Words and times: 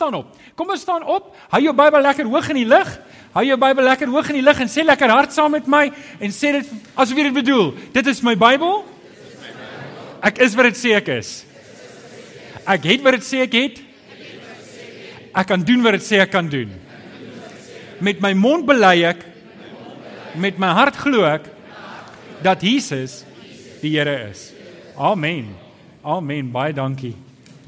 Staan 0.00 0.16
op. 0.16 0.32
Kom 0.56 0.70
ons 0.72 0.80
staan 0.80 1.04
op. 1.04 1.28
Hou 1.52 1.60
jou 1.62 1.74
Bybel 1.76 2.00
lekker 2.08 2.28
hoog 2.30 2.48
in 2.54 2.62
die 2.62 2.68
lug. 2.68 2.88
Hou 3.34 3.44
jou 3.44 3.58
Bybel 3.60 3.84
lekker 3.84 4.08
hoog 4.08 4.30
in 4.32 4.40
die 4.40 4.46
lug 4.46 4.62
en 4.64 4.72
sê 4.72 4.84
lekker 4.86 5.12
hard 5.12 5.34
saam 5.36 5.52
met 5.52 5.68
my 5.68 5.90
en 6.18 6.32
sê 6.32 6.54
dit 6.56 6.72
asof 6.94 7.18
jy 7.18 7.28
dit 7.28 7.36
bedoel. 7.36 7.74
Dit 7.92 8.08
is 8.08 8.22
my 8.24 8.34
Bybel. 8.40 8.80
Ek 10.24 10.40
is 10.44 10.56
wat 10.56 10.70
dit 10.70 10.80
sê 10.80 10.96
ek 10.96 11.12
is. 11.18 11.34
Ek 12.64 12.88
het 12.88 13.04
wat 13.04 13.18
dit 13.18 13.28
sê 13.28 13.44
ek 13.44 13.58
het. 13.60 13.84
Ek 15.30 15.46
kan 15.52 15.62
doen 15.68 15.84
wat 15.84 15.98
dit 15.98 16.08
sê 16.08 16.22
ek 16.24 16.32
kan 16.32 16.48
doen. 16.48 16.72
Met 18.00 18.24
my 18.24 18.32
mond 18.32 18.64
bely 18.68 18.96
ek 19.12 19.26
met 20.40 20.56
my 20.62 20.72
hart 20.72 20.96
glo 20.96 21.26
ek 21.28 21.50
dat 22.40 22.64
Jesus 22.64 23.20
die 23.84 23.98
Here 23.98 24.16
is. 24.30 24.50
Amen. 24.96 25.52
Amen. 26.00 26.52
Baie 26.52 26.72
dankie. 26.76 27.16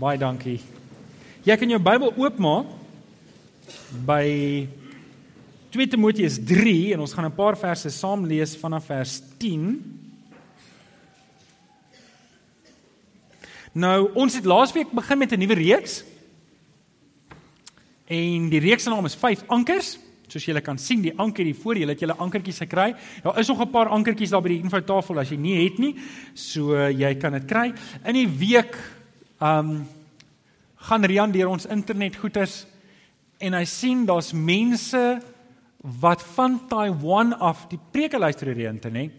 Baie 0.01 0.21
dankie. 0.21 0.72
Jy 1.43 1.57
kan 1.59 1.73
jou 1.73 1.79
Bybel 1.83 2.13
oopmaak 2.23 2.69
by 4.07 4.27
2 5.75 5.87
Timoteus 5.91 6.37
3 6.39 6.93
en 6.95 7.01
ons 7.03 7.15
gaan 7.17 7.27
'n 7.27 7.35
paar 7.35 7.57
verse 7.59 7.91
saam 7.91 8.23
lees 8.27 8.55
vanaf 8.55 8.87
vers 8.87 9.23
10. 9.39 9.83
Nou, 13.75 14.13
ons 14.15 14.35
het 14.35 14.45
laasweek 14.45 14.93
begin 14.93 15.19
met 15.19 15.33
'n 15.33 15.39
nuwe 15.39 15.55
reeks. 15.55 16.05
En 18.07 18.49
die 18.49 18.61
reeks 18.61 18.83
se 18.83 18.91
naam 18.91 19.05
is 19.05 19.15
5 19.15 19.43
ankers. 19.49 19.99
Soos 20.29 20.45
julle 20.45 20.61
kan 20.61 20.79
sien, 20.79 21.03
die 21.03 21.19
anker 21.19 21.45
hier 21.45 21.55
voor 21.55 21.77
julle, 21.77 21.91
het 21.91 22.01
julle 22.01 22.17
ankertjies 22.17 22.59
gekry. 22.59 22.95
Daar 23.23 23.39
is 23.39 23.49
nog 23.49 23.61
'n 23.61 23.71
paar 23.71 23.89
ankertjies 23.89 24.31
daar 24.31 24.43
by 24.43 24.49
die 24.49 24.63
infotafel 24.63 25.19
as 25.19 25.31
jy 25.31 25.37
nie 25.37 25.65
het 25.65 25.79
nie. 25.79 25.97
So 26.35 26.89
jy 26.89 27.15
kan 27.15 27.33
dit 27.33 27.47
kry. 27.47 27.73
In 28.05 28.15
die 28.15 28.29
week 28.29 28.77
um 29.41 29.89
gaan 30.83 31.05
Rian 31.07 31.33
deur 31.35 31.53
ons 31.53 31.69
internet 31.71 32.17
goeters 32.19 32.63
en 33.43 33.55
hy 33.59 33.65
sien 33.69 34.05
daar's 34.07 34.33
mense 34.35 35.03
wat 36.03 36.23
van 36.37 36.61
Taiwan 36.71 37.35
af 37.43 37.67
die 37.71 37.81
preke 37.93 38.19
luister 38.19 38.53
die 38.55 38.69
internet. 38.71 39.11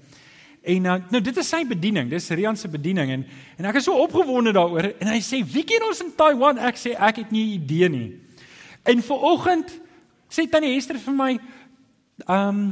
En 0.64 0.86
nou, 0.86 0.96
nou 1.12 1.20
dit 1.24 1.38
is 1.38 1.50
sy 1.50 1.60
bediening, 1.68 2.08
dis 2.12 2.30
Rian 2.32 2.56
se 2.56 2.70
bediening 2.72 3.12
en 3.18 3.26
en 3.60 3.68
ek 3.68 3.82
is 3.82 3.88
so 3.90 4.00
opgewonde 4.00 4.54
daaroor 4.56 4.94
en 4.94 5.12
hy 5.12 5.20
sê 5.24 5.42
wie 5.44 5.66
ken 5.68 5.84
ons 5.90 6.00
in 6.06 6.14
Taiwan? 6.16 6.62
Ek 6.64 6.80
sê 6.80 6.96
ek 6.96 7.24
het 7.24 7.34
nie 7.36 7.58
idee 7.58 7.90
nie. 7.92 8.08
En 8.88 9.04
vanoggend 9.04 9.76
sê 10.32 10.48
tannie 10.48 10.74
Hester 10.76 11.00
vir 11.00 11.16
my 11.20 11.32
um 12.32 12.64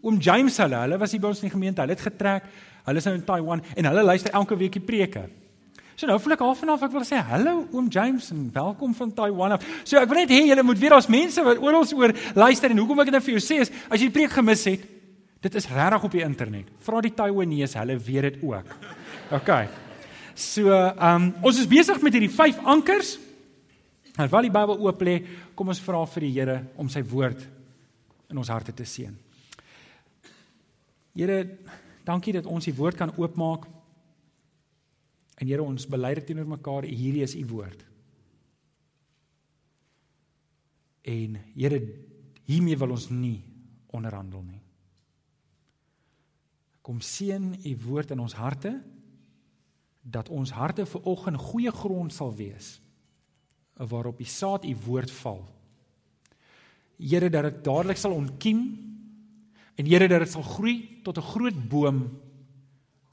oom 0.00 0.16
James 0.20 0.56
hulle, 0.60 0.78
hulle 0.84 0.96
was 1.00 1.12
hier 1.12 1.20
by 1.20 1.28
ons 1.28 1.42
in 1.42 1.50
die 1.50 1.52
gemeente, 1.52 1.82
hulle 1.82 1.92
het 1.92 2.04
getrek, 2.04 2.46
hulle 2.86 3.00
is 3.00 3.08
nou 3.08 3.16
in 3.18 3.24
Taiwan 3.24 3.64
en 3.76 3.88
hulle 3.90 4.04
luister 4.04 4.32
elke 4.36 4.56
week 4.60 4.78
die 4.78 4.84
preke. 4.84 5.26
So 6.00 6.08
nou 6.08 6.14
voel 6.16 6.32
ek 6.32 6.40
half 6.40 6.60
en 6.64 6.70
half 6.72 6.84
ek 6.86 6.92
wil 6.94 7.02
sê 7.04 7.18
hallo 7.28 7.50
oom 7.76 7.88
James 7.92 8.30
en 8.32 8.46
welkom 8.54 8.94
van 8.96 9.10
Taiwan 9.12 9.52
af. 9.58 9.64
So 9.84 9.98
ek 10.00 10.08
wil 10.08 10.22
net 10.22 10.30
hê 10.32 10.38
julle 10.48 10.62
moet 10.64 10.78
weet 10.80 10.94
daar's 10.94 11.10
mense 11.12 11.42
wat 11.44 11.58
oral 11.60 11.84
oor 11.98 12.14
luister 12.40 12.72
en 12.72 12.78
hoekom 12.80 13.02
ek 13.02 13.10
dit 13.10 13.16
nou 13.18 13.24
vir 13.26 13.34
jou 13.34 13.42
sê 13.44 13.58
is 13.60 13.70
as 13.84 13.98
jy 14.00 14.06
die 14.06 14.14
preek 14.14 14.32
gemis 14.32 14.62
het, 14.64 14.86
dit 15.44 15.58
is 15.60 15.66
regtig 15.68 16.06
op 16.08 16.14
die 16.16 16.22
internet. 16.24 16.70
Vra 16.86 17.02
die 17.04 17.12
Taiwanese, 17.18 17.76
hulle 17.82 17.98
weet 18.00 18.26
dit 18.30 18.38
ook. 18.48 18.72
OK. 19.36 19.50
So 20.32 20.72
ehm 20.72 21.10
um, 21.10 21.26
ons 21.50 21.60
is 21.60 21.68
besig 21.68 22.00
met 22.00 22.16
hierdie 22.16 22.32
vyf 22.32 22.62
ankers. 22.64 23.10
Terwyl 24.16 24.48
die 24.48 24.52
Bybel 24.54 24.80
oop 24.80 25.04
lê, 25.04 25.18
kom 25.52 25.68
ons 25.68 25.82
vra 25.84 26.00
vir 26.14 26.24
die 26.24 26.30
Here 26.38 26.56
om 26.80 26.88
sy 26.88 27.02
woord 27.12 27.44
in 28.32 28.40
ons 28.40 28.48
harte 28.48 28.72
te 28.72 28.88
seën. 28.88 29.12
Here, 31.12 31.42
dankie 32.08 32.32
dat 32.38 32.48
ons 32.48 32.64
die 32.64 32.76
woord 32.80 32.96
kan 32.96 33.12
oopmaak. 33.20 33.68
En 35.40 35.48
Here 35.48 35.64
ons 35.64 35.88
bely 35.88 36.12
dit 36.18 36.26
teenoor 36.30 36.48
mekaar, 36.52 36.84
hierdie 36.84 37.24
is 37.24 37.34
u 37.38 37.44
woord. 37.48 37.84
En 41.08 41.38
Here, 41.56 41.80
hiermee 42.44 42.76
wil 42.76 42.96
ons 42.96 43.08
nie 43.12 43.38
onderhandel 43.96 44.44
nie. 44.44 44.60
Kom 46.84 47.00
seën 47.04 47.54
u 47.64 47.72
woord 47.86 48.12
in 48.12 48.20
ons 48.20 48.36
harte 48.36 48.74
dat 50.00 50.30
ons 50.32 50.52
harte 50.56 50.86
vir 50.88 51.08
oggend 51.08 51.40
goeie 51.40 51.72
grond 51.76 52.12
sal 52.12 52.32
wees 52.36 52.78
waarop 53.80 54.18
die 54.20 54.28
saad 54.28 54.66
u 54.68 54.74
woord 54.84 55.12
val. 55.22 55.40
Here 57.00 57.30
dat 57.32 57.46
dit 57.48 57.60
dadelik 57.64 57.96
sal 58.00 58.12
ontkiem 58.12 58.60
en 59.76 59.88
Here 59.88 60.08
dat 60.08 60.24
dit 60.26 60.32
sal 60.32 60.44
groei 60.44 61.00
tot 61.04 61.16
'n 61.16 61.30
groot 61.32 61.68
boom 61.68 62.00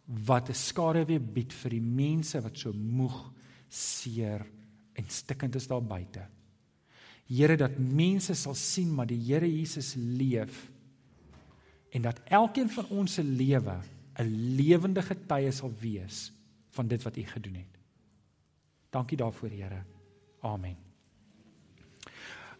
wat 0.08 0.50
'n 0.50 0.54
skaduwee 0.54 1.20
bied 1.20 1.54
vir 1.54 1.70
die 1.70 1.82
mense 1.82 2.42
wat 2.42 2.58
so 2.58 2.72
moeg, 2.74 3.32
seer 3.70 4.46
en 4.94 5.06
stikkend 5.08 5.56
is 5.56 5.68
daar 5.68 5.84
buite. 5.84 6.26
Here 7.28 7.58
dat 7.58 7.78
mense 7.78 8.34
sal 8.34 8.56
sien 8.56 8.94
maar 8.94 9.08
die 9.08 9.20
Here 9.20 9.46
Jesus 9.46 9.96
leef 9.96 10.72
en 11.92 12.02
dat 12.02 12.22
elkeen 12.26 12.70
van 12.70 12.86
ons 12.90 13.14
se 13.14 13.24
lewe 13.24 13.80
'n 14.20 14.56
lewende 14.56 15.02
getuie 15.02 15.52
sal 15.52 15.74
wees 15.80 16.32
van 16.70 16.88
dit 16.88 17.04
wat 17.04 17.18
U 17.18 17.24
gedoen 17.24 17.56
het. 17.56 17.78
Dankie 18.90 19.18
daarvoor, 19.18 19.50
Here. 19.50 19.84
Amen. 20.42 20.87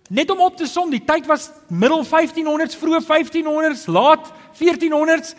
Net 0.10 0.30
om 0.32 0.40
op 0.40 0.58
te 0.58 0.66
som, 0.66 0.90
die 0.90 1.04
tyd 1.04 1.26
was 1.26 1.52
middel 1.68 2.06
1500s, 2.06 2.78
vroeë 2.80 3.02
1500s, 3.04 3.88
laat 3.92 4.32
1400s 4.56 5.36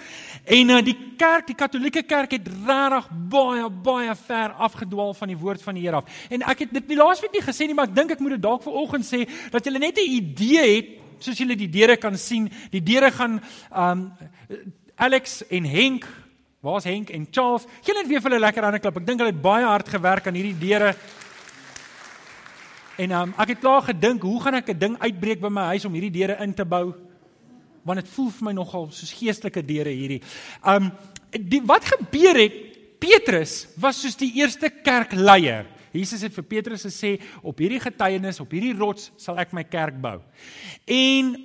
En 0.49 0.71
uh, 0.73 0.79
die 0.81 0.97
kerk, 1.21 1.51
die 1.51 1.57
Katolieke 1.57 2.03
kerk 2.09 2.33
het 2.33 2.47
regtig 2.49 3.09
baie 3.29 3.67
baie 3.85 4.15
ver 4.17 4.55
afgedwaal 4.65 5.13
van 5.19 5.29
die 5.29 5.37
woord 5.37 5.61
van 5.63 5.77
die 5.77 5.83
Here 5.85 6.01
af. 6.01 6.23
En 6.33 6.45
ek 6.49 6.65
het 6.65 6.73
dit 6.79 6.87
die 6.89 6.97
laasweek 6.97 7.35
nie 7.37 7.45
gesê 7.45 7.69
nie, 7.69 7.77
maar 7.77 7.91
ek 7.91 7.97
dink 7.97 8.15
ek 8.15 8.23
moet 8.25 8.39
dit 8.39 8.45
dalk 8.47 8.65
vanoggend 8.65 9.05
sê 9.05 9.27
dat 9.53 9.69
julle 9.69 9.83
net 9.83 10.01
'n 10.01 10.09
idee 10.09 10.65
het 10.73 10.89
soos 11.21 11.37
julle 11.37 11.57
die 11.57 11.69
deure 11.69 11.97
kan 11.97 12.17
sien. 12.17 12.49
Die 12.71 12.81
deure 12.81 13.11
gaan 13.11 13.43
um 13.77 14.13
Alex 14.97 15.43
en 15.51 15.65
Henk, 15.65 16.07
waar's 16.61 16.85
Henk 16.85 17.11
en 17.11 17.29
Charles? 17.31 17.67
Julle 17.85 18.01
het 18.01 18.09
weer 18.09 18.21
vir 18.21 18.31
hulle 18.31 18.47
lekker 18.47 18.65
aan 18.65 18.75
'n 18.75 18.81
klip. 18.81 18.97
Ek 18.97 19.07
dink 19.07 19.21
hulle 19.21 19.33
het 19.33 19.43
baie 19.43 19.65
hard 19.65 19.89
gewerk 19.89 20.27
aan 20.27 20.35
hierdie 20.35 20.59
deure. 20.59 20.97
En 22.99 23.13
um 23.15 23.35
ek 23.39 23.55
het 23.55 23.61
klaar 23.63 23.83
gedink, 23.83 24.23
hoe 24.23 24.41
gaan 24.43 24.55
ek 24.55 24.71
'n 24.71 24.79
ding 24.79 24.99
uitbreek 24.99 25.41
by 25.41 25.49
my 25.49 25.65
huis 25.75 25.85
om 25.85 25.93
hierdie 25.93 26.11
deure 26.11 26.43
in 26.43 26.55
te 26.55 26.65
bou? 26.65 26.95
want 27.89 28.03
dit 28.03 28.13
voel 28.13 28.31
vir 28.37 28.49
my 28.51 28.55
nogal 28.57 28.89
soos 28.95 29.15
geestelike 29.17 29.63
deure 29.67 29.93
hierdie. 29.95 30.21
Um 30.67 30.91
die 31.33 31.61
wat 31.69 31.85
gebeur 31.89 32.41
het 32.41 32.57
Petrus 32.99 33.67
was 33.81 34.01
soos 34.03 34.17
die 34.19 34.33
eerste 34.41 34.71
kerkleier. 34.71 35.69
Jesus 35.93 36.23
het 36.25 36.35
vir 36.35 36.47
Petrus 36.49 36.85
gesê 36.85 37.17
op 37.43 37.61
hierdie 37.61 37.81
getuienis, 37.81 38.41
op 38.41 38.53
hierdie 38.53 38.75
rots 38.77 39.11
sal 39.21 39.39
ek 39.41 39.55
my 39.57 39.65
kerk 39.69 39.97
bou. 40.01 40.19
En 40.85 41.37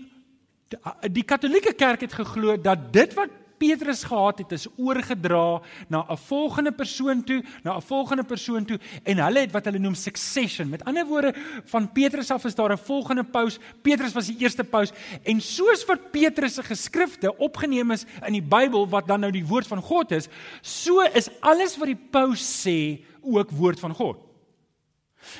die 1.13 1.25
Katolieke 1.27 1.75
kerk 1.77 2.07
het 2.07 2.15
geglo 2.17 2.57
dat 2.57 2.87
dit 2.95 3.13
wat 3.15 3.42
Petrus 3.57 4.03
gehad 4.03 4.37
het 4.37 4.51
is 4.51 4.67
oorgedra 4.77 5.61
na 5.87 6.05
'n 6.09 6.17
volgende 6.17 6.71
persoon 6.71 7.23
toe, 7.23 7.43
na 7.63 7.75
'n 7.75 7.81
volgende 7.81 8.23
persoon 8.23 8.65
toe 8.65 8.79
en 9.03 9.17
hulle 9.17 9.39
het 9.39 9.51
wat 9.51 9.65
hulle 9.65 9.79
noem 9.79 9.95
succession. 9.95 10.69
Met 10.69 10.83
ander 10.83 11.05
woorde, 11.05 11.33
van 11.65 11.91
Petrus 11.91 12.31
af 12.31 12.45
is 12.45 12.55
daar 12.55 12.71
'n 12.71 12.77
volgende 12.77 13.23
paus. 13.23 13.59
Petrus 13.81 14.13
was 14.13 14.25
die 14.25 14.37
eerste 14.39 14.63
paus 14.63 14.91
en 15.23 15.41
soos 15.41 15.85
wat 15.85 16.11
Petrus 16.11 16.53
se 16.53 16.63
geskrifte 16.63 17.37
opgeneem 17.37 17.91
is 17.91 18.05
in 18.25 18.33
die 18.33 18.41
Bybel 18.41 18.89
wat 18.89 19.07
dan 19.07 19.19
nou 19.19 19.31
die 19.31 19.45
woord 19.45 19.67
van 19.67 19.81
God 19.81 20.11
is, 20.11 20.27
so 20.61 21.01
is 21.01 21.29
alles 21.39 21.77
wat 21.77 21.88
die 21.88 22.07
paus 22.11 22.65
sê 22.65 23.03
ook 23.21 23.51
woord 23.51 23.79
van 23.79 23.94
God. 23.94 24.17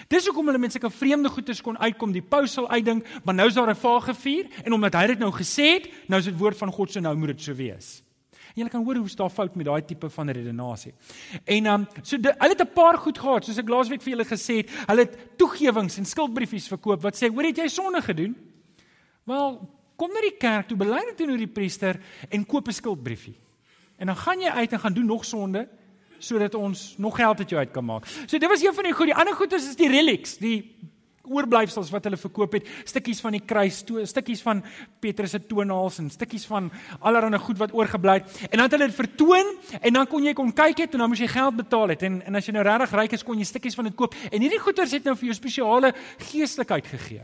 Dis 0.08 0.28
hoekom 0.28 0.48
hulle 0.48 0.62
met 0.62 0.72
sulke 0.72 0.92
vreemde 0.94 1.30
goedes 1.30 1.62
kon 1.64 1.78
uitkom. 1.80 2.14
Die 2.16 2.24
paus 2.24 2.56
sal 2.56 2.70
uitdink, 2.70 3.08
maar 3.24 3.36
nou 3.36 3.48
is 3.50 3.58
daar 3.58 3.70
'n 3.70 3.76
vagevuur 3.76 4.48
en 4.64 4.74
omdat 4.74 4.94
hy 4.94 5.08
dit 5.08 5.20
nou 5.20 5.32
gesê 5.32 5.66
het, 5.76 5.90
nou 6.08 6.20
is 6.20 6.26
dit 6.26 6.38
woord 6.38 6.58
van 6.58 6.72
God, 6.72 6.92
so 6.92 7.00
nou 7.00 7.16
moet 7.16 7.28
dit 7.36 7.42
so 7.42 7.54
wees. 7.54 8.03
En 8.54 8.62
jy 8.62 8.70
kan 8.70 8.84
hoor 8.86 9.00
hoe 9.02 9.16
daar 9.16 9.30
fout 9.34 9.56
met 9.56 9.66
daai 9.66 9.82
tipe 9.86 10.10
van 10.10 10.30
redenasie. 10.30 10.94
En 11.44 11.66
um 11.66 11.88
so 12.02 12.18
de, 12.18 12.34
hulle 12.38 12.54
het 12.54 12.62
'n 12.62 12.74
paar 12.74 12.98
goed 12.98 13.18
gehad, 13.18 13.46
soos 13.46 13.58
ek 13.58 13.70
laasweek 13.70 14.02
vir 14.02 14.14
julle 14.14 14.26
gesê 14.26 14.58
het, 14.58 14.70
hulle 14.88 15.02
het 15.02 15.38
toegewings 15.38 15.98
en 15.98 16.06
skuldbriefies 16.06 16.68
verkoop 16.68 17.02
wat 17.02 17.16
sê, 17.16 17.30
"Hoor, 17.34 17.44
het 17.44 17.58
jy 17.58 17.68
sonde 17.68 18.02
gedoen?" 18.02 18.36
Wel, 19.26 19.70
kom 19.96 20.10
na 20.10 20.22
die 20.22 20.38
kerk 20.38 20.68
toe, 20.68 20.78
bely 20.78 21.02
dit 21.10 21.18
teenoor 21.18 21.38
die 21.38 21.48
priester 21.48 22.00
en 22.30 22.46
koop 22.46 22.68
'n 22.68 22.74
skuldbriefie. 22.74 23.36
En 23.98 24.08
dan 24.08 24.16
gaan 24.16 24.40
jy 24.40 24.50
uit 24.50 24.72
en 24.72 24.80
gaan 24.80 24.94
doen 24.94 25.06
nog 25.06 25.26
sonde 25.26 25.68
sodat 26.20 26.56
ons 26.56 26.96
nog 26.98 27.16
geld 27.16 27.40
uit 27.40 27.50
jou 27.50 27.60
uit 27.60 27.72
kan 27.72 27.86
maak. 27.86 28.06
So 28.06 28.38
dit 28.38 28.50
was 28.50 28.64
een 28.64 28.74
van 28.74 28.84
die 28.84 28.94
goed. 28.94 29.06
Die 29.06 29.16
ander 29.16 29.36
goed 29.36 29.54
is, 29.54 29.68
is 29.68 29.76
die 29.76 29.90
relics, 29.90 30.38
die 30.38 30.76
oorblyfsels 31.24 31.92
wat 31.94 32.04
hulle 32.08 32.20
verkoop 32.20 32.58
het, 32.58 32.68
stukkies 32.90 33.22
van 33.24 33.38
die 33.38 33.44
kruis, 33.48 33.80
toe, 33.88 34.04
stukkies 34.10 34.42
van 34.44 34.60
Petrus 35.04 35.32
se 35.32 35.40
toenails 35.48 36.02
en 36.04 36.10
stukkies 36.12 36.46
van 36.50 36.68
allerlei 37.00 37.40
goed 37.40 37.62
wat 37.62 37.74
oorgebly 37.74 38.18
het. 38.20 38.42
En 38.50 38.58
dan 38.58 38.66
het 38.68 38.76
hulle 38.76 38.90
dit 38.92 38.98
vertoon 38.98 39.54
en 39.80 40.00
dan 40.00 40.10
kon 40.12 40.26
jy 40.28 40.34
kon 40.36 40.52
kyk 40.54 40.84
het 40.84 40.98
en 40.98 41.06
dan 41.06 41.14
moes 41.14 41.24
jy 41.24 41.30
geld 41.32 41.56
betaal 41.62 41.96
het. 41.96 42.04
En 42.04 42.20
en 42.28 42.36
as 42.40 42.50
jy 42.50 42.56
nou 42.56 42.66
regtig 42.68 42.98
ryk 43.00 43.16
is, 43.16 43.24
kon 43.24 43.40
jy 43.40 43.48
stukkies 43.48 43.80
van 43.80 43.88
dit 43.88 43.96
koop. 43.96 44.18
En 44.32 44.44
hierdie 44.44 44.60
goeders 44.60 44.92
het 44.92 45.08
nou 45.08 45.16
vir 45.16 45.32
jou 45.32 45.38
spesiale 45.40 45.94
geestelikheid 46.32 46.92
gegee. 46.92 47.24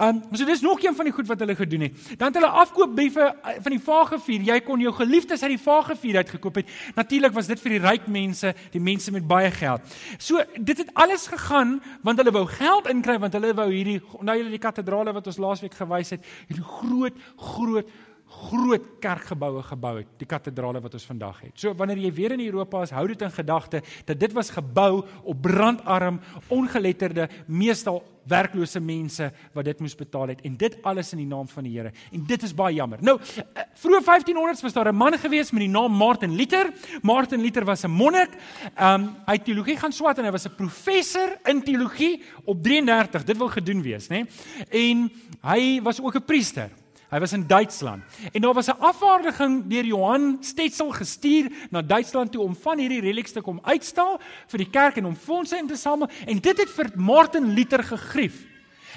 Um 0.00 0.22
so 0.32 0.44
dis 0.44 0.60
nog 0.60 0.82
een 0.82 0.94
van 0.94 1.04
die 1.04 1.12
goed 1.14 1.26
wat 1.26 1.40
hulle 1.40 1.54
gedoen 1.56 1.80
het. 1.80 1.92
Dan 2.18 2.26
het 2.26 2.34
hulle 2.34 2.50
afkoopbriewe 2.62 3.24
eh, 3.42 3.56
van 3.62 3.72
die 3.72 3.80
Vagevuur. 3.80 4.40
Jy 4.50 4.60
kon 4.60 4.80
jou 4.80 4.92
geliefdes 4.94 5.42
uit 5.42 5.54
die 5.54 5.62
Vagevuur 5.62 6.16
uitgekoop 6.16 6.54
het. 6.60 6.70
Natuurlik 6.94 7.32
was 7.32 7.46
dit 7.46 7.60
vir 7.60 7.76
die 7.76 7.82
ryk 7.82 8.06
mense, 8.06 8.54
die 8.72 8.80
mense 8.80 9.12
met 9.12 9.26
baie 9.26 9.50
geld. 9.50 9.96
So 10.18 10.42
dit 10.56 10.78
het 10.78 10.90
alles 10.94 11.26
gegaan 11.32 11.80
want 12.02 12.20
hulle 12.22 12.34
wou 12.34 12.46
geld 12.50 12.90
inkry 12.90 13.18
want 13.26 13.38
hulle 13.38 13.54
wou 13.58 13.68
hierdie 13.72 14.00
nou 14.22 14.36
julle 14.38 14.54
die 14.54 14.62
kathedrale 14.62 15.14
wat 15.16 15.30
ons 15.32 15.40
laasweek 15.42 15.74
gewys 15.76 16.14
het, 16.14 16.28
hierdie 16.50 16.66
groot 16.66 17.24
groot 17.52 17.90
groot 18.26 18.86
kerkgeboue 19.00 19.62
gebou 19.62 19.92
het, 20.00 20.08
die 20.18 20.26
kathedrale 20.28 20.80
wat 20.82 20.96
ons 20.98 21.06
vandag 21.06 21.38
het. 21.44 21.54
So 21.54 21.74
wanneer 21.78 22.00
jy 22.02 22.10
weer 22.12 22.34
in 22.34 22.42
Europa 22.46 22.82
is, 22.82 22.90
hou 22.90 23.06
dit 23.06 23.22
in 23.22 23.32
gedagte 23.32 23.82
dat 24.04 24.18
dit 24.20 24.34
was 24.34 24.50
gebou 24.50 25.04
op 25.22 25.40
brandarm, 25.42 26.20
ongeletterde, 26.48 27.28
meestal 27.46 28.02
werklose 28.26 28.80
mense 28.82 29.28
wat 29.54 29.68
dit 29.68 29.80
moes 29.80 29.94
betaal 29.94 30.32
het 30.34 30.40
en 30.46 30.56
dit 30.58 30.74
alles 30.82 31.12
in 31.14 31.22
die 31.22 31.28
naam 31.30 31.46
van 31.48 31.66
die 31.66 31.76
Here. 31.76 31.92
En 32.10 32.24
dit 32.26 32.42
is 32.42 32.54
baie 32.56 32.74
jammer. 32.74 32.98
Nou, 33.04 33.18
eh, 33.20 33.62
vroeg 33.78 34.02
1500s 34.02 34.62
was 34.62 34.72
daar 34.72 34.88
'n 34.88 34.96
man 34.96 35.18
gewees 35.18 35.52
met 35.52 35.60
die 35.60 35.70
naam 35.70 35.92
Martin 35.92 36.34
Luther. 36.34 36.72
Martin 37.02 37.40
Luther 37.40 37.64
was 37.64 37.84
'n 37.84 37.90
monnik. 37.90 38.30
Ehm 38.74 39.02
um, 39.02 39.14
hy 39.26 39.32
het 39.32 39.44
teologie 39.44 39.76
gaan 39.76 39.92
swat 39.92 40.18
en 40.18 40.24
hy 40.24 40.30
was 40.30 40.46
'n 40.46 40.54
professor 40.56 41.38
in 41.44 41.62
teologie 41.62 42.22
op 42.44 42.62
33. 42.62 43.24
Dit 43.24 43.36
wil 43.36 43.48
gedoen 43.48 43.82
wees, 43.82 44.08
né? 44.08 44.26
En 44.68 45.12
hy 45.42 45.80
was 45.82 46.00
ook 46.00 46.16
'n 46.16 46.24
priester. 46.24 46.70
Hy 47.06 47.20
was 47.22 47.32
in 47.32 47.46
Duitsland. 47.46 48.02
En 48.32 48.40
daar 48.40 48.54
was 48.54 48.66
'n 48.66 48.80
afvaardiging 48.80 49.66
deur 49.66 49.84
Johan 49.84 50.36
Stetzel 50.40 50.90
gestuur 50.90 51.52
na 51.70 51.82
Duitsland 51.82 52.32
toe 52.32 52.42
om 52.42 52.56
van 52.56 52.78
hierdie 52.78 53.00
reliks 53.00 53.32
te 53.32 53.40
kom 53.40 53.60
uitstal 53.62 54.20
vir 54.46 54.58
die 54.58 54.70
kerk 54.70 54.96
en 54.96 55.06
om 55.06 55.16
fondse 55.16 55.56
in 55.56 55.66
te 55.66 55.76
samel 55.76 56.08
en 56.26 56.38
dit 56.38 56.58
het 56.58 56.70
vir 56.70 56.90
Martin 56.94 57.52
Luther 57.54 57.84
gegrief. 57.84 58.44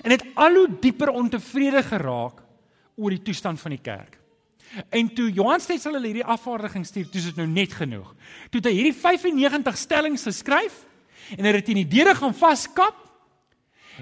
En 0.01 0.11
het 0.11 0.25
al 0.33 0.55
hoe 0.55 0.79
dieper 0.79 1.09
ontevrede 1.09 1.83
geraak 1.83 2.41
oor 2.95 3.09
die 3.09 3.21
toestand 3.21 3.59
van 3.59 3.71
die 3.71 3.81
kerk. 3.81 4.17
En 4.89 5.13
toe 5.13 5.31
Johan 5.31 5.59
Stetzel 5.59 5.93
hulle 5.93 6.05
hierdie 6.05 6.25
afvaardiging 6.25 6.85
stuur, 6.85 7.09
toe 7.09 7.19
is 7.19 7.25
dit 7.25 7.35
nou 7.35 7.47
net 7.47 7.73
genoeg. 7.73 8.15
Toe 8.49 8.61
het 8.61 8.65
hy 8.65 8.73
hierdie 8.73 8.99
95 9.01 9.77
stellings 9.77 10.23
geskryf 10.23 10.85
en 11.37 11.45
hy 11.45 11.51
het 11.51 11.69
in 11.69 11.83
die 11.83 11.87
deure 11.87 12.15
gaan 12.15 12.33
vaskap. 12.33 12.95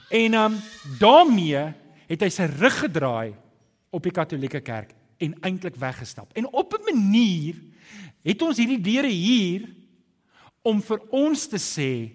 En 0.09 0.33
um 0.33 0.57
daarmee 0.99 1.73
het 2.07 2.21
hy 2.21 2.29
sy 2.29 2.43
rug 2.43 2.79
gedraai 2.79 3.35
op 3.89 4.03
die 4.03 4.11
Katolieke 4.11 4.61
Kerk 4.61 4.93
en 5.17 5.35
eintlik 5.41 5.75
weggestap. 5.75 6.31
En 6.33 6.47
op 6.53 6.73
'n 6.73 6.93
manier 6.93 7.55
het 8.23 8.41
ons 8.41 8.57
hierdie 8.57 8.81
deure 8.81 9.07
hier 9.07 9.69
om 10.61 10.81
vir 10.81 11.01
ons 11.09 11.47
te 11.47 11.57
sê 11.57 12.11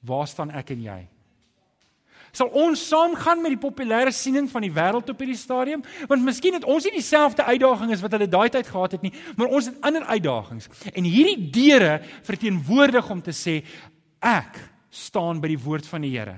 waar 0.00 0.26
staan 0.26 0.50
ek 0.50 0.70
en 0.70 0.82
jy? 0.82 1.08
Sal 2.36 2.50
ons 2.52 2.88
saamgaan 2.88 3.40
met 3.40 3.54
die 3.54 3.68
populêre 3.70 4.12
siening 4.12 4.50
van 4.50 4.64
die 4.66 4.72
wêreld 4.72 5.08
op 5.08 5.22
hierdie 5.22 5.38
stadium? 5.40 5.82
Want 6.08 6.24
miskien 6.26 6.54
het 6.58 6.64
ons 6.68 6.84
nie 6.84 6.98
dieselfde 6.98 7.44
uitdagings 7.46 8.02
wat 8.04 8.12
hulle 8.12 8.28
daai 8.28 8.48
tyd 8.52 8.66
gehad 8.66 8.92
het 8.92 9.02
nie, 9.06 9.12
maar 9.36 9.48
ons 9.56 9.70
het 9.70 9.80
ander 9.80 10.04
uitdagings. 10.04 10.68
En 10.92 11.08
hierdie 11.08 11.50
deure 11.50 12.02
verteenwoordig 12.22 13.10
om 13.10 13.22
te 13.24 13.32
sê 13.32 13.62
ek 14.20 14.60
staan 14.90 15.40
by 15.40 15.48
die 15.54 15.62
woord 15.64 15.88
van 15.88 16.04
die 16.04 16.12
Here. 16.12 16.36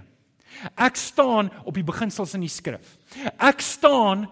Ek 0.78 0.96
staan 0.98 1.50
op 1.64 1.74
die 1.74 1.86
beginsels 1.86 2.34
in 2.34 2.46
die 2.46 2.52
skrif. 2.52 2.96
Ek 3.36 3.60
staan 3.62 4.26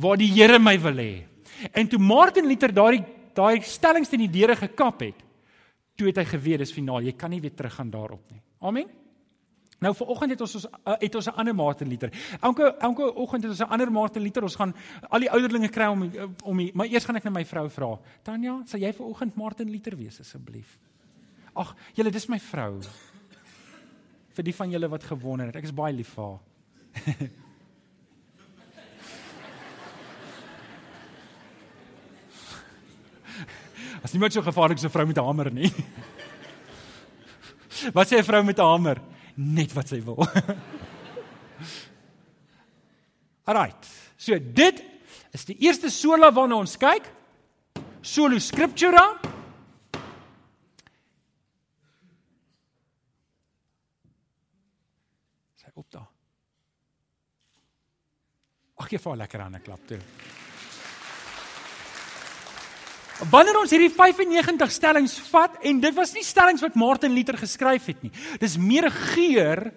waar 0.00 0.20
die 0.20 0.30
Here 0.32 0.58
my 0.58 0.76
wil 0.80 1.02
hê. 1.02 1.26
En 1.72 1.88
toe 1.88 1.98
Martin 1.98 2.46
Luther 2.48 2.72
daai 2.72 3.04
daai 3.36 3.62
stellings 3.62 4.10
teen 4.10 4.24
die 4.24 4.32
deure 4.40 4.56
gekap 4.58 5.04
het, 5.04 5.20
toe 5.96 6.08
het 6.08 6.18
hy 6.18 6.24
geweet 6.32 6.64
dis 6.64 6.72
finaal, 6.74 7.04
jy 7.06 7.12
kan 7.16 7.30
nie 7.30 7.40
weer 7.40 7.54
teruggaan 7.54 7.92
daarop 7.92 8.24
nie. 8.32 8.40
Amen. 8.60 8.88
Nou 9.80 9.94
vanoggend 9.96 10.34
het 10.34 10.42
ons 10.44 10.54
ons 10.58 10.66
uh, 10.68 10.94
het 11.00 11.14
ons 11.14 11.26
'n 11.26 11.38
ander 11.40 11.54
Martin 11.54 11.88
Luther. 11.88 12.10
Elke 12.40 12.74
elke 12.78 13.14
oggend 13.14 13.42
het 13.42 13.50
ons 13.50 13.60
'n 13.60 13.72
ander 13.72 13.92
Martin 13.92 14.22
Luther. 14.22 14.42
Ons 14.42 14.56
gaan 14.56 14.74
al 15.08 15.20
die 15.20 15.30
ouderlinge 15.30 15.68
kry 15.68 15.86
om 15.86 16.10
om 16.44 16.56
die, 16.56 16.70
maar 16.74 16.86
eers 16.86 17.04
gaan 17.04 17.16
ek 17.16 17.24
net 17.24 17.32
my 17.32 17.44
vrou 17.44 17.68
vra. 17.68 17.98
Tanya, 18.22 18.62
sal 18.66 18.80
jy 18.80 18.92
vanoggend 18.92 19.36
Martin 19.36 19.70
Luther 19.70 19.96
wees 19.96 20.20
asseblief? 20.20 20.78
Ag, 21.54 21.74
julle 21.94 22.10
dis 22.10 22.28
my 22.28 22.38
vrou. 22.38 22.80
Vir 24.32 24.44
die 24.44 24.54
van 24.54 24.70
julle 24.70 24.88
wat 24.88 25.04
gewonder 25.04 25.46
het, 25.46 25.56
ek 25.56 25.64
is 25.64 25.74
baie 25.74 25.94
lief 25.94 26.08
vir 26.08 26.24
haar. 26.24 26.40
As 34.02 34.12
niemand 34.12 34.32
so 34.32 34.42
gevaarlik 34.42 34.78
so 34.78 34.86
'n 34.86 34.90
vrou 34.90 35.06
met 35.06 35.18
'n 35.18 35.24
hamer 35.24 35.52
nie. 35.52 35.70
Wat 37.96 38.08
sê 38.08 38.18
'n 38.18 38.24
vrou 38.24 38.42
met 38.42 38.58
'n 38.58 38.62
hamer? 38.62 39.00
Net 39.36 39.72
wat 39.72 39.88
sy 39.88 40.04
wil. 40.04 40.18
Alright. 43.48 43.86
So 44.16 44.38
dit 44.38 44.82
is 45.32 45.44
die 45.44 45.56
eerste 45.64 45.90
sola 45.90 46.32
waarna 46.32 46.56
ons 46.56 46.76
kyk. 46.76 47.12
Solo 48.00 48.38
scriptura. 48.38 49.20
Sy 55.56 55.70
op 55.74 55.90
daar. 55.90 56.08
Ag 58.80 58.88
gee 58.88 58.98
vir 58.98 59.10
haar 59.10 59.22
lekker 59.24 59.40
aan 59.40 59.56
'n 59.56 59.62
klap 59.62 59.86
toe. 59.86 60.00
Wanneer 63.28 63.58
ons 63.60 63.72
hierdie 63.74 63.92
95 63.92 64.72
stellings 64.72 65.18
vat 65.28 65.58
en 65.68 65.80
dit 65.82 65.96
was 65.96 66.14
nie 66.16 66.24
stellings 66.24 66.62
wat 66.64 66.78
Martin 66.78 67.12
Luther 67.12 67.36
geskryf 67.36 67.90
het 67.90 68.02
nie. 68.06 68.12
Dis 68.40 68.56
meer 68.56 68.86
'n 68.86 68.96
geur 69.12 69.72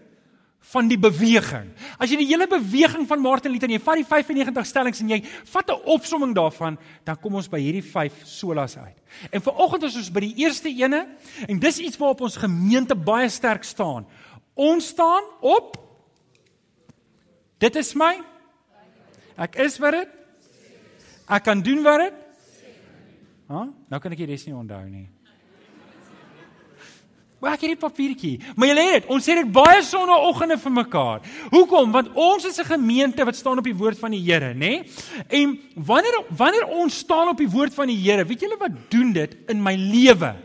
van 0.72 0.88
die 0.88 0.98
beweging. 0.98 1.74
As 2.00 2.10
jy 2.10 2.18
die 2.18 2.30
hele 2.30 2.48
beweging 2.48 3.06
van 3.08 3.20
Martin 3.20 3.52
Luther 3.52 3.68
en 3.68 3.76
jy 3.76 3.84
vat 3.84 4.00
die 4.00 4.08
95 4.08 4.66
stellings 4.66 5.02
en 5.02 5.10
jy 5.10 5.22
vat 5.52 5.70
'n 5.70 5.82
opsomming 5.86 6.34
daarvan, 6.34 6.78
dan 7.04 7.20
kom 7.20 7.36
ons 7.36 7.50
by 7.50 7.60
hierdie 7.60 7.84
5 7.84 8.14
solas 8.24 8.78
uit. 8.78 8.98
En 9.32 9.42
vanoggend 9.42 9.84
is 9.84 9.96
ons 9.96 10.12
by 10.12 10.20
die 10.20 10.36
eerste 10.38 10.70
ene 10.70 11.08
en 11.48 11.60
dis 11.60 11.80
iets 11.80 11.98
waarop 11.98 12.22
ons 12.22 12.38
gemeente 12.38 12.96
baie 12.96 13.30
sterk 13.30 13.64
staan. 13.64 14.06
Ons 14.56 14.88
staan 14.88 15.24
op 15.42 15.78
Dit 17.60 17.76
is 17.76 17.94
my 17.94 18.20
Ek 19.38 19.56
is 19.56 19.78
wat 19.80 19.92
dit 19.92 20.10
Ek 21.30 21.44
kan 21.44 21.62
doen 21.62 21.82
wat 21.84 22.00
dit 22.00 22.23
Ha? 23.48 23.68
Nou 23.90 24.00
kan 24.02 24.12
ek 24.12 24.24
die 24.24 24.30
res 24.30 24.46
nie 24.48 24.56
onthou 24.56 24.84
nie. 24.88 25.08
Maar 27.44 27.58
ek 27.58 27.66
het 27.66 27.74
die 27.74 27.82
papiertjie. 27.82 28.38
Maar 28.56 28.70
jy 28.70 28.76
weet, 28.78 29.08
ons 29.12 29.26
sê 29.28 29.34
dit 29.36 29.50
baie 29.52 29.82
sonnaandoggende 29.84 30.56
vir 30.62 30.74
mekaar. 30.78 31.26
Hoekom? 31.52 31.92
Want 31.92 32.14
ons 32.16 32.46
is 32.48 32.60
'n 32.60 32.72
gemeente 32.72 33.26
wat 33.26 33.36
staan 33.36 33.60
op 33.60 33.68
die 33.68 33.76
woord 33.76 34.00
van 34.00 34.12
die 34.12 34.24
Here, 34.24 34.54
nê? 34.54 34.88
En 35.28 35.60
wanneer 35.76 36.24
wanneer 36.30 36.68
ons 36.68 36.98
staan 36.98 37.28
op 37.28 37.38
die 37.38 37.50
woord 37.50 37.74
van 37.74 37.88
die 37.88 38.00
Here, 38.00 38.24
weet 38.24 38.40
julle 38.40 38.58
wat 38.58 38.72
doen 38.90 39.12
dit 39.12 39.36
in 39.50 39.62
my 39.62 39.76
lewe? 39.76 40.36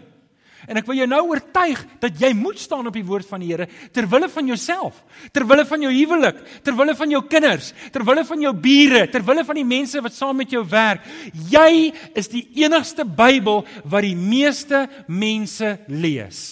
En 0.69 0.77
ek 0.77 0.87
wil 0.89 0.99
jou 1.01 1.07
nou 1.09 1.21
oortuig 1.31 1.81
dat 2.03 2.19
jy 2.21 2.29
moet 2.37 2.59
staan 2.61 2.87
op 2.91 2.97
die 2.97 3.05
woord 3.07 3.27
van 3.29 3.41
die 3.41 3.49
Here 3.49 3.67
ter 3.95 4.05
wille 4.11 4.29
van 4.29 4.51
jouself, 4.51 4.99
ter 5.33 5.47
wille 5.49 5.65
van 5.65 5.87
jou 5.87 5.93
huwelik, 5.95 6.43
ter 6.65 6.77
wille 6.77 6.95
van 6.99 7.15
jou 7.15 7.23
kinders, 7.25 7.71
ter 7.95 8.05
wille 8.05 8.25
van 8.29 8.45
jou 8.45 8.53
bure, 8.53 9.07
ter 9.09 9.25
wille 9.25 9.45
van 9.49 9.61
die 9.61 9.67
mense 9.69 10.03
wat 10.05 10.17
saam 10.17 10.37
met 10.37 10.53
jou 10.53 10.61
werk. 10.69 11.07
Jy 11.49 11.95
is 12.19 12.29
die 12.33 12.45
enigste 12.61 13.07
Bybel 13.09 13.65
wat 13.89 14.05
die 14.05 14.17
meeste 14.19 14.85
mense 15.09 15.73
lees. 15.89 16.45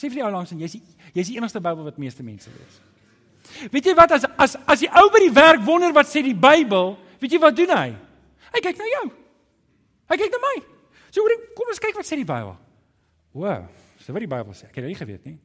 Sê 0.00 0.08
vir 0.08 0.22
die 0.22 0.24
ou 0.24 0.32
langs 0.32 0.56
en 0.56 0.64
jy's 0.64 0.78
jy's 1.14 1.30
die 1.30 1.36
enigste 1.36 1.60
Bybel 1.60 1.84
wat 1.84 2.00
meeste 2.00 2.24
mense 2.24 2.48
lees. 2.48 2.80
Weet 3.70 3.92
jy 3.92 3.98
wat 4.00 4.16
as 4.16 4.24
as 4.40 4.56
as 4.64 4.80
die 4.86 4.88
ou 4.88 5.06
by 5.12 5.20
die 5.26 5.34
werk 5.36 5.62
wonder 5.68 5.92
wat 5.92 6.08
sê 6.08 6.24
die 6.24 6.34
Bybel, 6.34 6.96
weet 7.20 7.36
jy 7.36 7.44
wat 7.44 7.60
doen 7.60 7.76
hy? 7.76 7.88
Hy 8.56 8.64
kyk 8.64 8.80
na 8.80 8.92
jou. 8.96 9.06
Hy 10.08 10.16
kyk 10.20 10.32
na 10.32 10.46
my. 10.48 10.58
So 11.12 11.28
kom 11.54 11.68
ons 11.68 11.82
kyk 11.82 12.00
wat 12.00 12.08
sê 12.08 12.16
die 12.16 12.28
Bybel. 12.28 12.56
Wow, 13.34 13.66
so 13.98 14.14
wat 14.14 14.22
die 14.22 14.30
Bybel 14.30 14.54
sê. 14.54 14.68
Ek 14.70 14.78
het 14.78 14.86
dit 14.86 14.92
nie 14.92 15.00
geweet 15.00 15.24
nie. 15.26 15.38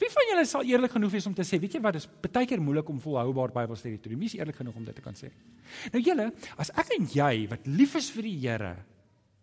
Wie 0.00 0.10
van 0.12 0.30
julle 0.30 0.44
sal 0.48 0.66
eerlik 0.68 0.92
genoeg 0.94 1.14
wees 1.16 1.26
om 1.28 1.34
te 1.36 1.44
sê, 1.46 1.58
weet 1.60 1.76
jy 1.76 1.80
wat, 1.84 1.96
dit 1.96 2.04
is 2.04 2.30
baie 2.32 2.48
keer 2.48 2.60
moeilik 2.62 2.88
om 2.92 3.00
volhoubaar 3.00 3.52
Bybelstudie 3.54 4.00
te 4.02 4.12
doen. 4.12 4.20
Wie 4.20 4.28
is 4.28 4.36
eerlik 4.36 4.58
genoeg 4.60 4.76
om 4.80 4.84
dit 4.86 4.96
te 4.96 5.04
kan 5.04 5.16
sê? 5.16 5.30
Nou 5.94 6.02
julle, 6.04 6.28
as 6.60 6.72
ek 6.76 6.92
en 6.98 7.08
jy 7.12 7.32
wat 7.52 7.68
lief 7.68 7.96
is 8.00 8.10
vir 8.12 8.28
die 8.28 8.36
Here, 8.44 8.74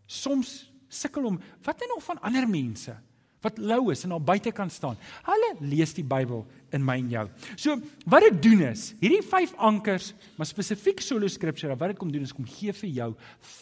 soms 0.05 0.53
sukkel 0.91 1.29
om 1.29 1.39
wat 1.65 1.81
net 1.81 1.89
nog 1.93 2.03
van 2.03 2.19
ander 2.27 2.45
mense 2.50 2.93
wat 3.41 3.57
lou 3.57 3.91
is 3.91 4.03
en 4.05 4.13
daar 4.13 4.24
buite 4.24 4.51
kan 4.53 4.69
staan. 4.69 4.98
Hulle 5.25 5.51
lees 5.60 5.93
die 5.98 6.05
Bybel 6.05 6.43
in 6.75 6.83
my 6.86 6.98
en 7.01 7.10
jou. 7.10 7.24
So, 7.55 7.77
wat 8.05 8.25
dit 8.27 8.41
doen 8.43 8.65
is, 8.69 8.91
hierdie 9.01 9.24
vyf 9.25 9.55
ankers, 9.57 10.12
maar 10.38 10.50
spesifiek 10.50 11.01
solo 11.03 11.29
scripture, 11.31 11.75
wat 11.75 11.93
dit 11.93 12.01
kom 12.01 12.12
doen 12.13 12.27
is 12.27 12.36
kom 12.36 12.45
gee 12.45 12.74
vir 12.74 12.91
jou 13.00 13.10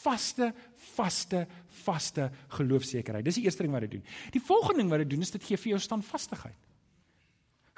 vaste, 0.01 0.51
vaste, 0.95 1.45
vaste 1.85 2.27
geloofsekerheid. 2.57 3.25
Dis 3.25 3.39
die 3.39 3.45
eerste 3.47 3.63
ding 3.63 3.75
wat 3.75 3.87
dit 3.87 3.97
doen. 3.97 4.03
Die 4.35 4.43
volgende 4.43 4.83
ding 4.83 4.91
wat 4.91 5.05
dit 5.05 5.13
doen 5.15 5.23
is 5.23 5.31
dit 5.35 5.47
gee 5.47 5.59
vir 5.59 5.75
jou 5.75 5.81
standvastigheid. 5.87 6.57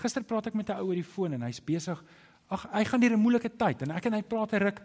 Gister 0.01 0.25
praat 0.25 0.49
ek 0.49 0.57
met 0.57 0.69
'n 0.69 0.81
ou 0.81 0.89
oor 0.89 0.97
die 0.97 1.05
foon 1.05 1.33
en 1.33 1.43
hy's 1.45 1.61
besig. 1.61 2.03
Ag, 2.49 2.65
hy 2.73 2.83
gaan 2.83 2.99
deur 2.99 3.13
'n 3.13 3.21
moeilike 3.21 3.49
tyd 3.57 3.81
en 3.83 3.91
ek 3.91 4.05
en 4.05 4.13
hy 4.13 4.21
praat 4.21 4.53
'n 4.53 4.59
ruk. 4.59 4.81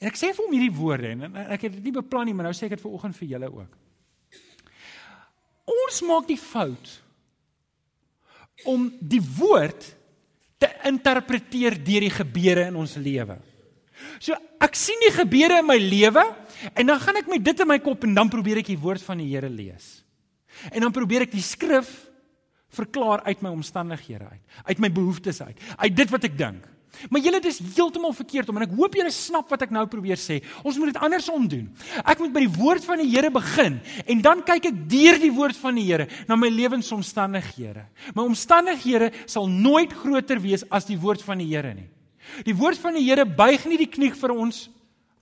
En 0.00 0.08
ek 0.08 0.16
sê 0.16 0.34
vir 0.34 0.44
hom 0.44 0.52
hierdie 0.52 0.76
woorde 0.76 1.08
en, 1.08 1.22
en 1.22 1.36
ek 1.36 1.62
het 1.62 1.72
dit 1.72 1.84
nie 1.84 1.92
beplan 1.92 2.26
nie, 2.26 2.34
maar 2.34 2.50
nou 2.50 2.52
sê 2.52 2.64
ek 2.64 2.70
dit 2.70 2.80
vir 2.80 2.92
oggend 2.92 3.16
vir 3.16 3.28
julle 3.28 3.52
ook. 3.54 3.81
Ons 5.68 6.02
maak 6.06 6.26
die 6.28 6.40
fout 6.40 6.98
om 8.68 8.86
die 9.00 9.22
woord 9.22 9.84
te 10.62 10.68
interpreteer 10.86 11.76
deur 11.82 12.06
die 12.06 12.14
gebeure 12.14 12.68
in 12.70 12.78
ons 12.78 12.94
lewe. 13.00 13.38
So 14.22 14.36
ek 14.62 14.76
sien 14.78 15.00
die 15.02 15.14
gebeure 15.14 15.60
in 15.62 15.68
my 15.68 15.78
lewe 15.78 16.22
en 16.72 16.86
dan 16.90 17.00
gaan 17.02 17.18
ek 17.22 17.30
met 17.30 17.44
dit 17.44 17.62
in 17.62 17.70
my 17.70 17.78
kop 17.82 18.06
en 18.06 18.14
dan 18.14 18.30
probeer 18.30 18.62
ek 18.62 18.70
die 18.70 18.80
woord 18.80 19.02
van 19.02 19.22
die 19.22 19.30
Here 19.30 19.50
lees. 19.50 20.02
En 20.70 20.84
dan 20.84 20.94
probeer 20.94 21.26
ek 21.26 21.34
die 21.34 21.44
skrif 21.44 21.90
verklaar 22.72 23.24
uit 23.26 23.42
my 23.44 23.50
omstandighede 23.52 24.28
uit, 24.30 24.44
uit 24.70 24.78
my 24.80 24.90
behoeftes 24.92 25.42
uit, 25.42 25.58
uit 25.76 25.96
dit 25.96 26.12
wat 26.12 26.24
ek 26.28 26.38
dink. 26.38 26.62
Maar 27.10 27.24
julle 27.24 27.40
dis 27.42 27.58
heeltemal 27.74 28.12
verkeerd 28.14 28.50
om 28.52 28.58
en 28.58 28.66
ek 28.66 28.74
hoop 28.76 28.94
julle 28.98 29.12
snap 29.14 29.48
wat 29.50 29.64
ek 29.64 29.72
nou 29.74 29.84
probeer 29.90 30.20
sê. 30.20 30.40
Ons 30.62 30.76
moet 30.78 30.92
dit 30.92 31.00
andersom 31.02 31.48
doen. 31.50 31.64
Ek 32.04 32.20
moet 32.20 32.34
by 32.34 32.44
die 32.44 32.52
woord 32.52 32.86
van 32.86 33.00
die 33.02 33.08
Here 33.12 33.32
begin 33.32 33.80
en 34.06 34.22
dan 34.24 34.44
kyk 34.46 34.68
ek 34.70 34.84
deur 34.92 35.18
die 35.22 35.32
woord 35.34 35.58
van 35.58 35.80
die 35.80 35.86
Here 35.88 36.06
na 36.28 36.36
my 36.38 36.52
lewensomstandighede. 36.52 37.86
My 38.14 38.26
omstandighede 38.28 39.10
sal 39.24 39.48
nooit 39.50 39.94
groter 40.02 40.40
wees 40.42 40.66
as 40.70 40.86
die 40.88 41.00
woord 41.00 41.24
van 41.24 41.42
die 41.42 41.50
Here 41.50 41.74
nie. 41.74 41.88
Die 42.46 42.56
woord 42.56 42.80
van 42.80 42.96
die 42.98 43.04
Here 43.08 43.26
buig 43.26 43.66
nie 43.68 43.80
die 43.80 43.90
knie 43.90 44.12
vir 44.16 44.36
ons 44.36 44.66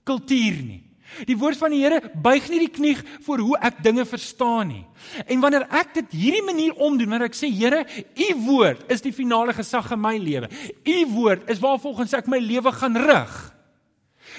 kultuur 0.07 0.61
nie. 0.61 0.81
Die 1.27 1.37
woord 1.37 1.59
van 1.59 1.73
die 1.73 1.81
Here 1.83 1.99
buig 2.23 2.47
nie 2.51 2.61
die 2.63 2.71
knie 2.71 2.95
voor 3.25 3.43
hoe 3.43 3.57
ek 3.61 3.81
dinge 3.83 4.05
verstaan 4.07 4.71
nie. 4.71 4.83
En 5.27 5.41
wanneer 5.43 5.67
ek 5.67 5.95
dit 5.99 6.17
hierdie 6.23 6.43
manier 6.45 6.75
omdoen, 6.77 7.09
wanneer 7.11 7.29
ek 7.31 7.37
sê 7.37 7.49
Here, 7.51 7.83
u 8.15 8.29
woord 8.47 8.85
is 8.93 9.03
die 9.03 9.13
finale 9.15 9.55
gesag 9.57 9.91
in 9.95 10.01
my 10.01 10.15
lewe. 10.21 10.49
U 10.85 10.97
woord 11.15 11.49
is 11.51 11.61
waarvolgens 11.63 12.15
ek 12.17 12.31
my 12.31 12.39
lewe 12.41 12.71
gaan 12.75 12.97
rig. 12.97 13.35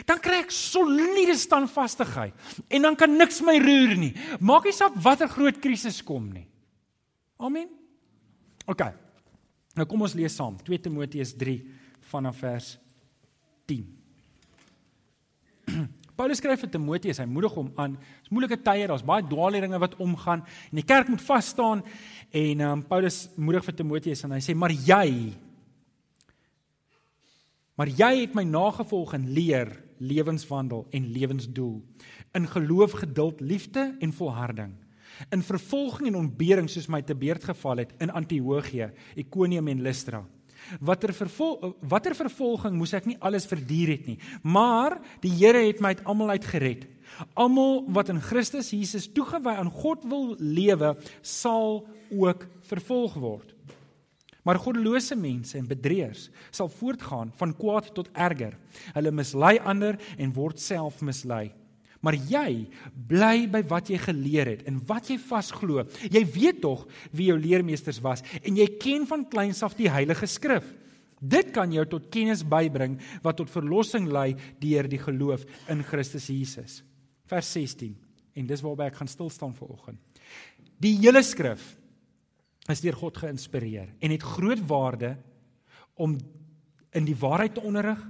Dan 0.08 0.20
kry 0.24 0.40
ek 0.40 0.52
soliede 0.54 1.34
standvastigheid 1.36 2.32
en 2.72 2.88
dan 2.88 2.96
kan 2.96 3.12
niks 3.12 3.42
my 3.44 3.58
roer 3.60 3.94
nie. 3.98 4.12
Maak 4.40 4.64
nie 4.68 4.76
saak 4.76 4.96
watter 5.04 5.28
groot 5.28 5.60
krisis 5.60 6.00
kom 6.04 6.30
nie. 6.32 6.46
Amen. 7.42 7.68
OK. 8.70 8.86
Nou 9.76 9.86
kom 9.88 10.04
ons 10.06 10.14
lees 10.16 10.34
saam 10.36 10.56
2 10.64 10.86
Timoteus 10.86 11.34
3 11.36 11.58
vanaf 12.12 12.40
vers 12.40 12.76
10. 13.68 13.84
Paulus 16.22 16.38
skryf 16.38 16.60
vir 16.62 16.70
Timoteus, 16.70 17.18
hy 17.18 17.24
moedig 17.26 17.54
hom 17.58 17.72
aan. 17.82 17.96
Dis 18.22 18.30
moeilike 18.30 18.54
tye, 18.62 18.84
daar's 18.86 19.02
baie 19.02 19.24
dwaalleringe 19.26 19.78
wat 19.82 19.96
omgaan 19.98 20.44
en 20.70 20.78
die 20.78 20.84
kerk 20.86 21.08
moet 21.10 21.22
vas 21.26 21.48
staan 21.50 21.80
en 22.38 22.60
um, 22.62 22.84
Paulus 22.86 23.24
moedig 23.34 23.64
vir 23.66 23.74
Timoteus 23.80 24.22
en 24.22 24.36
hy 24.36 24.38
sê: 24.44 24.54
"Maar 24.54 24.70
jy 24.70 25.32
Maar 27.74 27.88
jy 27.88 28.10
het 28.20 28.34
my 28.36 28.44
nagevolg 28.44 29.14
in 29.16 29.24
leer, 29.32 29.72
lewenswandel 29.98 30.86
en 30.92 31.06
lewensdoel, 31.10 31.80
in 32.36 32.46
geloof, 32.46 32.92
geduld, 33.00 33.40
liefde 33.40 33.96
en 33.98 34.12
volharding, 34.12 34.74
in 35.32 35.42
vervolging 35.42 36.12
en 36.12 36.20
ontbering 36.20 36.68
soos 36.70 36.86
my 36.86 37.00
te 37.02 37.14
beurt 37.14 37.42
geval 37.42 37.82
het 37.82 37.94
in 37.98 38.10
Antiochië, 38.10 38.92
Ikonium 39.16 39.68
en 39.68 39.82
Lystra." 39.82 40.22
Watter 40.80 41.12
vervol 41.16 41.74
watter 41.88 42.14
vervolging 42.16 42.76
moes 42.78 42.94
ek 42.96 43.06
nie 43.08 43.18
alles 43.20 43.46
verduur 43.50 43.94
het 43.96 44.06
nie. 44.10 44.18
Maar 44.42 44.98
die 45.24 45.32
Here 45.34 45.66
het 45.66 45.80
my 45.80 45.94
uit 45.94 46.04
almal 46.04 46.34
uit 46.36 46.48
gered. 46.48 46.86
Almal 47.34 47.82
wat 47.92 48.08
in 48.08 48.20
Christus 48.24 48.72
Jesus 48.72 49.08
toegewy 49.12 49.56
aan 49.58 49.70
God 49.70 50.04
wil 50.08 50.34
lewe, 50.38 50.94
sal 51.20 51.82
ook 52.10 52.46
vervolg 52.68 53.18
word. 53.20 53.52
Maar 54.42 54.58
goddelose 54.58 55.14
mense 55.14 55.54
en 55.58 55.68
bedrieërs 55.70 56.28
sal 56.50 56.68
voortgaan 56.68 57.30
van 57.38 57.54
kwaad 57.56 57.92
tot 57.94 58.10
erger. 58.12 58.56
Hulle 58.96 59.12
mislei 59.14 59.58
ander 59.58 59.98
en 60.18 60.32
word 60.34 60.60
self 60.60 61.00
mislei. 61.00 61.52
Maar 62.02 62.18
jy 62.18 62.66
bly 63.08 63.46
by 63.50 63.62
wat 63.70 63.90
jy 63.92 63.98
geleer 64.02 64.50
het 64.50 64.64
en 64.66 64.80
wat 64.88 65.10
jy 65.12 65.18
vasglo. 65.22 65.84
Jy 66.10 66.22
weet 66.34 66.60
tog 66.64 66.84
wie 67.14 67.28
jou 67.30 67.38
leermeesters 67.38 68.02
was 68.02 68.24
en 68.42 68.58
jy 68.58 68.66
ken 68.82 69.06
van 69.08 69.26
kleins 69.30 69.62
af 69.62 69.76
die 69.78 69.90
Heilige 69.90 70.26
Skrif. 70.26 70.66
Dit 71.22 71.52
kan 71.54 71.70
jou 71.70 71.84
tot 71.86 72.08
kennis 72.10 72.42
bybring 72.42 72.96
wat 73.22 73.38
tot 73.38 73.50
verlossing 73.52 74.08
lei 74.10 74.32
deur 74.58 74.88
die 74.90 74.98
geloof 74.98 75.46
in 75.70 75.84
Christus 75.86 76.26
Jesus. 76.26 76.80
Vers 77.30 77.52
16. 77.54 77.94
En 78.34 78.48
dis 78.48 78.64
waarby 78.64 78.88
ek 78.90 78.98
gaan 78.98 79.10
stil 79.10 79.30
staan 79.30 79.54
vir 79.54 79.70
oggend. 79.70 80.00
Die 80.82 80.96
hele 80.98 81.22
skrif 81.22 81.62
is 82.72 82.82
deur 82.82 82.98
God 82.98 83.20
geïnspireer 83.22 83.92
en 84.02 84.14
het 84.14 84.30
groot 84.34 84.62
waarde 84.66 85.14
om 85.94 86.16
in 86.92 87.06
die 87.06 87.16
waarheid 87.16 87.54
te 87.56 87.62
onderrig, 87.64 88.00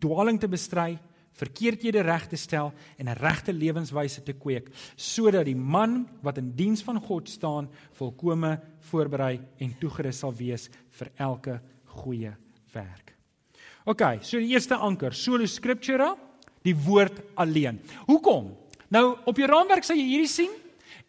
dwaling 0.00 0.38
te 0.40 0.48
bestry, 0.50 0.98
verkeerdhede 1.38 2.02
reg 2.02 2.26
te 2.28 2.36
stel 2.36 2.72
en 2.98 3.08
'n 3.08 3.18
regte 3.18 3.52
lewenswyse 3.52 4.22
te 4.22 4.32
kweek 4.32 4.70
sodat 4.96 5.44
die 5.44 5.56
man 5.56 6.08
wat 6.22 6.38
in 6.38 6.52
diens 6.56 6.82
van 6.82 7.00
God 7.00 7.28
staan 7.28 7.68
volkome 7.92 8.60
voorberei 8.90 9.40
en 9.58 9.78
toegerus 9.78 10.18
sal 10.18 10.34
wees 10.34 10.70
vir 10.90 11.10
elke 11.16 11.60
goeie 11.84 12.32
werk. 12.72 13.14
OK, 13.84 14.02
so 14.22 14.38
die 14.38 14.52
eerste 14.52 14.76
anker, 14.76 15.12
solo 15.12 15.46
scriptura, 15.46 16.16
die 16.62 16.74
woord 16.76 17.22
alleen. 17.34 17.80
Hoekom? 18.06 18.56
Nou 18.88 19.16
op 19.24 19.36
jou 19.36 19.48
raamwerk 19.48 19.84
sal 19.84 19.96
jy 19.96 20.04
hierdie 20.04 20.28
sien. 20.28 20.50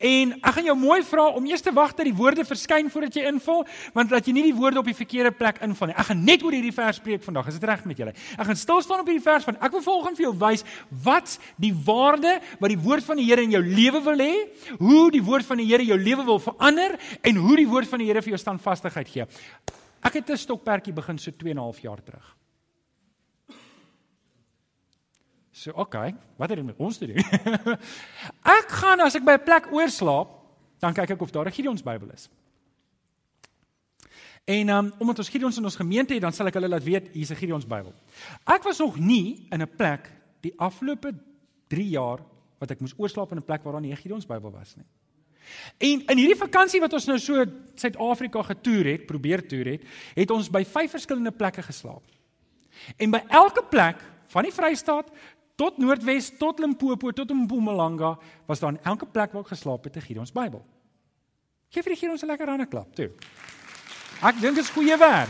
En 0.01 0.33
ek 0.39 0.55
gaan 0.55 0.65
jou 0.65 0.75
mooi 0.81 0.99
vra 1.05 1.27
om 1.37 1.45
eers 1.45 1.61
te 1.61 1.73
wag 1.73 1.93
dat 1.93 2.07
die 2.07 2.15
woorde 2.17 2.45
verskyn 2.47 2.89
voordat 2.89 3.19
jy 3.19 3.27
invul, 3.29 3.61
want 3.93 4.09
dat 4.09 4.25
jy 4.25 4.33
nie 4.33 4.45
die 4.47 4.55
woorde 4.57 4.81
op 4.81 4.89
die 4.89 4.97
verkeerde 4.97 5.31
plek 5.37 5.61
invul 5.61 5.91
nie. 5.91 5.97
Ek 6.01 6.09
gaan 6.09 6.23
net 6.25 6.41
oor 6.45 6.55
hierdie 6.57 6.73
vers 6.73 6.97
spreek 6.97 7.21
vandag. 7.25 7.51
Is 7.51 7.59
dit 7.59 7.69
reg 7.69 7.85
met 7.85 8.01
julle? 8.01 8.15
Ek 8.37 8.49
gaan 8.49 8.57
stil 8.57 8.81
staan 8.81 9.03
op 9.03 9.11
hierdie 9.11 9.23
vers 9.23 9.45
van 9.45 9.59
ek 9.61 9.77
wil 9.77 9.85
volgens 9.85 10.17
vir 10.17 10.25
jou 10.25 10.33
wys 10.41 10.65
wat 11.05 11.37
die 11.61 11.73
waarde 11.85 12.39
wat 12.57 12.73
die 12.73 12.81
woord 12.81 13.05
van 13.05 13.21
die 13.21 13.29
Here 13.31 13.45
in 13.45 13.53
jou 13.53 13.61
lewe 13.63 14.01
wil 14.03 14.25
hê, 14.25 14.33
hoe 14.81 15.05
die 15.13 15.23
woord 15.23 15.45
van 15.47 15.61
die 15.61 15.69
Here 15.69 15.85
jou 15.85 15.99
lewe 16.01 16.25
wil 16.27 16.41
verander 16.41 16.97
en 17.21 17.41
hoe 17.45 17.61
die 17.61 17.69
woord 17.69 17.87
van 17.87 18.01
die 18.01 18.09
Here 18.09 18.25
vir 18.25 18.33
jou 18.33 18.41
standvastigheid 18.41 19.07
gee. 19.13 19.29
Ek 20.01 20.13
het 20.17 20.29
'n 20.29 20.37
stokperdjie 20.37 20.93
begin 20.93 21.17
so 21.17 21.31
2 21.31 21.51
en 21.51 21.57
'n 21.57 21.61
half 21.61 21.79
jaar 21.79 22.01
terug. 22.03 22.40
So, 25.61 25.71
okay, 25.75 26.15
wat 26.35 26.49
het 26.49 26.57
dit 26.57 26.65
met 26.65 26.77
ons 26.81 26.97
te 26.97 27.05
doen? 27.05 27.21
ek 28.59 28.71
gaan 28.81 29.03
as 29.05 29.13
ek 29.13 29.25
by 29.27 29.35
'n 29.37 29.45
plek 29.45 29.67
oorslaap, 29.69 30.31
dan 30.81 30.95
kyk 30.97 31.13
ek 31.13 31.21
of 31.21 31.29
daar 31.29 31.45
'n 31.45 31.53
Gideons 31.53 31.83
Bybel 31.85 32.09
is. 32.17 32.29
En 34.49 34.69
um, 34.69 34.89
omdat 34.97 35.21
ons 35.21 35.29
Gideons 35.29 35.57
in 35.57 35.63
ons 35.63 35.75
gemeente 35.75 36.13
het, 36.13 36.21
dan 36.21 36.33
sal 36.33 36.49
ek 36.49 36.57
hulle 36.57 36.67
laat 36.67 36.83
weet 36.83 37.13
hier's 37.13 37.29
'n 37.29 37.37
Gideons 37.37 37.67
Bybel. 37.67 37.93
Ek 38.49 38.63
was 38.63 38.81
nog 38.81 38.97
nie 38.97 39.45
in 39.51 39.61
'n 39.61 39.75
plek 39.77 40.09
die 40.41 40.53
afgelope 40.57 41.13
3 41.67 41.89
jaar 41.89 42.25
wat 42.57 42.71
ek 42.71 42.81
moes 42.81 42.97
oorslaap 42.97 43.31
in 43.31 43.37
'n 43.37 43.45
plek 43.45 43.61
waar 43.61 43.73
daar 43.73 43.85
nie 43.85 43.93
'n 43.93 44.01
Gideons 44.01 44.25
Bybel 44.25 44.51
was 44.51 44.75
nie. 44.75 44.85
En 45.77 46.05
in 46.09 46.17
hierdie 46.17 46.41
vakansie 46.41 46.81
wat 46.81 46.93
ons 46.93 47.05
nou 47.05 47.19
so 47.19 47.45
Suid-Afrika 47.75 48.41
getoer 48.41 48.85
het, 48.85 49.05
probeer 49.05 49.47
toer 49.47 49.65
het, 49.65 49.83
het 50.15 50.31
ons 50.31 50.49
by 50.49 50.65
vyf 50.65 50.89
verskillende 50.89 51.31
plekke 51.31 51.61
geslaap. 51.61 52.03
En 52.97 53.11
by 53.11 53.21
elke 53.29 53.63
plek 53.69 53.97
van 54.31 54.47
die 54.47 54.53
Vrystaat 54.55 55.11
tot 55.61 55.77
Noordwes 55.77 56.31
tot 56.41 56.59
Limpopo 56.59 57.11
tot 57.13 57.29
Mpumalanga 57.29 58.15
was 58.49 58.61
daar 58.61 58.73
in 58.73 58.81
elke 58.83 59.05
plek 59.05 59.33
waar 59.33 59.45
ek 59.45 59.53
geslaap 59.53 59.83
het 59.83 59.97
'n 59.97 60.07
Gideons 60.07 60.33
Bybel. 60.33 60.65
Geef 61.69 61.83
vir 61.83 61.93
die 61.93 61.99
Gideons 62.01 62.23
'n 62.23 62.27
lekker 62.27 62.49
hande 62.49 62.65
klap 62.65 62.95
toe. 62.95 63.11
Ek 64.21 64.35
dink 64.41 64.55
dit 64.55 64.63
is 64.63 64.69
goeie 64.69 64.97
werk. 64.97 65.29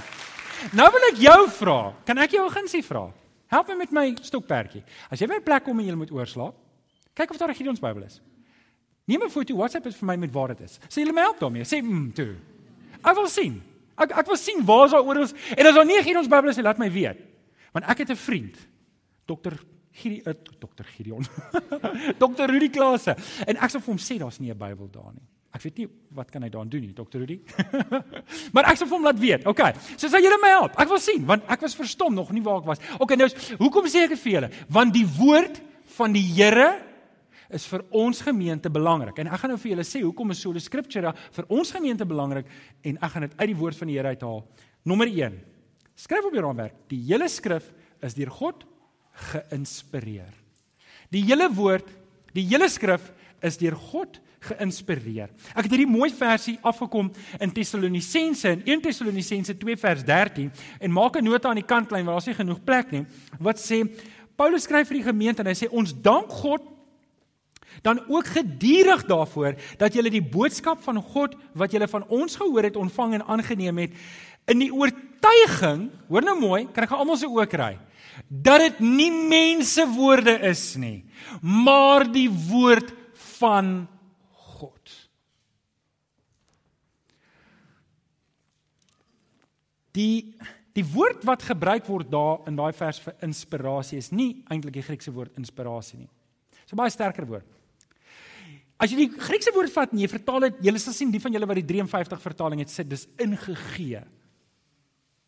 Nou 0.74 0.90
wil 0.92 1.10
ek 1.12 1.18
jou 1.18 1.50
vra, 1.50 1.94
kan 2.06 2.18
ek 2.18 2.32
jou 2.32 2.50
gunsie 2.50 2.84
vra? 2.84 3.12
Help 3.48 3.68
my 3.68 3.76
met 3.76 3.92
my 3.92 4.16
stokperdjie. 4.22 4.84
As 5.10 5.20
jy 5.20 5.28
by 5.28 5.36
'n 5.36 5.44
plek 5.44 5.64
kom 5.64 5.80
en 5.80 5.86
jy 5.86 5.96
moet 5.96 6.12
oorslaap, 6.12 6.56
kyk 7.14 7.32
of 7.32 7.38
daar 7.38 7.50
'n 7.50 7.56
Gideons 7.56 7.80
Bybel 7.80 8.04
is. 8.04 8.22
Neem 9.08 9.24
'n 9.24 9.30
foto, 9.30 9.56
WhatsApp 9.56 9.84
dit 9.84 9.96
vir 9.96 10.06
my 10.06 10.16
met 10.16 10.32
waar 10.32 10.48
dit 10.48 10.62
is. 10.62 10.80
Sê 10.88 11.02
julle 11.02 11.14
my 11.14 11.22
help 11.22 11.40
daarmee. 11.40 11.64
Sê 11.64 11.82
mm 11.82 12.14
toe. 12.14 12.36
Ek 13.04 13.16
wil 13.16 13.28
sien. 13.28 13.62
Ek 13.98 14.12
ek 14.12 14.26
wil 14.28 14.38
sien 14.38 14.66
waar 14.66 14.86
is 14.86 14.92
daar 14.92 15.04
oor 15.04 15.18
ons 15.18 15.34
en 15.58 15.66
as 15.66 15.76
daar 15.76 15.86
nie 15.86 15.98
'n 15.98 16.04
Gideons 16.04 16.28
Bybel 16.28 16.50
is, 16.50 16.58
laat 16.58 16.78
my 16.78 16.92
weet. 16.92 17.18
Want 17.74 17.86
ek 17.86 17.98
het 17.98 18.10
'n 18.10 18.16
vriend, 18.16 18.58
Dr. 19.26 19.71
Hierdie 19.92 20.22
uh, 20.26 20.34
dokter 20.60 20.88
Gideon. 20.88 21.26
dokter 22.24 22.48
Rudy 22.48 22.70
Klase. 22.72 23.16
En 23.44 23.60
ek 23.60 23.74
sou 23.74 23.82
vir 23.82 23.92
hom 23.92 24.02
sê 24.02 24.18
daar's 24.22 24.40
nie 24.40 24.52
'n 24.52 24.58
Bybel 24.58 24.88
daar 24.92 25.12
nie. 25.14 25.26
Ek 25.52 25.66
weet 25.66 25.82
nie 25.82 25.88
wat 26.16 26.30
kan 26.32 26.44
hy 26.44 26.50
daan 26.50 26.70
doen 26.72 26.82
nie, 26.86 26.94
dokter 26.96 27.20
Rudy. 27.20 27.42
maar 28.56 28.70
ek 28.72 28.80
sou 28.80 28.88
vir 28.88 28.96
hom 28.96 29.08
laat 29.10 29.20
weet. 29.20 29.44
Okay. 29.46 29.74
So 29.98 30.08
sal 30.08 30.24
julle 30.24 30.40
my 30.40 30.54
help. 30.54 30.78
Ek 30.80 30.88
wil 30.88 31.02
sien 31.04 31.26
want 31.28 31.44
ek 31.52 31.66
was 31.68 31.76
verstom 31.76 32.16
nog 32.16 32.32
nie 32.32 32.44
waar 32.46 32.62
ek 32.64 32.70
was. 32.72 32.80
Okay, 33.04 33.20
nou 33.20 33.28
hoekom 33.60 33.90
sê 33.92 34.06
ek 34.06 34.16
dit 34.16 34.24
vir 34.24 34.34
julle? 34.38 34.52
Want 34.72 34.96
die 34.96 35.06
woord 35.20 35.60
van 35.98 36.16
die 36.16 36.24
Here 36.24 36.70
is 37.52 37.68
vir 37.68 37.84
ons 37.92 38.24
gemeente 38.24 38.72
belangrik. 38.72 39.20
En 39.20 39.28
ek 39.28 39.44
gaan 39.44 39.52
nou 39.52 39.60
vir 39.60 39.74
julle 39.74 39.88
sê 39.88 40.06
hoekom 40.06 40.32
is 40.32 40.40
so 40.40 40.56
die 40.56 40.64
scripture 40.64 41.12
vir 41.36 41.52
ons 41.52 41.76
gemeente 41.76 42.08
belangrik 42.08 42.48
en 42.88 42.96
ek 42.96 43.12
gaan 43.12 43.28
dit 43.28 43.36
uit 43.42 43.50
die 43.52 43.60
woord 43.60 43.76
van 43.76 43.92
die 43.92 44.00
Here 44.00 44.16
uithaal. 44.16 44.44
Nommer 44.88 45.12
1. 45.12 45.36
Skryf 46.00 46.32
op 46.32 46.34
jou 46.34 46.48
raamwerk. 46.48 46.80
Die 46.90 47.04
hele 47.12 47.28
skrif 47.30 47.74
is 48.02 48.16
deur 48.16 48.32
God 48.32 48.64
geïnspireer. 49.32 50.34
Die 51.12 51.24
hele 51.28 51.50
woord, 51.54 51.88
die 52.34 52.46
hele 52.48 52.70
skrif 52.72 53.12
is 53.44 53.60
deur 53.60 53.76
God 53.76 54.20
geïnspireer. 54.48 55.30
Ek 55.54 55.66
het 55.68 55.74
hierdie 55.74 55.90
mooi 55.90 56.10
versie 56.16 56.58
afgekom 56.66 57.12
in 57.38 57.54
Tessalonisense 57.54 58.56
in 58.56 58.64
1 58.66 58.84
Tessalonisense 58.88 59.56
2 59.62 59.78
vers 59.78 60.06
13 60.08 60.50
en 60.80 60.92
maak 60.92 61.18
'n 61.18 61.24
nota 61.24 61.50
aan 61.50 61.62
die 61.62 61.68
kantlyn 61.74 62.06
waar 62.06 62.18
daar 62.18 62.28
nie 62.28 62.36
genoeg 62.36 62.64
plek 62.64 62.92
nie 62.92 63.06
wat 63.40 63.58
sê 63.60 63.86
Paulus 64.36 64.64
skryf 64.64 64.88
vir 64.88 64.98
die 64.98 65.10
gemeente 65.12 65.42
en 65.42 65.48
hy 65.48 65.54
sê 65.54 65.70
ons 65.70 65.94
dank 65.94 66.30
God 66.30 66.62
dan 67.82 68.02
ook 68.08 68.26
gedurig 68.26 69.06
daarvoor 69.06 69.56
dat 69.78 69.94
julle 69.94 70.10
die 70.10 70.22
boodskap 70.22 70.82
van 70.84 71.02
God 71.02 71.36
wat 71.54 71.72
julle 71.72 71.88
van 71.88 72.04
ons 72.08 72.36
gehoor 72.36 72.64
het 72.64 72.76
ontvang 72.76 73.14
en 73.14 73.26
aangeneem 73.26 73.78
het 73.78 73.92
in 74.50 74.64
die 74.64 74.72
oortuiging, 74.74 75.90
hoor 76.10 76.26
nou 76.26 76.38
mooi, 76.40 76.66
kan 76.74 76.88
ek 76.88 76.96
almal 76.96 77.20
se 77.20 77.30
oë 77.30 77.48
kry, 77.52 77.76
dat 78.28 78.64
dit 78.64 78.82
nie 78.84 79.12
mense 79.12 79.86
woorde 79.96 80.34
is 80.50 80.64
nie, 80.80 81.04
maar 81.42 82.08
die 82.10 82.30
woord 82.30 82.92
van 83.40 83.88
God. 84.32 84.98
Die 89.96 90.34
die 90.72 90.86
woord 90.88 91.26
wat 91.28 91.44
gebruik 91.44 91.84
word 91.92 92.08
daar 92.08 92.46
in 92.48 92.56
daai 92.56 92.72
vers 92.72 93.02
vir 93.04 93.18
inspirasie 93.28 93.98
is 94.00 94.08
nie 94.16 94.38
eintlik 94.48 94.78
die 94.78 94.86
Griekse 94.86 95.12
woord 95.12 95.36
inspirasie 95.36 95.98
nie. 96.00 96.08
Dis 96.64 96.72
'n 96.72 96.80
baie 96.80 96.90
sterker 96.90 97.28
woord. 97.28 97.48
As 98.80 98.90
jy 98.90 99.06
die 99.06 99.20
Griekse 99.20 99.52
woord 99.54 99.70
vat 99.70 99.92
en 99.92 100.00
jy 100.00 100.08
vertaal 100.08 100.40
dit, 100.40 100.62
julle 100.64 100.80
sal 100.80 100.94
sien 100.94 101.12
die 101.12 101.20
van 101.20 101.34
julle 101.34 101.46
wat 101.46 101.60
die 101.60 101.68
53 101.68 102.22
vertaling 102.22 102.60
het, 102.64 102.70
sê 102.70 102.88
dis 102.88 103.08
ingegee. 103.18 104.02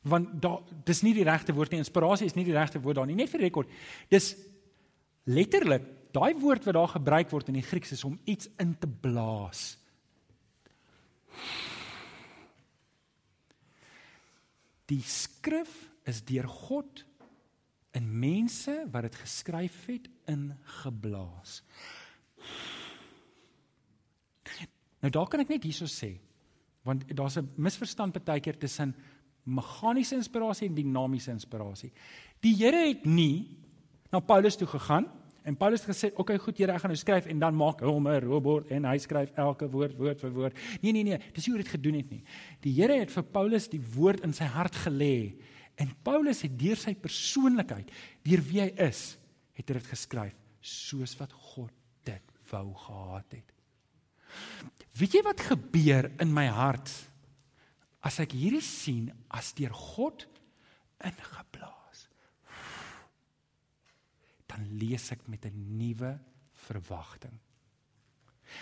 Want 0.03 0.41
daar 0.41 0.60
dis 0.86 1.01
nie 1.01 1.13
die 1.15 1.24
regte 1.27 1.53
woord 1.55 1.72
nie. 1.72 1.79
Inspirasie 1.83 2.27
is 2.27 2.36
nie 2.36 2.45
die 2.48 2.55
regte 2.55 2.81
woord 2.83 3.00
daar 3.00 3.07
nie. 3.07 3.15
Net 3.15 3.31
vir 3.31 3.45
rekord. 3.45 3.69
Dis 4.12 4.33
letterlik 5.24 5.86
daai 6.13 6.33
woord 6.38 6.67
wat 6.67 6.77
daar 6.77 6.91
gebruik 6.93 7.31
word 7.31 7.50
in 7.50 7.57
die 7.57 7.65
Grieks 7.65 7.95
is 7.95 8.03
om 8.03 8.19
iets 8.29 8.50
in 8.62 8.75
te 8.77 8.88
blaas. 8.88 9.77
Die 14.91 15.01
skrif 15.07 15.72
is 16.05 16.22
deur 16.27 16.48
God 16.50 17.05
in 17.98 18.10
mense 18.19 18.75
wat 18.91 19.07
dit 19.07 19.17
geskryf 19.24 19.86
het 19.88 20.10
ingeblaas. 20.29 21.62
Nou 25.03 25.12
daar 25.12 25.27
kan 25.31 25.43
ek 25.43 25.51
net 25.55 25.65
hierso 25.67 25.89
sê 25.89 26.15
want 26.83 27.05
daar's 27.15 27.38
'n 27.38 27.48
misverstand 27.55 28.24
baie 28.25 28.41
keer 28.41 28.57
tussen 28.57 28.95
meganiese 29.43 30.15
inspirasie 30.15 30.69
en 30.69 30.77
dinamiese 30.77 31.33
inspirasie. 31.33 31.91
Die 32.43 32.55
Here 32.59 32.88
het 32.88 33.05
nie 33.05 33.57
na 34.12 34.21
Paulus 34.23 34.57
toe 34.59 34.67
gegaan 34.67 35.07
en 35.43 35.57
Paulus 35.59 35.83
het 35.83 35.95
gesê, 35.95 36.12
"Oké, 36.12 36.21
okay, 36.21 36.38
goed 36.38 36.57
Here, 36.57 36.71
ek 36.71 36.81
gaan 36.81 36.91
nou 36.91 36.97
skryf" 36.97 37.25
en 37.25 37.39
dan 37.39 37.55
maak 37.55 37.81
hom 37.81 38.07
'n 38.07 38.21
robot 38.21 38.71
en 38.71 38.85
hy 38.85 38.97
skryf 38.97 39.31
elke 39.35 39.69
woord 39.69 39.97
woord 39.97 40.19
vir 40.19 40.31
woord. 40.31 40.53
Nee, 40.81 40.91
nee, 40.91 41.03
nee, 41.03 41.19
dis 41.33 41.47
nie 41.47 41.55
hoe 41.55 41.63
dit 41.63 41.71
gedoen 41.71 41.95
het 41.95 42.09
nie. 42.09 42.23
Die 42.62 42.73
Here 42.73 43.00
het 43.00 43.12
vir 43.12 43.23
Paulus 43.23 43.67
die 43.67 43.81
woord 43.95 44.23
in 44.23 44.33
sy 44.33 44.45
hart 44.45 44.75
gelê 44.75 45.35
en 45.75 45.95
Paulus 46.03 46.41
het 46.41 46.59
deur 46.59 46.75
sy 46.75 46.93
persoonlikheid, 46.93 47.91
deur 48.23 48.41
wie 48.41 48.62
hy 48.62 48.73
is, 48.77 49.17
het 49.53 49.67
hy 49.67 49.73
dit 49.73 49.88
geskryf 49.88 50.35
soos 50.62 51.17
wat 51.19 51.33
God 51.33 51.71
dit 52.05 52.21
wou 52.51 52.73
gehad 52.73 53.25
het. 53.31 53.53
Weet 54.93 55.13
jy 55.17 55.23
wat 55.25 55.41
gebeur 55.41 56.12
in 56.21 56.33
my 56.33 56.45
hart 56.47 56.91
as 58.03 58.19
ek 58.19 58.36
hierdie 58.36 58.63
sien 58.63 59.07
as 59.31 59.53
deur 59.57 59.74
God 59.74 60.25
ingeblaas? 61.03 62.07
Dan 64.51 64.67
lees 64.77 65.12
ek 65.15 65.27
met 65.27 65.45
'n 65.45 65.77
nuwe 65.79 66.19
verwagting. 66.67 67.39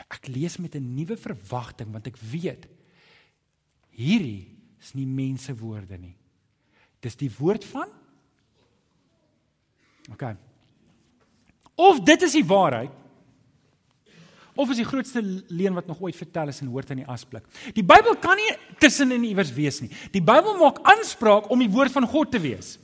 Ek 0.10 0.27
lees 0.27 0.57
met 0.57 0.75
'n 0.75 0.95
nuwe 0.95 1.17
verwagting 1.17 1.91
want 1.91 2.07
ek 2.07 2.17
weet 2.17 2.67
hierdie 3.89 4.48
is 4.79 4.93
nie 4.93 5.05
mense 5.05 5.53
woorde 5.57 5.98
nie. 5.98 6.15
Dis 7.01 7.15
die 7.15 7.31
woord 7.39 7.65
van 7.65 7.89
OK. 10.12 10.24
Of 11.75 12.01
dit 12.05 12.21
is 12.21 12.33
die 12.33 12.45
waarheid 12.45 13.00
of 14.55 14.70
is 14.70 14.77
die 14.81 14.86
grootste 14.86 15.22
leuen 15.48 15.74
wat 15.74 15.88
nog 15.88 16.01
ooit 16.01 16.15
vertel 16.15 16.48
is 16.48 16.62
en 16.62 16.67
hoort 16.67 16.89
in 16.89 17.03
die 17.03 17.08
asblik. 17.08 17.43
Die 17.74 17.84
Bybel 17.84 18.15
kan 18.20 18.36
nie 18.36 18.51
tussenin 18.79 19.23
iewers 19.23 19.54
wees 19.54 19.82
nie. 19.82 19.91
Die 20.12 20.21
Bybel 20.21 20.58
maak 20.60 20.82
aanspraak 20.84 21.49
om 21.49 21.60
die 21.60 21.69
woord 21.71 21.91
van 21.91 22.08
God 22.08 22.32
te 22.32 22.39
wees. 22.39 22.78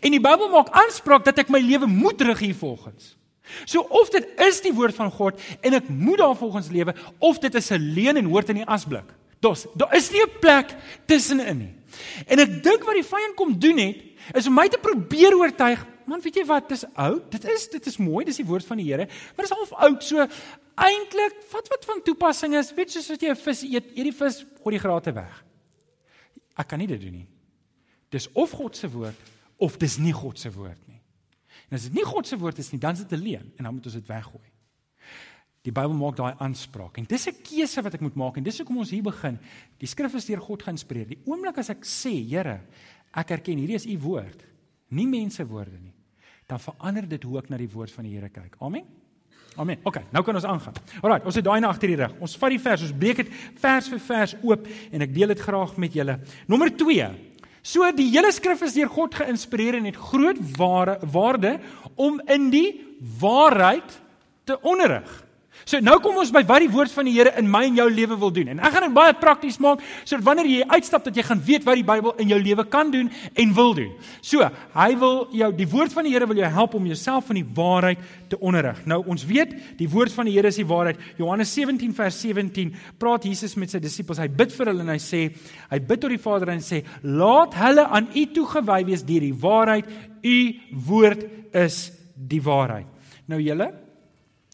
En 0.00 0.10
die 0.10 0.20
Bybel 0.20 0.50
maak 0.52 0.72
aanspraak 0.76 1.24
dat 1.24 1.38
ek 1.38 1.52
my 1.52 1.60
lewe 1.60 1.86
moet 1.86 2.20
rig 2.20 2.38
hiervolgens. 2.38 3.14
So 3.64 3.84
of 3.94 4.10
dit 4.10 4.26
is 4.42 4.60
die 4.64 4.74
woord 4.74 4.94
van 4.96 5.10
God 5.14 5.40
en 5.62 5.78
ek 5.78 5.88
moet 5.88 6.18
daarvolgens 6.18 6.70
lewe 6.72 6.94
of 7.18 7.38
dit 7.38 7.54
is 7.54 7.70
'n 7.70 7.78
leuen 7.94 8.16
en 8.16 8.30
hoort 8.32 8.48
in 8.48 8.62
die 8.62 8.66
asblik. 8.66 9.06
Dos, 9.40 9.66
daar 9.74 9.94
is 9.94 10.10
nie 10.10 10.22
'n 10.22 10.38
plek 10.40 10.74
tussenin 11.06 11.58
nie. 11.58 11.74
En 12.26 12.38
ek 12.38 12.62
dink 12.62 12.84
wat 12.84 12.94
die 12.94 13.04
vyand 13.04 13.34
kom 13.34 13.58
doen 13.58 13.78
het 13.78 13.96
is 14.34 14.46
om 14.46 14.54
my 14.54 14.68
te 14.68 14.78
probeer 14.78 15.36
oortuig, 15.36 15.86
man, 16.06 16.20
weet 16.20 16.36
jy 16.36 16.44
wat, 16.46 16.68
dis 16.68 16.84
oud. 16.94 17.30
Dit 17.30 17.44
is 17.44 17.68
dit 17.68 17.86
is 17.86 17.98
mooi, 17.98 18.24
dis 18.24 18.36
die 18.36 18.46
woord 18.46 18.66
van 18.66 18.76
die 18.76 18.86
Here, 18.90 19.06
maar 19.36 19.46
dis 19.46 19.54
half 19.56 19.72
oud. 19.72 20.02
So 20.02 20.26
eintlik 20.76 21.38
wat 21.52 21.68
wat 21.72 21.84
van 21.88 22.02
toepassing 22.04 22.56
is, 22.58 22.72
weet 22.76 22.94
jy 22.94 23.02
soos 23.02 23.20
jy 23.20 23.30
'n 23.30 23.36
vis 23.36 23.62
eet, 23.62 23.86
eet 23.96 24.08
die 24.10 24.12
vis, 24.12 24.44
gooi 24.62 24.76
die 24.76 24.82
grate 24.82 25.12
weg. 25.12 25.44
Ek 26.56 26.68
kan 26.68 26.78
nie 26.78 26.86
dit 26.86 27.00
doen 27.00 27.12
nie. 27.12 27.28
Dis 28.10 28.28
of 28.34 28.50
God 28.50 28.76
se 28.76 28.88
woord 28.88 29.16
of 29.58 29.78
dis 29.78 29.98
nie 29.98 30.12
God 30.12 30.38
se 30.38 30.50
woord 30.52 30.80
nie. 30.88 31.00
En 31.70 31.76
as 31.76 31.88
dit 31.88 31.94
nie 31.94 32.04
God 32.04 32.26
se 32.26 32.36
woord 32.36 32.58
is 32.58 32.70
nie, 32.72 32.78
dan 32.80 32.94
is 32.94 33.04
dit 33.04 33.12
'n 33.12 33.22
leuen 33.22 33.52
en 33.56 33.64
dan 33.64 33.74
moet 33.74 33.86
ons 33.86 33.94
dit 33.94 34.06
weggooi. 34.06 34.50
Die 35.66 35.72
Bybel 35.72 35.96
maak 35.98 36.16
daai 36.16 36.36
aanspraak 36.38 36.98
en 36.98 37.04
dis 37.04 37.26
'n 37.26 37.42
keuse 37.42 37.82
wat 37.82 37.94
ek 37.94 38.00
moet 38.00 38.14
maak 38.14 38.36
en 38.36 38.44
dis 38.44 38.58
hoekom 38.58 38.78
ons 38.78 38.90
hier 38.90 39.02
begin. 39.02 39.38
Die 39.78 39.86
skrif 39.86 40.14
is 40.14 40.26
deur 40.26 40.40
God 40.40 40.62
geïnspireer. 40.62 41.08
Die 41.08 41.22
oomblik 41.26 41.58
as 41.58 41.70
ek 41.70 41.82
sê, 41.84 42.12
Here, 42.28 42.60
ek 43.12 43.30
erken 43.30 43.58
hierdie 43.58 43.74
is 43.74 43.86
u 43.86 43.98
woord, 43.98 44.44
nie 44.90 45.06
mense 45.06 45.44
woorde 45.44 45.78
nie, 45.80 45.95
dan 46.46 46.62
verander 46.62 47.08
dit 47.08 47.26
hoe 47.26 47.40
ek 47.40 47.50
na 47.50 47.58
die 47.60 47.70
woord 47.70 47.92
van 47.92 48.06
die 48.06 48.14
Here 48.14 48.30
kyk. 48.30 48.56
Amen. 48.62 48.86
Amen. 49.56 49.80
OK, 49.88 50.02
nou 50.12 50.22
kan 50.24 50.36
ons 50.36 50.44
aangaan. 50.44 50.76
Alraai, 51.00 51.22
ons 51.24 51.36
het 51.38 51.44
daai 51.44 51.60
na 51.64 51.70
agter 51.72 51.88
die 51.88 51.96
rug. 51.96 52.12
Ons 52.20 52.36
vat 52.36 52.52
die 52.52 52.60
vers, 52.60 52.82
ons 52.84 52.96
breek 53.00 53.22
dit 53.22 53.30
vers 53.62 53.88
vir 53.88 54.02
vers 54.04 54.34
oop 54.44 54.66
en 54.92 55.04
ek 55.06 55.14
deel 55.16 55.32
dit 55.32 55.44
graag 55.46 55.76
met 55.80 55.96
julle. 55.96 56.18
Nommer 56.50 56.72
2. 56.76 57.08
So 57.66 57.88
die 57.96 58.10
hele 58.12 58.30
skrif 58.36 58.62
is 58.62 58.76
deur 58.76 58.90
God 58.92 59.16
geïnspireer 59.16 59.80
en 59.80 59.88
het 59.88 59.96
groot 59.98 60.38
ware, 60.58 60.98
waarde 61.02 61.56
om 61.96 62.20
in 62.30 62.50
die 62.52 62.68
waarheid 63.20 63.96
te 64.46 64.58
onderrig. 64.60 65.08
So 65.66 65.80
nou 65.82 65.96
kom 65.98 66.14
ons 66.22 66.28
by 66.30 66.44
wat 66.46 66.62
die 66.62 66.70
woord 66.70 66.92
van 66.94 67.08
die 67.08 67.16
Here 67.16 67.32
in 67.40 67.48
my 67.50 67.64
en 67.66 67.78
jou 67.80 67.88
lewe 67.90 68.14
wil 68.20 68.30
doen. 68.30 68.52
En 68.52 68.60
ek 68.62 68.70
gaan 68.76 68.84
dit 68.86 68.92
baie 68.94 69.14
prakties 69.18 69.56
maak 69.58 69.80
sodat 70.04 70.22
wanneer 70.28 70.46
jy 70.46 70.66
uitstap 70.70 71.08
dat 71.08 71.16
jy 71.18 71.24
gaan 71.26 71.40
weet 71.42 71.64
wat 71.66 71.80
die 71.80 71.86
Bybel 71.88 72.12
in 72.22 72.30
jou 72.30 72.38
lewe 72.38 72.62
kan 72.70 72.92
doen 72.94 73.08
en 73.10 73.54
wil 73.56 73.74
doen. 73.74 73.88
So, 74.22 74.46
hy 74.76 74.86
wil 75.00 75.18
jou 75.34 75.48
die 75.58 75.66
woord 75.72 75.96
van 75.96 76.06
die 76.06 76.12
Here 76.14 76.28
wil 76.30 76.38
jou 76.38 76.52
help 76.54 76.76
om 76.78 76.86
jouself 76.86 77.26
van 77.32 77.40
die 77.40 77.48
waarheid 77.56 78.04
te 78.30 78.38
onderrig. 78.38 78.78
Nou 78.86 79.00
ons 79.10 79.26
weet 79.26 79.56
die 79.80 79.90
woord 79.90 80.14
van 80.14 80.30
die 80.30 80.36
Here 80.36 80.54
is 80.54 80.60
die 80.62 80.68
waarheid. 80.70 81.02
Johannes 81.18 81.56
17 81.58 81.98
vers 81.98 82.20
17 82.22 82.70
praat 83.02 83.26
Jesus 83.26 83.58
met 83.58 83.74
sy 83.74 83.82
disippels. 83.82 84.22
Hy 84.22 84.30
bid 84.30 84.54
vir 84.54 84.70
hulle 84.70 84.86
en 84.86 84.94
hy 84.94 85.00
sê, 85.02 85.24
hy 85.74 85.82
bid 85.82 86.04
tot 86.06 86.14
die 86.14 86.22
Vader 86.28 86.54
en 86.54 86.62
sê, 86.62 86.84
"Laat 87.02 87.58
hulle 87.58 87.90
aan 87.90 88.06
U 88.14 88.26
toegewy 88.38 88.84
wees 88.86 89.02
deur 89.02 89.20
die 89.26 89.34
waarheid. 89.34 89.90
U 90.22 90.38
woord 90.70 91.26
is 91.52 91.90
die 92.14 92.40
waarheid." 92.40 92.86
Nou 93.26 93.42
julle, 93.42 93.72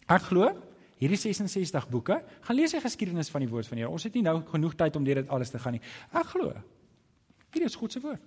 ek 0.09 0.21
glo 0.33 0.62
hierdie 1.03 1.19
66 1.19 1.87
boeke, 1.91 2.19
gaan 2.45 2.57
lees 2.57 2.73
die 2.75 2.81
geskiedenis 2.83 3.31
van 3.33 3.43
die 3.43 3.49
woord 3.51 3.67
van 3.69 3.79
die 3.79 3.83
Here. 3.83 3.93
Ons 3.93 4.07
het 4.07 4.15
nie 4.17 4.23
nou 4.25 4.39
genoeg 4.49 4.75
tyd 4.79 4.95
om 4.99 5.05
deur 5.07 5.21
dit 5.21 5.31
alles 5.33 5.51
te 5.53 5.59
gaan 5.61 5.77
nie. 5.77 5.83
Ek 6.11 6.31
glo. 6.33 6.53
Hierdie 7.53 7.69
is 7.69 7.77
God 7.79 7.93
se 7.95 8.01
woord. 8.03 8.21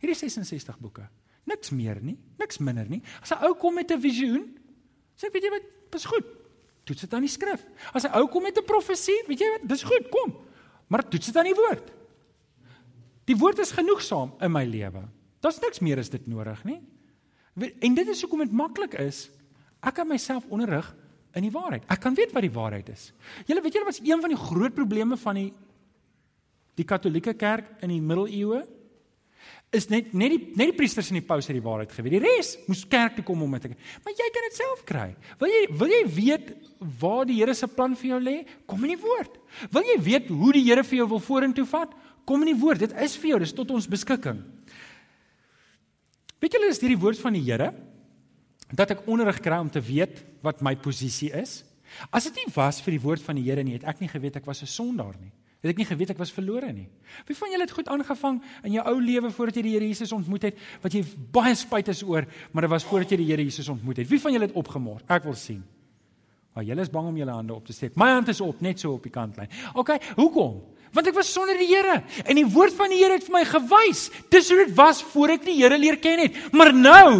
Hierdie 0.00 0.16
66 0.16 0.78
boeke. 0.80 1.06
Niks 1.50 1.72
meer 1.74 2.00
nie, 2.04 2.16
niks 2.40 2.60
minder 2.62 2.88
nie. 2.88 3.02
As 3.22 3.32
'n 3.32 3.44
ou 3.44 3.54
kom 3.54 3.74
met 3.74 3.90
'n 3.90 4.00
visioen, 4.00 4.44
sê 5.16 5.26
ek 5.26 5.32
weet 5.32 5.44
jy 5.44 5.50
wat, 5.50 5.66
dis 5.90 6.04
goed. 6.04 6.26
Toets 6.84 7.00
dit 7.00 7.14
aan 7.14 7.22
die 7.22 7.28
skrif. 7.28 7.66
As 7.92 8.04
'n 8.04 8.14
ou 8.14 8.28
kom 8.28 8.42
met 8.42 8.56
'n 8.56 8.64
profesie, 8.64 9.24
weet 9.26 9.40
jy 9.40 9.50
wat, 9.58 9.68
dis 9.68 9.82
goed, 9.82 10.08
kom. 10.10 10.36
Maar 10.88 11.08
toets 11.08 11.26
dit 11.26 11.36
aan 11.36 11.44
die 11.44 11.54
woord. 11.54 11.92
Die 13.24 13.36
woord 13.36 13.58
is 13.58 13.70
genoegsaam 13.70 14.34
in 14.40 14.52
my 14.52 14.64
lewe. 14.64 15.08
Daar's 15.40 15.60
niks 15.60 15.80
meer 15.80 15.98
as 15.98 16.10
dit 16.10 16.26
nodig 16.26 16.64
nie. 16.64 16.80
En 17.80 17.94
dit 17.94 18.08
is 18.08 18.20
hoekom 18.20 18.38
dit 18.38 18.52
maklik 18.52 18.94
is. 18.94 19.30
Ek 19.80 19.94
kan 19.94 20.08
myself 20.08 20.44
onderrig 20.48 20.96
in 21.38 21.46
die 21.46 21.52
waarheid. 21.54 21.86
Ek 21.90 22.02
kan 22.02 22.16
weet 22.18 22.34
wat 22.34 22.44
die 22.44 22.54
waarheid 22.54 22.88
is. 22.92 23.10
Julle 23.48 23.62
weet 23.62 23.78
julle 23.78 23.88
was 23.88 24.02
een 24.02 24.22
van 24.22 24.32
die 24.32 24.40
groot 24.40 24.74
probleme 24.74 25.18
van 25.20 25.40
die 25.40 25.50
die 26.78 26.86
Katolieke 26.88 27.34
Kerk 27.36 27.82
in 27.84 27.92
die 27.92 28.00
middeleeue 28.00 28.62
is 29.70 29.86
net 29.90 30.10
net 30.16 30.32
die 30.32 30.40
net 30.58 30.72
die 30.72 30.76
priesters 30.76 31.10
en 31.12 31.20
die 31.20 31.26
paus 31.26 31.46
het 31.46 31.54
die 31.54 31.62
waarheid 31.62 31.92
geweet. 31.94 32.16
Die 32.16 32.22
res 32.22 32.54
moes 32.66 32.82
kerk 32.90 33.18
toe 33.18 33.24
kom 33.26 33.42
om 33.44 33.52
dit 33.54 33.68
te 33.68 33.70
Maar 34.04 34.16
jy 34.18 34.28
kan 34.34 34.46
dit 34.48 34.56
self 34.58 34.82
kry. 34.86 35.08
Wil 35.38 35.52
jy 35.52 35.60
wil 35.82 35.94
jy 35.94 36.00
weet 36.16 36.48
waar 37.00 37.28
die 37.28 37.38
Here 37.38 37.54
se 37.54 37.68
plan 37.70 37.94
vir 37.94 38.14
jou 38.14 38.20
lê? 38.22 38.36
Kom 38.66 38.82
in 38.86 38.96
die 38.96 39.02
woord. 39.02 39.36
Wil 39.70 39.86
jy 39.92 39.98
weet 40.08 40.32
hoe 40.32 40.54
die 40.56 40.64
Here 40.66 40.84
vir 40.86 41.02
jou 41.02 41.08
wil 41.14 41.22
vorentoe 41.22 41.66
vat? 41.70 41.94
Kom 42.26 42.42
in 42.42 42.52
die 42.52 42.58
woord. 42.58 42.82
Dit 42.82 42.96
is 42.98 43.14
vir 43.20 43.34
jou, 43.34 43.38
dit 43.42 43.50
is 43.50 43.54
tot 43.54 43.70
ons 43.74 43.86
beskikking. 43.90 44.42
Weet 46.40 46.56
julle 46.56 46.70
is 46.72 46.82
hierdie 46.82 46.98
woord 46.98 47.20
van 47.22 47.38
die 47.38 47.44
Here? 47.46 47.70
Dat 48.72 48.90
ek 48.90 49.06
onderrig 49.10 49.40
kry 49.42 49.58
om 49.58 49.70
te 49.70 49.80
weet 49.82 50.22
wat 50.42 50.62
my 50.62 50.76
posisie 50.76 51.32
is. 51.36 51.60
As 52.14 52.28
dit 52.28 52.38
nie 52.38 52.52
was 52.54 52.80
vir 52.84 52.94
die 52.96 53.02
woord 53.02 53.22
van 53.22 53.38
die 53.38 53.44
Here 53.48 53.62
nie, 53.66 53.74
het 53.78 53.86
ek 53.88 54.00
nie 54.00 54.08
geweet 54.08 54.36
ek 54.36 54.46
was 54.46 54.62
'n 54.62 54.66
sondaar 54.66 55.16
nie. 55.20 55.32
Het 55.60 55.72
ek 55.72 55.76
nie 55.76 55.84
geweet 55.84 56.10
ek 56.10 56.18
was 56.18 56.32
verlore 56.32 56.72
nie. 56.72 56.88
Wie 57.26 57.36
van 57.36 57.50
julle 57.50 57.66
het 57.66 57.70
goed 57.70 57.88
aangevang 57.88 58.40
in 58.64 58.72
jou 58.72 58.84
ou 58.86 59.00
lewe 59.00 59.30
voordat 59.30 59.56
jy 59.56 59.62
die 59.62 59.72
Here 59.72 59.86
Jesus 59.86 60.12
ontmoet 60.12 60.42
het, 60.42 60.56
wat 60.80 60.92
jy 60.92 61.04
baie 61.32 61.54
spyt 61.54 61.88
is 61.88 62.02
oor, 62.02 62.24
maar 62.52 62.62
dit 62.62 62.70
was 62.70 62.84
voordat 62.84 63.10
jy 63.10 63.16
die 63.16 63.26
Here 63.26 63.42
Jesus 63.42 63.68
ontmoet 63.68 63.96
het. 63.96 64.08
Wie 64.08 64.20
van 64.20 64.32
julle 64.32 64.46
het 64.46 64.56
opgemors? 64.56 65.02
Ek 65.08 65.24
wil 65.24 65.34
sien. 65.34 65.62
Maar 66.54 66.64
julle 66.64 66.80
is 66.80 66.90
bang 66.90 67.06
om 67.08 67.16
julle 67.16 67.30
hande 67.30 67.54
op 67.54 67.66
te 67.66 67.72
steek. 67.72 67.94
My 67.96 68.10
hand 68.10 68.28
is 68.28 68.40
op, 68.40 68.60
net 68.60 68.80
so 68.80 68.92
op 68.92 69.02
die 69.02 69.12
kantlyn. 69.12 69.48
OK, 69.74 69.98
hoekom? 70.16 70.62
Want 70.90 71.06
ek 71.06 71.14
was 71.14 71.28
sonder 71.30 71.58
die 71.58 71.68
Here 71.70 72.00
en 72.24 72.38
die 72.38 72.46
woord 72.50 72.74
van 72.74 72.90
die 72.90 72.98
Here 72.98 73.14
het 73.14 73.26
vir 73.26 73.36
my 73.36 73.44
gewys. 73.46 74.08
Dis 74.32 74.48
hoe 74.50 74.64
dit 74.64 74.72
was 74.74 75.02
voor 75.12 75.36
ek 75.36 75.44
die 75.46 75.54
Here 75.60 75.78
leer 75.78 76.00
ken 76.02 76.24
het. 76.24 76.40
Maar 76.50 76.72
nou, 76.74 77.10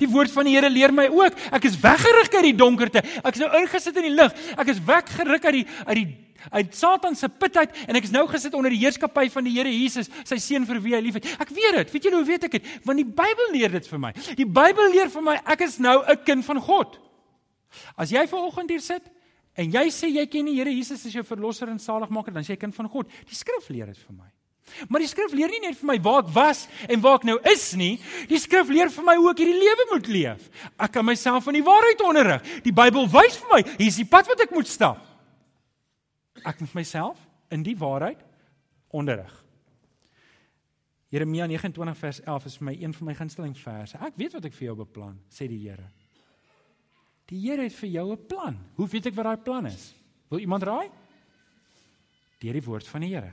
die 0.00 0.08
woord 0.10 0.32
van 0.34 0.48
die 0.48 0.56
Here 0.56 0.70
leer 0.72 0.94
my 0.94 1.06
ook. 1.14 1.38
Ek 1.54 1.68
is 1.70 1.78
weggeruk 1.78 2.34
uit 2.40 2.48
die 2.48 2.56
donkerte. 2.58 3.04
Ek 3.22 3.38
is 3.38 3.44
nou 3.44 3.52
ingesit 3.60 4.00
in 4.02 4.08
die 4.08 4.16
lig. 4.16 4.34
Ek 4.58 4.72
is 4.74 4.82
weggeruk 4.82 5.46
uit 5.46 5.60
die 5.60 5.68
uit 5.84 5.96
die 6.00 6.08
uit 6.50 6.72
Satan 6.72 7.12
se 7.14 7.28
put 7.28 7.56
uit 7.60 7.74
en 7.84 7.98
ek 7.98 8.06
is 8.06 8.12
nou 8.14 8.22
gesit 8.30 8.54
onder 8.56 8.72
die 8.72 8.80
heerskappy 8.80 9.26
van 9.28 9.44
die 9.44 9.52
Here 9.58 9.68
Jesus, 9.68 10.08
sy 10.24 10.38
seun 10.40 10.64
vir 10.66 10.80
wie 10.80 10.94
hy 10.96 11.02
liefhet. 11.04 11.28
Ek 11.36 11.52
weet 11.52 11.76
dit. 11.76 11.92
Weet 11.92 12.08
julle 12.08 12.16
hoe 12.16 12.26
weet 12.26 12.48
ek 12.48 12.56
dit? 12.56 12.70
Want 12.88 13.02
die 13.02 13.06
Bybel 13.06 13.52
leer 13.52 13.74
dit 13.76 13.88
vir 13.92 14.00
my. 14.08 14.12
Die 14.38 14.48
Bybel 14.48 14.88
leer 14.94 15.12
vir 15.12 15.26
my 15.26 15.36
ek 15.44 15.66
is 15.68 15.78
nou 15.78 16.00
'n 16.00 16.24
kind 16.24 16.44
van 16.48 16.60
God. 16.64 16.98
As 17.94 18.10
jy 18.10 18.26
vanoggend 18.26 18.70
hier 18.70 18.80
sit 18.80 19.04
en 19.60 19.72
jy 19.76 19.86
sê 19.92 20.08
jy 20.08 20.26
ken 20.30 20.48
die 20.48 20.56
Here 20.56 20.72
Jesus 20.72 21.04
as 21.06 21.14
jou 21.14 21.24
verlosser 21.26 21.68
en 21.68 21.80
saligmaker, 21.82 22.34
dan 22.34 22.46
sê 22.46 22.54
jy 22.54 22.62
kind 22.62 22.76
van 22.76 22.88
God. 22.92 23.10
Die 23.28 23.36
skrif 23.36 23.68
leer 23.72 23.92
dit 23.92 24.00
vir 24.06 24.16
my. 24.16 24.30
Maar 24.88 25.02
die 25.02 25.10
skrif 25.10 25.32
leer 25.34 25.50
nie 25.50 25.62
net 25.64 25.78
vir 25.80 25.88
my 25.90 25.96
waar 26.02 26.22
ek 26.22 26.30
was 26.34 26.62
en 26.86 27.02
waar 27.02 27.18
ek 27.18 27.26
nou 27.28 27.36
is 27.50 27.64
nie. 27.78 27.94
Die 28.30 28.38
skrif 28.40 28.70
leer 28.70 28.92
vir 28.92 29.06
my 29.06 29.16
hoe 29.18 29.30
ek 29.32 29.42
hierdie 29.42 29.58
lewe 29.58 29.86
moet 29.90 30.10
leef. 30.10 30.46
Ek 30.78 30.94
kan 30.94 31.06
myself 31.06 31.46
van 31.48 31.58
die 31.58 31.64
waarheid 31.66 32.04
onderrig. 32.06 32.46
Die 32.64 32.74
Bybel 32.74 33.08
wys 33.10 33.38
vir 33.42 33.54
my, 33.54 33.60
hier's 33.80 33.98
die 34.00 34.08
pad 34.08 34.30
wat 34.30 34.46
ek 34.46 34.54
moet 34.54 34.70
stap. 34.70 35.02
Ek 36.46 36.62
moet 36.62 36.74
myself 36.78 37.18
in 37.52 37.64
die 37.66 37.76
waarheid 37.78 38.20
onderrig. 38.94 39.32
Jeremia 41.10 41.48
29 41.50 41.98
vers 41.98 42.20
11 42.22 42.46
is 42.46 42.58
vir 42.60 42.68
my 42.68 42.76
een 42.78 42.92
van 42.94 43.08
my 43.10 43.14
gunsteling 43.18 43.56
verse. 43.58 43.98
Ek 43.98 44.14
weet 44.18 44.36
wat 44.38 44.46
ek 44.46 44.54
vir 44.54 44.70
jou 44.70 44.76
beplan, 44.84 45.18
sê 45.32 45.50
die 45.50 45.58
Here. 45.64 45.88
Die 47.30 47.38
Here 47.44 47.62
het 47.62 47.76
vir 47.78 47.88
jou 47.88 48.12
'n 48.12 48.26
plan. 48.26 48.58
Hoe 48.74 48.88
weet 48.88 49.06
ek 49.06 49.14
wat 49.14 49.24
daai 49.24 49.36
plan 49.36 49.66
is? 49.66 49.94
Wil 50.28 50.40
iemand 50.40 50.62
raai? 50.62 50.90
Deur 52.40 52.52
die 52.52 52.64
woord 52.64 52.86
van 52.86 53.00
die 53.00 53.14
Here. 53.14 53.32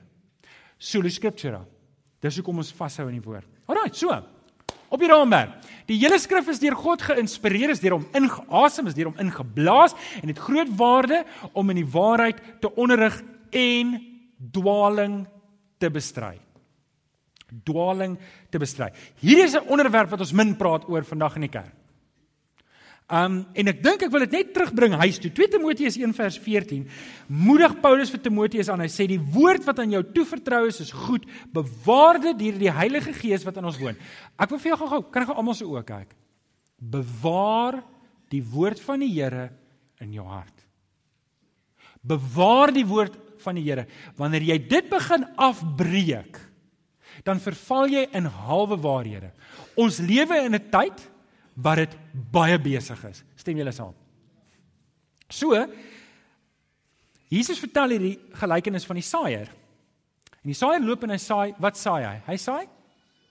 Solo 0.78 1.10
scriptura. 1.10 1.66
Dis 2.22 2.36
hoekom 2.36 2.58
ons 2.58 2.72
vashou 2.72 3.08
in 3.08 3.20
die 3.20 3.26
woord. 3.26 3.46
Alraai, 3.68 3.94
so. 3.94 4.10
Op 4.90 5.00
die 5.00 5.10
raamwerk. 5.10 5.64
Die 5.90 5.98
hele 6.00 6.20
skrif 6.20 6.48
is 6.48 6.60
deur 6.60 6.76
God 6.76 7.02
geïnspireer, 7.02 7.70
is 7.70 7.80
deur 7.80 7.98
hom 7.98 8.08
ingeasem, 8.14 8.88
is 8.88 8.94
deur 8.94 9.12
hom 9.12 9.20
ingeblaas 9.20 9.96
en 10.22 10.28
het 10.32 10.40
groot 10.40 10.70
waarde 10.80 11.26
om 11.54 11.70
in 11.70 11.82
die 11.82 11.92
waarheid 11.92 12.40
te 12.62 12.72
onderrig 12.76 13.22
en 13.52 13.98
dwaaling 14.52 15.28
te 15.78 15.90
bestry. 15.90 16.38
Dwaaling 17.64 18.18
te 18.50 18.60
bestry. 18.60 18.92
Hier 19.20 19.44
is 19.44 19.56
'n 19.56 19.68
onderwerp 19.68 20.10
wat 20.10 20.20
ons 20.20 20.34
min 20.34 20.56
praat 20.56 20.88
oor 20.90 21.04
vandag 21.04 21.36
in 21.36 21.42
die 21.42 21.50
kerk. 21.50 21.77
Um 23.08 23.38
en 23.56 23.72
ek 23.72 23.78
dink 23.80 24.02
ek 24.04 24.12
wil 24.12 24.26
dit 24.26 24.34
net 24.36 24.50
terugbring 24.52 24.98
huis 25.00 25.16
toe. 25.24 25.30
2 25.32 25.54
Timoteus 25.54 25.96
1 25.96 26.12
vers 26.18 26.38
14. 26.44 26.82
Moedig 27.32 27.78
Paulus 27.80 28.12
vir 28.12 28.20
Timoteus 28.26 28.68
aan. 28.68 28.84
Hy 28.84 28.90
sê 28.92 29.08
die 29.08 29.22
woord 29.22 29.64
wat 29.64 29.80
aan 29.80 29.94
jou 29.96 30.02
toevertrou 30.18 30.66
is 30.68 30.82
is 30.84 30.92
goed. 30.92 31.24
Bewaar 31.56 32.20
dit 32.26 32.42
deur 32.42 32.58
die 32.60 32.74
Heilige 32.74 33.16
Gees 33.16 33.48
wat 33.48 33.62
in 33.62 33.70
ons 33.72 33.80
woon. 33.80 33.96
Ek 34.36 34.52
wil 34.52 34.60
vir 34.60 34.74
jou 34.74 34.80
gou-gou, 34.84 35.02
kan 35.14 35.24
ek 35.24 35.32
almal 35.32 35.56
se 35.56 35.68
oë 35.68 35.86
kyk? 35.88 36.12
Bewaar 36.78 37.80
die 38.34 38.44
woord 38.44 38.84
van 38.84 39.00
die 39.00 39.14
Here 39.16 39.48
in 40.04 40.12
jou 40.12 40.28
hart. 40.28 40.68
Bewaar 42.04 42.76
die 42.76 42.86
woord 42.88 43.16
van 43.40 43.56
die 43.56 43.64
Here. 43.70 43.88
Wanneer 44.20 44.52
jy 44.52 44.60
dit 44.68 44.92
begin 44.92 45.24
afbreek, 45.40 46.44
dan 47.24 47.40
verval 47.40 47.88
jy 47.88 48.04
in 48.16 48.28
halwe 48.28 48.76
waarhede. 48.84 49.32
Ons 49.80 50.04
lewe 50.04 50.44
in 50.44 50.56
'n 50.56 50.70
tyd 50.70 51.08
wat 51.58 51.82
dit 51.82 51.94
baie 52.32 52.58
besig 52.62 53.04
is. 53.10 53.24
Stem 53.36 53.58
julle 53.58 53.74
saam? 53.74 53.96
So 55.30 55.58
Jesus 57.28 57.60
vertel 57.60 57.98
hierdie 57.98 58.16
gelykenis 58.40 58.86
van 58.88 59.00
die 59.00 59.04
saaier. 59.04 59.50
En 60.40 60.52
die 60.54 60.56
saaier 60.56 60.84
loop 60.86 61.04
en 61.04 61.12
hy 61.12 61.20
saai, 61.20 61.56
wat 61.60 61.80
saai 61.80 62.04
hy? 62.06 62.18
Hy 62.30 62.38
saai 62.40 62.66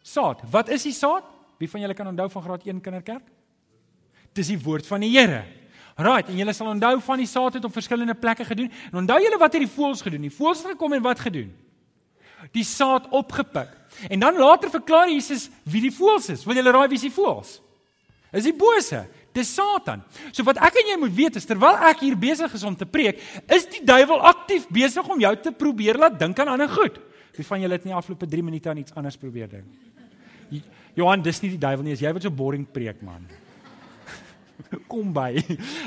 saad. 0.06 0.42
Wat 0.50 0.70
is 0.70 0.86
die 0.86 0.94
saad? 0.94 1.26
Wie 1.58 1.68
van 1.70 1.82
julle 1.82 1.96
kan 1.96 2.10
onthou 2.12 2.28
van 2.30 2.44
graad 2.44 2.66
1 2.68 2.80
kinderkerk? 2.84 3.24
Dis 4.36 4.52
die 4.52 4.60
woord 4.60 4.86
van 4.86 5.02
die 5.02 5.10
Here. 5.14 5.42
Right, 5.96 6.28
en 6.28 6.36
julle 6.36 6.52
sal 6.52 6.68
onthou 6.74 6.98
van 7.00 7.22
die 7.22 7.28
saad 7.28 7.56
het 7.56 7.64
op 7.64 7.72
verskillende 7.72 8.14
plekke 8.14 8.44
gedoen. 8.44 8.68
En 8.92 9.00
onthou 9.02 9.16
julle 9.22 9.38
wat 9.40 9.56
het 9.56 9.64
die 9.64 9.72
voëls 9.72 10.04
gedoen? 10.04 10.26
Die 10.28 10.34
voëls 10.34 10.62
het 10.62 10.74
gekom 10.74 10.92
en 10.92 11.04
wat 11.04 11.22
gedoen? 11.24 11.54
Die 12.52 12.66
saad 12.68 13.08
opgepik. 13.16 13.72
En 14.12 14.20
dan 14.20 14.36
later 14.38 14.70
verklaar 14.70 15.08
Jesus 15.08 15.48
wie 15.64 15.80
die 15.88 15.94
voëls 15.94 16.28
is. 16.36 16.44
Wil 16.44 16.60
julle 16.60 16.74
raai 16.76 16.88
wie 16.92 17.00
is 17.00 17.06
die 17.08 17.14
voëls? 17.14 17.56
Is 18.36 18.44
die 18.44 18.54
bose. 18.56 19.06
Dis 19.36 19.50
Satan. 19.52 20.02
So 20.32 20.44
wat 20.48 20.60
ek 20.64 20.78
en 20.80 20.92
jy 20.92 20.98
moet 21.00 21.14
weet 21.16 21.38
is 21.40 21.48
terwyl 21.48 21.76
ek 21.88 22.04
hier 22.04 22.16
besig 22.20 22.52
is 22.56 22.64
om 22.64 22.76
te 22.76 22.88
preek, 22.88 23.20
is 23.52 23.66
die 23.72 23.82
duiwel 23.84 24.22
aktief 24.28 24.68
besig 24.72 25.08
om 25.12 25.20
jou 25.20 25.32
te 25.44 25.52
probeer 25.56 25.98
laat 26.00 26.18
dink 26.20 26.38
aan 26.40 26.54
ander 26.54 26.70
goed. 26.72 26.96
Wie 27.36 27.44
van 27.44 27.60
julle 27.60 27.76
het 27.76 27.84
nie 27.84 27.96
afgelope 27.96 28.28
3 28.28 28.44
minute 28.44 28.70
aan 28.72 28.80
iets 28.80 28.96
anders 28.96 29.18
probeer 29.20 29.50
dink? 29.52 29.66
Johan, 30.96 31.20
dis 31.24 31.42
nie 31.42 31.52
die 31.52 31.60
duiwel 31.60 31.84
nie, 31.84 31.96
as 31.96 32.00
jy 32.00 32.12
wat 32.16 32.24
so 32.24 32.32
boring 32.32 32.64
preek 32.72 33.02
man. 33.04 33.26
Kom 34.90 35.12
by. 35.14 35.36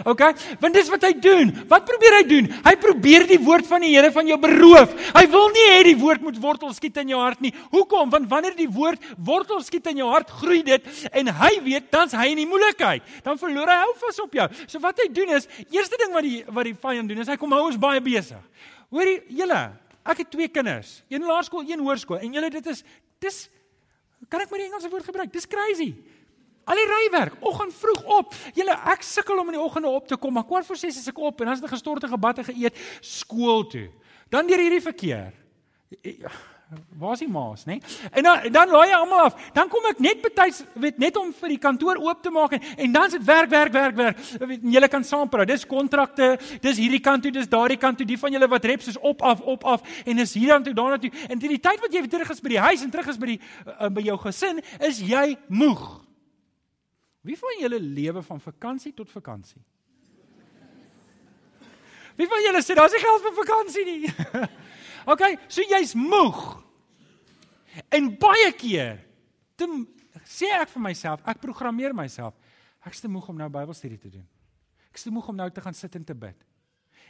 OK? 0.09 0.21
Want 0.61 0.75
dis 0.77 0.89
wat 0.91 1.05
hy 1.07 1.11
doen. 1.21 1.51
Wat 1.69 1.85
probeer 1.87 2.15
hy 2.19 2.23
doen? 2.29 2.49
Hy 2.65 2.73
probeer 2.81 3.25
die 3.29 3.39
woord 3.43 3.67
van 3.69 3.83
die 3.83 3.91
Here 3.93 4.11
van 4.15 4.29
jou 4.29 4.37
beroof. 4.41 4.93
Hy 5.15 5.23
wil 5.31 5.49
nie 5.55 5.65
hê 5.73 5.81
die 5.89 5.97
woord 5.99 6.23
moet 6.25 6.39
wortel 6.41 6.73
skiet 6.75 6.99
in 7.01 7.13
jou 7.13 7.19
hart 7.21 7.41
nie. 7.43 7.51
Hoekom? 7.73 8.11
Want 8.13 8.29
wanneer 8.31 8.55
die 8.57 8.69
woord 8.71 9.03
wortel 9.17 9.61
skiet 9.65 9.89
in 9.91 10.03
jou 10.03 10.09
hart, 10.11 10.31
groei 10.41 10.61
dit 10.65 10.85
en 11.09 11.31
hy 11.41 11.51
weet 11.65 11.89
dan's 11.93 12.15
hy 12.17 12.29
in 12.33 12.43
die 12.43 12.47
moeilikheid. 12.49 13.05
Dan 13.25 13.41
verloor 13.41 13.71
hy 13.71 13.77
hou 13.83 13.93
vas 14.05 14.23
op 14.23 14.39
jou. 14.39 14.47
So 14.65 14.81
wat 14.83 15.01
hy 15.03 15.09
doen 15.13 15.35
is, 15.37 15.49
eerste 15.73 15.99
ding 16.01 16.15
wat 16.15 16.27
die 16.27 16.39
wat 16.47 16.69
die 16.69 16.77
vyand 16.77 17.11
doen 17.11 17.23
is 17.25 17.29
hy 17.31 17.37
kom 17.41 17.53
hou 17.55 17.65
ons 17.67 17.79
baie 17.81 18.01
besig. 18.03 18.41
Hoorie, 18.93 19.19
julle, 19.37 19.61
ek 20.01 20.23
het 20.23 20.31
twee 20.33 20.49
kinders. 20.49 20.99
Een 21.11 21.25
laerskool, 21.27 21.65
een 21.67 21.81
hoërskool 21.83 22.23
en 22.25 22.37
julle 22.37 22.51
dit 22.53 22.69
is 22.71 22.85
dis 23.19 23.47
kan 24.27 24.43
ek 24.43 24.51
maar 24.51 24.59
die 24.59 24.67
Engelse 24.67 24.89
woord 24.91 25.07
gebruik? 25.07 25.31
Dis 25.31 25.47
crazy. 25.47 25.93
Al 26.69 26.77
die 26.77 26.85
rywerk, 26.85 27.39
oggend 27.49 27.73
vroeg 27.73 28.03
op. 28.19 28.35
Julle, 28.53 28.75
ek 28.93 29.01
sukkel 29.05 29.41
om 29.41 29.49
in 29.49 29.57
die 29.57 29.63
oggende 29.63 29.89
op 29.89 30.07
te 30.07 30.19
kom, 30.21 30.35
maar 30.37 30.45
kwart 30.45 30.67
voor 30.67 30.77
6 30.77 31.01
is 31.01 31.09
ek 31.09 31.17
op 31.17 31.41
en 31.41 31.49
dan 31.49 31.57
is 31.57 31.63
dit 31.65 31.73
gestorte 31.73 32.09
gebadde 32.11 32.45
geëet 32.51 32.77
skool 33.01 33.65
toe. 33.71 33.87
Dan 34.29 34.45
deur 34.49 34.61
hierdie 34.61 34.83
verkeer. 34.85 35.33
Waar 36.99 37.15
is 37.15 37.23
die 37.23 37.29
maas, 37.29 37.63
nê? 37.65 37.79
Nee? 37.79 38.09
En 38.19 38.23
dan 38.23 38.51
dan 38.53 38.69
laai 38.69 38.91
jy 38.91 38.97
almal 38.99 39.23
af. 39.25 39.37
Dan 39.53 39.69
kom 39.73 39.85
ek 39.89 40.01
net 40.05 40.19
betyds, 40.21 40.59
weet 40.77 40.99
net 41.01 41.15
om 41.17 41.31
vir 41.33 41.55
die 41.55 41.57
kantoor 41.57 41.97
oop 41.97 42.19
te 42.21 42.29
maak 42.29 42.51
en, 42.59 42.67
en 42.85 42.91
dan 42.93 43.07
is 43.09 43.15
dit 43.15 43.23
werk, 43.25 43.49
werk, 43.49 43.73
werk, 43.73 43.95
werk. 43.97 44.19
Weet 44.51 44.67
julle 44.75 44.89
kan 44.93 45.03
saam 45.03 45.31
praat. 45.33 45.49
Dis 45.49 45.65
kontrakte, 45.65 46.35
dis 46.61 46.77
hierdie 46.77 47.01
kant 47.01 47.25
toe, 47.25 47.31
dis 47.33 47.49
daardie 47.49 47.79
kant 47.81 47.97
toe. 47.97 48.05
Die 48.05 48.19
van 48.21 48.37
julle 48.37 48.49
wat 48.51 48.67
reps 48.69 48.91
is 48.93 48.99
op 49.01 49.25
af, 49.25 49.41
op 49.41 49.65
af 49.65 50.03
en 50.05 50.21
is 50.21 50.35
hier 50.37 50.53
dan 50.53 50.67
toe, 50.67 50.75
daar 50.77 50.93
na 50.93 51.01
toe. 51.01 51.09
En 51.25 51.41
die 51.41 51.57
tyd 51.57 51.81
wat 51.81 51.97
jy 51.97 52.05
terug 52.05 52.29
is 52.35 52.45
by 52.45 52.53
die 52.53 52.61
huis 52.67 52.85
en 52.85 52.93
terug 52.93 53.09
is 53.09 53.17
by 53.17 53.31
die 53.31 53.39
uh, 53.65 53.89
by 53.89 54.05
jou 54.05 54.19
gesin, 54.27 54.61
is 54.91 55.01
jy 55.01 55.25
moeg. 55.47 56.08
Wie 57.25 57.37
van 57.37 57.59
julle 57.59 57.79
lewe 57.79 58.23
van 58.23 58.39
vakansie 58.41 58.93
tot 58.95 59.11
vakansie? 59.11 59.61
Wie 62.19 62.27
van 62.27 62.41
julle 62.43 62.61
sê 62.63 62.75
daar's 62.75 62.95
nie 62.95 63.03
geld 63.03 63.23
vir 63.23 63.35
vakansie 63.37 63.85
nie? 63.87 64.09
OK, 65.11 65.23
so 65.47 65.63
jy's 65.63 65.93
moeg. 65.95 66.39
En 67.95 68.09
baie 68.19 68.49
keer 68.59 68.99
te, 69.59 69.67
sê 70.27 70.49
ek 70.57 70.71
vir 70.73 70.83
myself, 70.83 71.23
ek 71.27 71.39
programmeer 71.43 71.95
myself, 71.95 72.35
ek's 72.87 73.03
te 73.03 73.11
moeg 73.11 73.29
om 73.31 73.39
nou 73.39 73.47
Bybelstudie 73.53 73.99
te 74.01 74.11
doen. 74.11 74.25
Ek's 74.91 75.05
te 75.07 75.13
moeg 75.13 75.29
om 75.31 75.37
nou 75.37 75.47
te 75.53 75.63
gaan 75.63 75.77
sit 75.77 75.95
en 75.95 76.07
te 76.07 76.15
bid. 76.17 76.47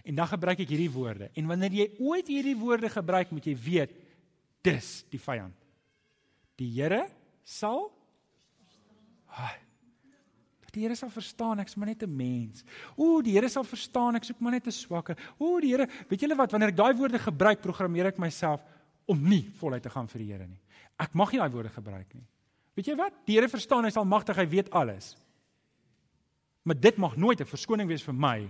En 0.06 0.16
dan 0.16 0.30
gebruik 0.32 0.62
ek 0.64 0.70
hierdie 0.72 0.92
woorde. 0.94 1.30
En 1.38 1.50
wanneer 1.50 1.76
jy 1.76 1.88
ooit 2.00 2.30
hierdie 2.30 2.58
woorde 2.60 2.92
gebruik, 2.92 3.34
moet 3.36 3.50
jy 3.50 3.56
weet 3.58 3.96
dis 4.66 4.92
die 5.12 5.22
vyand. 5.22 5.56
Die 6.60 6.70
Here 6.76 7.06
sal 7.48 7.88
Ai, 9.30 9.54
Die 10.72 10.84
Here 10.84 10.96
sal 10.96 11.10
verstaan 11.10 11.60
ek's 11.60 11.76
maar 11.76 11.88
net 11.88 12.04
'n 12.04 12.16
mens. 12.16 12.64
Ooh, 12.98 13.24
die 13.24 13.34
Here 13.34 13.50
sal 13.50 13.64
verstaan 13.64 14.16
ek 14.16 14.24
soek 14.24 14.40
maar 14.40 14.52
net 14.52 14.68
'n 14.68 14.72
swakke. 14.72 15.16
Ooh, 15.40 15.60
die 15.62 15.72
Here, 15.72 15.88
weet 16.08 16.22
julle 16.22 16.36
wat, 16.36 16.52
wanneer 16.52 16.70
ek 16.70 16.76
daai 16.76 16.94
woorde 16.94 17.20
gebruik, 17.20 17.62
programmeer 17.62 18.08
ek 18.08 18.18
myself 18.18 18.62
om 19.08 19.22
nie 19.22 19.50
voluit 19.60 19.84
te 19.84 19.90
gaan 19.90 20.08
vir 20.08 20.20
die 20.20 20.32
Here 20.32 20.48
nie. 20.48 20.60
Ek 21.00 21.14
mag 21.14 21.32
nie 21.32 21.40
daai 21.40 21.52
woorde 21.52 21.70
gebruik 21.70 22.14
nie. 22.14 22.26
Weet 22.76 22.86
jy 22.86 22.96
wat? 22.96 23.14
Die 23.26 23.36
Here 23.36 23.48
verstaan, 23.48 23.84
hy 23.84 23.88
is 23.88 23.98
almagtig, 23.98 24.36
hy 24.36 24.48
weet 24.48 24.70
alles. 24.72 25.16
Maar 26.64 26.80
dit 26.80 26.98
mag 26.98 27.16
nooit 27.18 27.40
'n 27.40 27.46
verskoning 27.46 27.88
wees 27.88 28.04
vir 28.04 28.14
my 28.14 28.50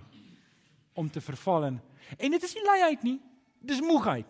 om 0.94 1.10
te 1.10 1.22
verval 1.22 1.66
in. 1.66 1.82
En 2.18 2.32
dit 2.32 2.44
is 2.44 2.56
nie 2.56 2.64
luiheid 2.64 3.04
nie. 3.04 3.20
Dis 3.62 3.82
moegheid. 3.82 4.26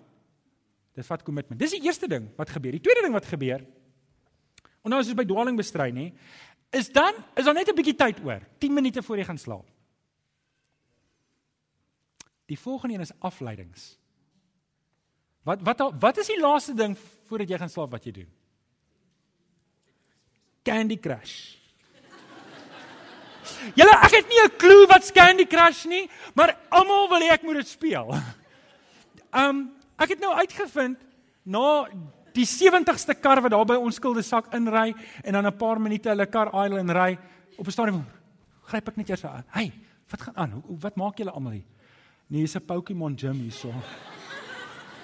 Dis 0.96 1.08
vat 1.08 1.24
kommitment. 1.24 1.60
Dis 1.60 1.72
die 1.72 1.84
eerste 1.84 2.08
ding 2.08 2.30
wat 2.38 2.50
gebeur. 2.50 2.72
Die 2.72 2.82
tweede 2.82 3.02
ding 3.02 3.14
wat 3.14 3.26
gebeur. 3.26 3.66
En 4.84 4.94
nou 4.94 5.00
is 5.02 5.08
dit 5.08 5.16
by 5.16 5.26
dwaling 5.28 5.58
bestry, 5.58 5.92
nê? 5.92 6.14
Is 6.70 6.92
dan 6.92 7.14
is 7.36 7.46
daar 7.46 7.54
net 7.54 7.70
'n 7.70 7.76
bietjie 7.76 7.96
tyd 7.96 8.20
oor, 8.24 8.42
10 8.58 8.74
minute 8.74 9.04
voor 9.04 9.18
jy 9.18 9.24
gaan 9.24 9.38
slaap. 9.38 9.66
Die 12.46 12.60
volgende 12.60 12.96
een 12.96 13.02
is 13.02 13.20
afleidings. 13.20 13.98
Wat 15.44 15.62
wat 15.62 15.94
wat 16.00 16.18
is 16.18 16.28
die 16.28 16.40
laaste 16.40 16.74
ding 16.74 16.98
voordat 17.26 17.50
jy 17.50 17.58
gaan 17.58 17.70
slaap 17.70 17.92
wat 17.92 18.04
jy 18.04 18.12
doen? 18.12 18.30
Candy 20.64 21.00
Crush. 21.00 21.56
Julle, 23.78 23.96
ek 24.06 24.12
het 24.12 24.28
nie 24.28 24.42
'n 24.44 24.58
klou 24.58 24.88
wat 24.88 25.12
Candy 25.12 25.46
Crush 25.46 25.86
nie, 25.86 26.10
maar 26.34 26.58
almal 26.70 27.10
wil 27.10 27.22
hê 27.22 27.32
ek 27.34 27.44
moet 27.44 27.62
dit 27.62 27.68
speel. 27.68 28.14
Um 29.32 29.74
ek 30.04 30.10
het 30.10 30.20
nou 30.20 30.34
uitgevind 30.34 31.00
na 31.44 31.90
die 32.34 32.46
70ste 32.46 33.16
kar 33.20 33.42
wat 33.42 33.52
daar 33.52 33.66
by 33.66 33.76
ons 33.76 33.96
skulde 33.96 34.22
sak 34.22 34.54
inry 34.54 34.94
en 35.24 35.34
dan 35.34 35.46
'n 35.46 35.58
paar 35.58 35.80
minute 35.80 36.10
hulle 36.10 36.26
kar 36.26 36.48
idle 36.66 36.80
en 36.80 36.92
ry 36.92 37.18
op 37.58 37.68
'n 37.68 37.72
stadium 37.72 38.06
gryp 38.64 38.88
ek 38.88 38.98
net 38.98 39.10
eers 39.10 39.26
aan. 39.26 39.44
Hey, 39.50 39.74
wat 40.10 40.22
gaan 40.22 40.38
aan? 40.38 40.52
Hoe, 40.52 40.78
wat 40.80 40.96
maak 40.96 41.18
julle 41.18 41.32
almal 41.32 41.52
hier? 41.52 41.68
Nee, 42.28 42.42
dis 42.42 42.56
'n 42.56 42.66
Pokémon 42.66 43.18
gym 43.18 43.34
hierso. 43.34 43.74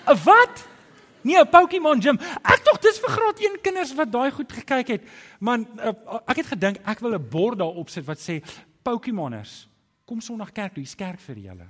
'n 0.07 0.17
Wat? 0.23 0.67
Nee, 1.21 1.39
'n 1.39 1.49
Pokémon 1.49 2.01
gym. 2.01 2.19
Ek 2.43 2.61
tog 2.63 2.79
dis 2.79 2.99
vir 2.99 3.09
graad 3.09 3.39
1 3.39 3.61
kinders 3.61 3.95
wat 3.95 4.11
daai 4.11 4.31
goed 4.31 4.51
gekyk 4.51 4.87
het. 4.87 5.03
Man, 5.39 5.67
uh, 5.79 6.19
ek 6.27 6.35
het 6.35 6.45
gedink 6.45 6.77
ek 6.85 6.99
wil 6.99 7.13
'n 7.13 7.29
bord 7.29 7.57
daar 7.57 7.75
opsit 7.75 8.05
wat 8.05 8.19
sê 8.19 8.43
Pokémoners, 8.83 9.67
kom 10.05 10.21
Sondag 10.21 10.51
kerk 10.51 10.73
toe, 10.73 10.83
hier's 10.83 10.95
kerk 10.95 11.19
vir 11.19 11.35
julle. 11.35 11.65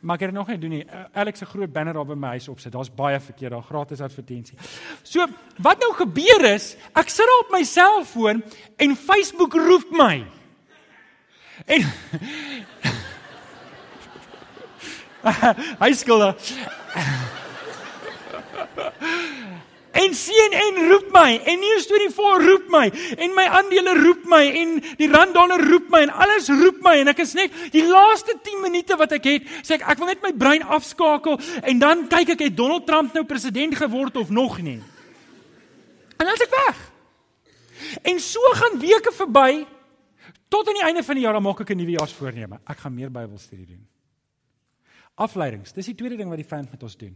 Maar 0.00 0.16
ek 0.16 0.22
het 0.24 0.30
dit 0.30 0.38
nog 0.38 0.48
nie 0.48 0.58
doen 0.58 0.70
nie. 0.70 0.84
Uh, 0.84 1.04
Alex 1.12 1.38
se 1.38 1.46
groot 1.46 1.72
banner 1.72 1.94
daar 1.94 2.06
by 2.08 2.16
my 2.16 2.28
huis 2.36 2.48
opsit. 2.48 2.72
Daar's 2.72 2.94
baie 2.94 3.20
verkeer 3.20 3.50
daar, 3.52 3.62
gratis 3.62 4.00
advertensie. 4.00 4.56
So, 5.02 5.26
wat 5.60 5.78
nou 5.84 5.92
gebeur 5.98 6.44
is, 6.54 6.72
ek 6.96 7.12
sit 7.12 7.28
daar 7.28 7.44
op 7.44 7.52
my 7.52 7.62
selfoon 7.68 8.42
en 8.80 8.96
Facebook 8.96 9.54
roep 9.60 9.92
my. 9.92 10.24
En 11.66 11.84
Hy 15.82 15.92
skulde. 15.92 16.32
En 20.10 20.16
CNN 20.16 20.88
roep 20.90 21.12
my 21.14 21.36
en 21.46 21.60
News 21.62 21.84
24 21.86 22.42
roep 22.42 22.64
my 22.72 22.88
en 23.14 23.34
my 23.36 23.44
aandele 23.46 23.92
roep 23.94 24.24
my 24.26 24.42
en 24.42 24.70
die 24.98 25.06
rand 25.06 25.36
dollar 25.36 25.62
roep 25.62 25.86
my 25.92 26.00
en 26.02 26.10
alles 26.24 26.48
roep 26.50 26.80
my 26.82 26.96
en 26.98 27.12
ek 27.12 27.20
is 27.22 27.34
net 27.38 27.54
die 27.70 27.84
laaste 27.86 28.34
10 28.42 28.58
minute 28.64 28.96
wat 28.98 29.12
ek 29.14 29.28
het 29.30 29.52
sê 29.62 29.76
ek 29.76 29.84
ek 29.92 30.00
wil 30.00 30.08
net 30.10 30.24
my 30.24 30.32
brein 30.34 30.64
afskakel 30.66 31.38
en 31.62 31.78
dan 31.78 32.02
kyk 32.10 32.32
ek 32.34 32.42
het 32.48 32.56
Donald 32.58 32.88
Trump 32.88 33.14
nou 33.14 33.22
president 33.28 33.76
geword 33.78 34.18
of 34.18 34.32
nog 34.34 34.56
nie. 34.58 34.80
En 36.18 36.26
dan 36.26 36.42
ek 36.42 36.56
weg. 36.56 36.80
En 38.10 38.18
so 38.24 38.50
gaan 38.58 38.80
weke 38.82 39.12
verby 39.14 39.62
tot 40.50 40.66
aan 40.66 40.80
die 40.80 40.86
einde 40.88 41.04
van 41.06 41.20
die 41.20 41.22
jaar 41.22 41.38
dan 41.38 41.46
maak 41.46 41.62
ek 41.62 41.70
'n 41.70 41.78
nuwejaarsvoorneme. 41.84 42.58
Ek 42.66 42.82
gaan 42.82 42.94
meer 42.94 43.10
Bybelstudie 43.14 43.66
doen. 43.66 43.86
Afleidings, 45.14 45.72
dis 45.72 45.86
die 45.86 45.94
tweede 45.94 46.16
ding 46.16 46.28
wat 46.28 46.42
die 46.42 46.50
vyand 46.50 46.70
met 46.70 46.82
ons 46.82 46.96
doen. 46.96 47.14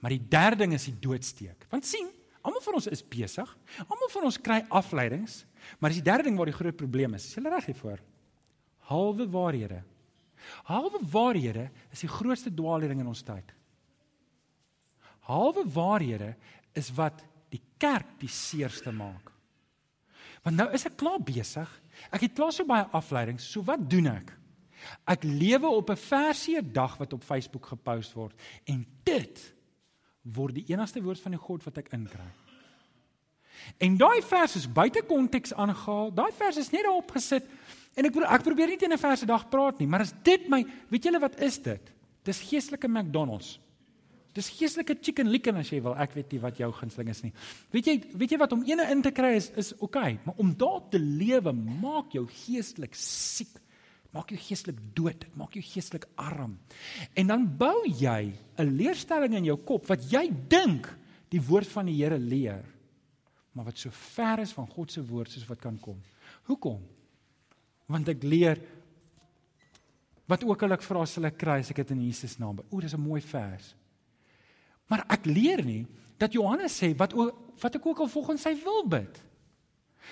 Maar 0.00 0.10
die 0.10 0.26
derde 0.28 0.56
ding 0.56 0.72
is 0.72 0.84
die 0.84 0.98
doodsteek. 0.98 1.66
Want 1.70 1.86
sien, 1.86 2.10
almal 2.42 2.62
van 2.64 2.78
ons 2.78 2.88
is 2.90 3.02
besig. 3.06 3.48
Almal 3.86 4.10
van 4.12 4.28
ons 4.28 4.38
kry 4.38 4.60
afleidings, 4.68 5.44
maar 5.78 5.92
dis 5.92 6.02
die 6.02 6.10
derde 6.10 6.28
ding 6.28 6.36
waar 6.38 6.50
die 6.50 6.56
groot 6.56 6.76
probleem 6.76 7.14
is. 7.14 7.26
Is 7.26 7.38
jy 7.38 7.42
reg 7.46 7.68
hiervoor? 7.70 8.02
Halwe 8.90 9.26
waarhede. 9.30 9.82
Halwe 10.68 11.00
waarhede 11.12 11.68
is 11.94 12.02
die 12.02 12.10
grootste 12.10 12.50
dwaallering 12.50 13.00
in 13.00 13.10
ons 13.10 13.22
tyd. 13.22 13.52
Halwe 15.28 15.62
waarhede 15.70 16.34
is 16.74 16.90
wat 16.96 17.22
die 17.52 17.62
kerk 17.78 18.18
die 18.18 18.30
seerste 18.32 18.92
maak. 18.94 19.30
Want 20.42 20.58
nou 20.58 20.68
is 20.74 20.86
ek 20.88 20.98
klaar 20.98 21.20
besig. 21.22 21.68
Ek 22.10 22.24
het 22.26 22.34
klaar 22.34 22.54
so 22.54 22.66
baie 22.66 22.88
afleidings. 22.96 23.46
So 23.46 23.62
wat 23.66 23.84
doen 23.90 24.10
ek? 24.10 24.32
Ek 25.06 25.22
lewe 25.22 25.70
op 25.70 25.90
'n 25.90 25.96
versie 25.96 26.58
'n 26.58 26.72
dag 26.72 26.96
wat 26.98 27.12
op 27.12 27.22
Facebook 27.22 27.66
gepost 27.66 28.14
word 28.14 28.34
en 28.66 28.86
dit 29.04 29.51
word 30.22 30.54
die 30.54 30.66
enigste 30.70 31.02
woord 31.02 31.20
van 31.20 31.34
die 31.34 31.40
God 31.42 31.64
wat 31.66 31.78
ek 31.82 31.92
inkry. 31.96 32.26
En 33.82 33.96
daai 33.98 34.22
vers 34.26 34.56
is 34.58 34.66
buite 34.66 35.02
konteks 35.06 35.54
aangehaal. 35.54 36.10
Daai 36.14 36.30
vers 36.38 36.58
is 36.58 36.70
net 36.74 36.86
daarop 36.86 37.10
gesit 37.14 37.46
en 37.94 38.08
ek 38.08 38.16
ek 38.24 38.46
probeer 38.46 38.72
nie 38.72 38.78
teen 38.80 38.92
'n 38.92 38.98
verse 38.98 39.26
dag 39.26 39.48
praat 39.50 39.78
nie, 39.78 39.86
maar 39.86 40.00
as 40.00 40.14
dit 40.24 40.48
my, 40.48 40.64
weet 40.88 41.04
julle 41.04 41.20
wat 41.20 41.40
is 41.40 41.58
dit? 41.58 41.92
Dis 42.24 42.40
geestelike 42.40 42.88
McDonald's. 42.88 43.58
Dis 44.32 44.48
geestelike 44.48 44.96
chicken 45.02 45.28
licken 45.28 45.56
as 45.56 45.68
jy 45.70 45.82
wil. 45.82 45.94
Ek 45.94 46.14
weet 46.14 46.32
nie 46.32 46.40
wat 46.40 46.56
jou 46.56 46.72
gunsteling 46.72 47.10
is 47.10 47.22
nie. 47.22 47.32
Weet 47.70 47.86
jy, 47.86 48.02
weet 48.16 48.30
jy 48.30 48.38
wat 48.38 48.52
om 48.52 48.62
ene 48.64 48.90
in 48.90 49.02
te 49.02 49.10
kry 49.10 49.34
is 49.36 49.50
is 49.50 49.72
oké, 49.74 49.84
okay, 49.84 50.18
maar 50.24 50.34
om 50.38 50.54
daar 50.56 50.80
te 50.90 50.98
lewe 50.98 51.52
maak 51.52 52.12
jou 52.12 52.26
geestelik 52.26 52.94
siek 52.94 53.60
maak 54.12 54.32
jou 54.32 54.38
geestelik 54.40 54.80
dood, 54.94 55.24
dit 55.24 55.36
maak 55.40 55.54
jou 55.56 55.62
geestelik 55.64 56.04
arm. 56.20 56.58
En 57.16 57.26
dan 57.32 57.46
bou 57.58 57.88
jy 57.88 58.32
'n 58.58 58.76
leerstelling 58.76 59.34
in 59.34 59.44
jou 59.44 59.56
kop 59.56 59.86
wat 59.86 60.10
jy 60.10 60.30
dink 60.48 60.88
die 61.30 61.40
woord 61.40 61.66
van 61.66 61.86
die 61.86 61.96
Here 61.96 62.18
leer, 62.18 62.64
maar 63.52 63.64
wat 63.64 63.78
so 63.78 63.90
ver 63.90 64.38
is 64.38 64.52
van 64.52 64.66
God 64.66 64.92
se 64.92 65.00
woord 65.04 65.30
soos 65.30 65.46
wat 65.48 65.60
kan 65.60 65.78
kom. 65.80 66.00
Hoekom? 66.44 66.80
Want 67.86 68.08
ek 68.08 68.22
leer 68.22 68.60
wat 70.26 70.44
ook 70.44 70.62
al 70.62 70.72
ek 70.72 70.82
vra 70.82 71.06
sal 71.06 71.24
ek 71.24 71.38
kry 71.38 71.58
as 71.60 71.70
ek 71.70 71.76
dit 71.76 71.90
in 71.90 72.06
Jesus 72.06 72.38
naam 72.38 72.56
bid. 72.56 72.66
O, 72.70 72.80
dis 72.80 72.94
'n 72.94 73.00
mooi 73.00 73.20
vers. 73.20 73.74
Maar 74.86 75.04
ek 75.08 75.24
leer 75.26 75.64
nie 75.64 75.86
dat 76.18 76.32
Johannes 76.32 76.82
sê 76.82 76.96
wat 76.96 77.14
ook 77.14 77.38
wat 77.60 77.74
ek 77.74 77.86
ook 77.86 77.98
al 77.98 78.08
volgens 78.08 78.42
sy 78.42 78.54
wil 78.64 78.84
bid. 78.88 79.22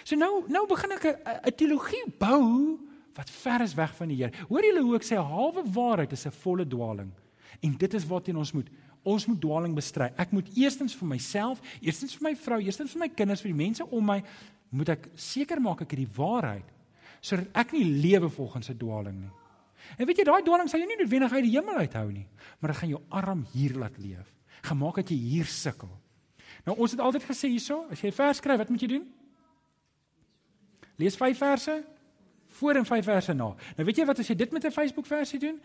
So 0.04 0.16
nou 0.16 0.44
nou 0.48 0.66
begin 0.66 0.92
ek 0.92 1.04
'n 1.04 1.56
teologie 1.56 2.04
bou 2.18 2.78
wat 3.14 3.30
ver 3.30 3.60
is 3.60 3.74
weg 3.74 3.94
van 3.96 4.08
die 4.08 4.16
Here. 4.16 4.46
Hoor 4.48 4.64
julle 4.64 4.82
hoe 4.82 4.96
ek 4.96 5.06
sê 5.06 5.16
halwe 5.16 5.64
waarheid 5.64 6.12
is 6.12 6.26
'n 6.26 6.30
volle 6.30 6.66
dwaling. 6.66 7.12
En 7.60 7.76
dit 7.76 7.94
is 7.94 8.06
waarteen 8.06 8.36
ons 8.36 8.52
moet 8.52 8.68
ons 9.02 9.26
moet 9.26 9.40
dwaling 9.40 9.74
bestry. 9.74 10.12
Ek 10.16 10.30
moet 10.30 10.48
eerstens 10.56 10.94
vir 10.94 11.08
myself, 11.08 11.60
eerstens 11.80 12.14
vir 12.14 12.30
my 12.30 12.36
vrou, 12.36 12.60
eerstens 12.60 12.92
vir 12.92 13.00
my 13.00 13.08
kinders, 13.08 13.40
vir 13.40 13.52
die 13.52 13.64
mense 13.64 13.86
om 13.86 14.04
my 14.04 14.22
moet 14.70 14.88
ek 14.88 15.08
seker 15.14 15.60
maak 15.60 15.80
ek 15.80 15.90
het 15.90 16.02
die 16.04 16.14
waarheid 16.16 16.68
sodat 17.20 17.48
ek 17.54 17.72
nie 17.72 17.84
lewe 17.84 18.30
volgens 18.30 18.70
'n 18.70 18.78
dwaling 18.78 19.20
nie. 19.20 19.30
En 19.98 20.06
weet 20.06 20.18
jy 20.18 20.24
daai 20.24 20.42
dwaling 20.42 20.68
sal 20.68 20.80
jou 20.80 20.88
nie 20.88 20.96
noodwendig 20.96 21.32
uit 21.32 21.44
die 21.44 21.56
hemel 21.56 21.76
uithou 21.84 22.12
nie, 22.12 22.26
maar 22.60 22.72
dit 22.72 22.80
gaan 22.80 22.88
jou 22.88 23.02
arm 23.08 23.46
hier 23.52 23.74
laat 23.74 23.98
leef. 23.98 24.34
Gemaak 24.62 24.94
dat 24.94 25.08
jy 25.08 25.16
hier 25.16 25.44
sukkel. 25.44 25.90
Nou 26.64 26.76
ons 26.76 26.90
het 26.90 27.00
altyd 27.00 27.24
gesê 27.24 27.48
hierso, 27.48 27.86
as 27.90 28.00
jy 28.00 28.12
vers 28.12 28.36
skryf, 28.36 28.58
wat 28.58 28.70
moet 28.70 28.80
jy 28.80 28.88
doen? 28.88 29.06
Lees 31.00 31.16
5 31.16 31.38
verse, 31.38 31.84
voor 32.60 32.80
en 32.80 32.86
5 32.86 33.04
verse 33.04 33.32
na. 33.36 33.54
Nou 33.76 33.86
weet 33.88 34.02
jy 34.02 34.06
wat 34.08 34.20
as 34.20 34.28
jy 34.28 34.36
dit 34.36 34.52
met 34.52 34.64
'n 34.64 34.74
Facebook 34.74 35.06
versie 35.06 35.38
doen? 35.38 35.60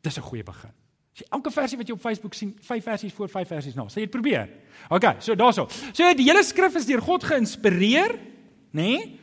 Dis 0.00 0.16
'n 0.16 0.24
goeie 0.24 0.42
begin. 0.42 0.72
As 1.12 1.18
jy 1.20 1.26
elke 1.30 1.50
versie 1.50 1.78
wat 1.78 1.86
jy 1.86 1.94
op 1.94 2.00
Facebook 2.00 2.34
sien, 2.34 2.56
5 2.60 2.84
versies 2.84 3.12
voor, 3.12 3.28
5 3.28 3.48
versies 3.48 3.74
na, 3.74 3.84
sê 3.84 4.00
jy 4.00 4.08
dit 4.08 4.10
probeer. 4.10 4.48
OK, 4.88 5.14
so 5.18 5.34
daaroor. 5.34 5.70
So 5.92 6.14
die 6.14 6.24
hele 6.24 6.42
skrif 6.42 6.74
is 6.74 6.86
deur 6.86 7.02
God 7.02 7.24
geïnspireer, 7.24 8.18
nê? 8.70 8.96
Nee? 8.96 9.19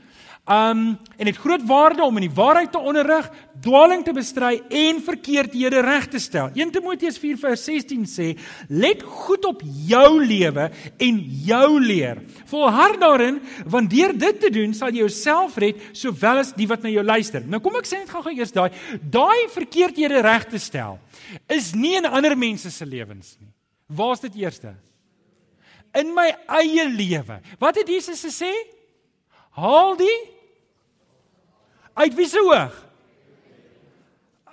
Um 0.48 0.96
en 1.18 1.26
dit 1.28 1.38
groot 1.38 1.64
waarde 1.68 2.04
om 2.06 2.18
in 2.22 2.24
die 2.30 2.36
waarheid 2.36 2.72
te 2.72 2.80
onderrig, 2.80 3.26
dwaling 3.60 4.04
te 4.06 4.14
bestry 4.16 4.62
en 4.70 5.02
verkeerdhede 5.04 5.82
reg 5.84 6.06
te 6.08 6.22
stel. 6.24 6.54
1 6.56 6.72
Timoteus 6.72 7.18
4:16 7.20 8.06
sê: 8.08 8.28
"Let 8.70 9.04
goed 9.04 9.46
op 9.46 9.62
jou 9.88 10.24
lewe 10.24 10.70
en 10.98 11.20
jou 11.44 11.80
leer. 11.82 12.22
Volhard 12.46 13.00
daarin, 13.00 13.42
want 13.66 13.90
deur 13.90 14.18
dit 14.18 14.40
te 14.40 14.50
doen 14.50 14.74
sal 14.74 14.90
jy 14.90 15.04
jouself 15.04 15.58
red 15.58 15.76
sowel 15.92 16.38
as 16.38 16.54
die 16.54 16.68
wat 16.68 16.82
na 16.82 16.90
jou 16.90 17.04
luister." 17.04 17.44
Nou 17.46 17.60
kom 17.60 17.76
ek 17.76 17.86
sê 17.86 18.00
net 18.00 18.10
gou-gou 18.10 18.32
eers 18.32 18.52
daai 18.52 18.72
daai 19.02 19.50
verkeerdhede 19.50 20.22
reg 20.22 20.48
te 20.48 20.60
stel 20.60 21.00
is 21.48 21.74
nie 21.74 21.98
in 21.98 22.06
ander 22.06 22.38
mense 22.38 22.72
se 22.72 22.86
lewens 22.86 23.36
nie. 23.40 23.52
Waar's 23.88 24.20
dit 24.20 24.36
eerste? 24.36 24.76
In 25.94 26.14
my 26.14 26.36
eie 26.48 26.88
lewe. 26.90 27.42
Wat 27.60 27.76
het 27.76 27.88
Jesus 27.88 28.24
gesê? 28.24 28.52
Haal 29.58 29.96
die 29.98 30.37
Uit 31.98 32.14
wie 32.14 32.28
se 32.30 32.42
oog? 32.46 32.74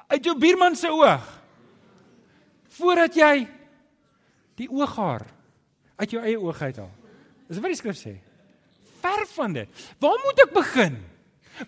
Uit 0.08 0.24
jou 0.24 0.36
buurman 0.38 0.76
se 0.76 0.88
oog. 0.88 1.24
Voordat 2.78 3.14
jy 3.14 3.46
die 4.58 4.68
ooghaar 4.70 5.26
uit 6.00 6.14
jou 6.14 6.22
eie 6.22 6.38
oog 6.40 6.60
uithaal. 6.62 6.90
Dis 7.48 7.60
wat 7.60 7.74
die 7.74 7.78
skrif 7.78 7.98
sê. 8.00 8.14
Ver 9.02 9.26
van 9.34 9.52
dit. 9.60 9.82
Waar 10.00 10.16
moet 10.24 10.40
ek 10.46 10.54
begin? 10.54 10.96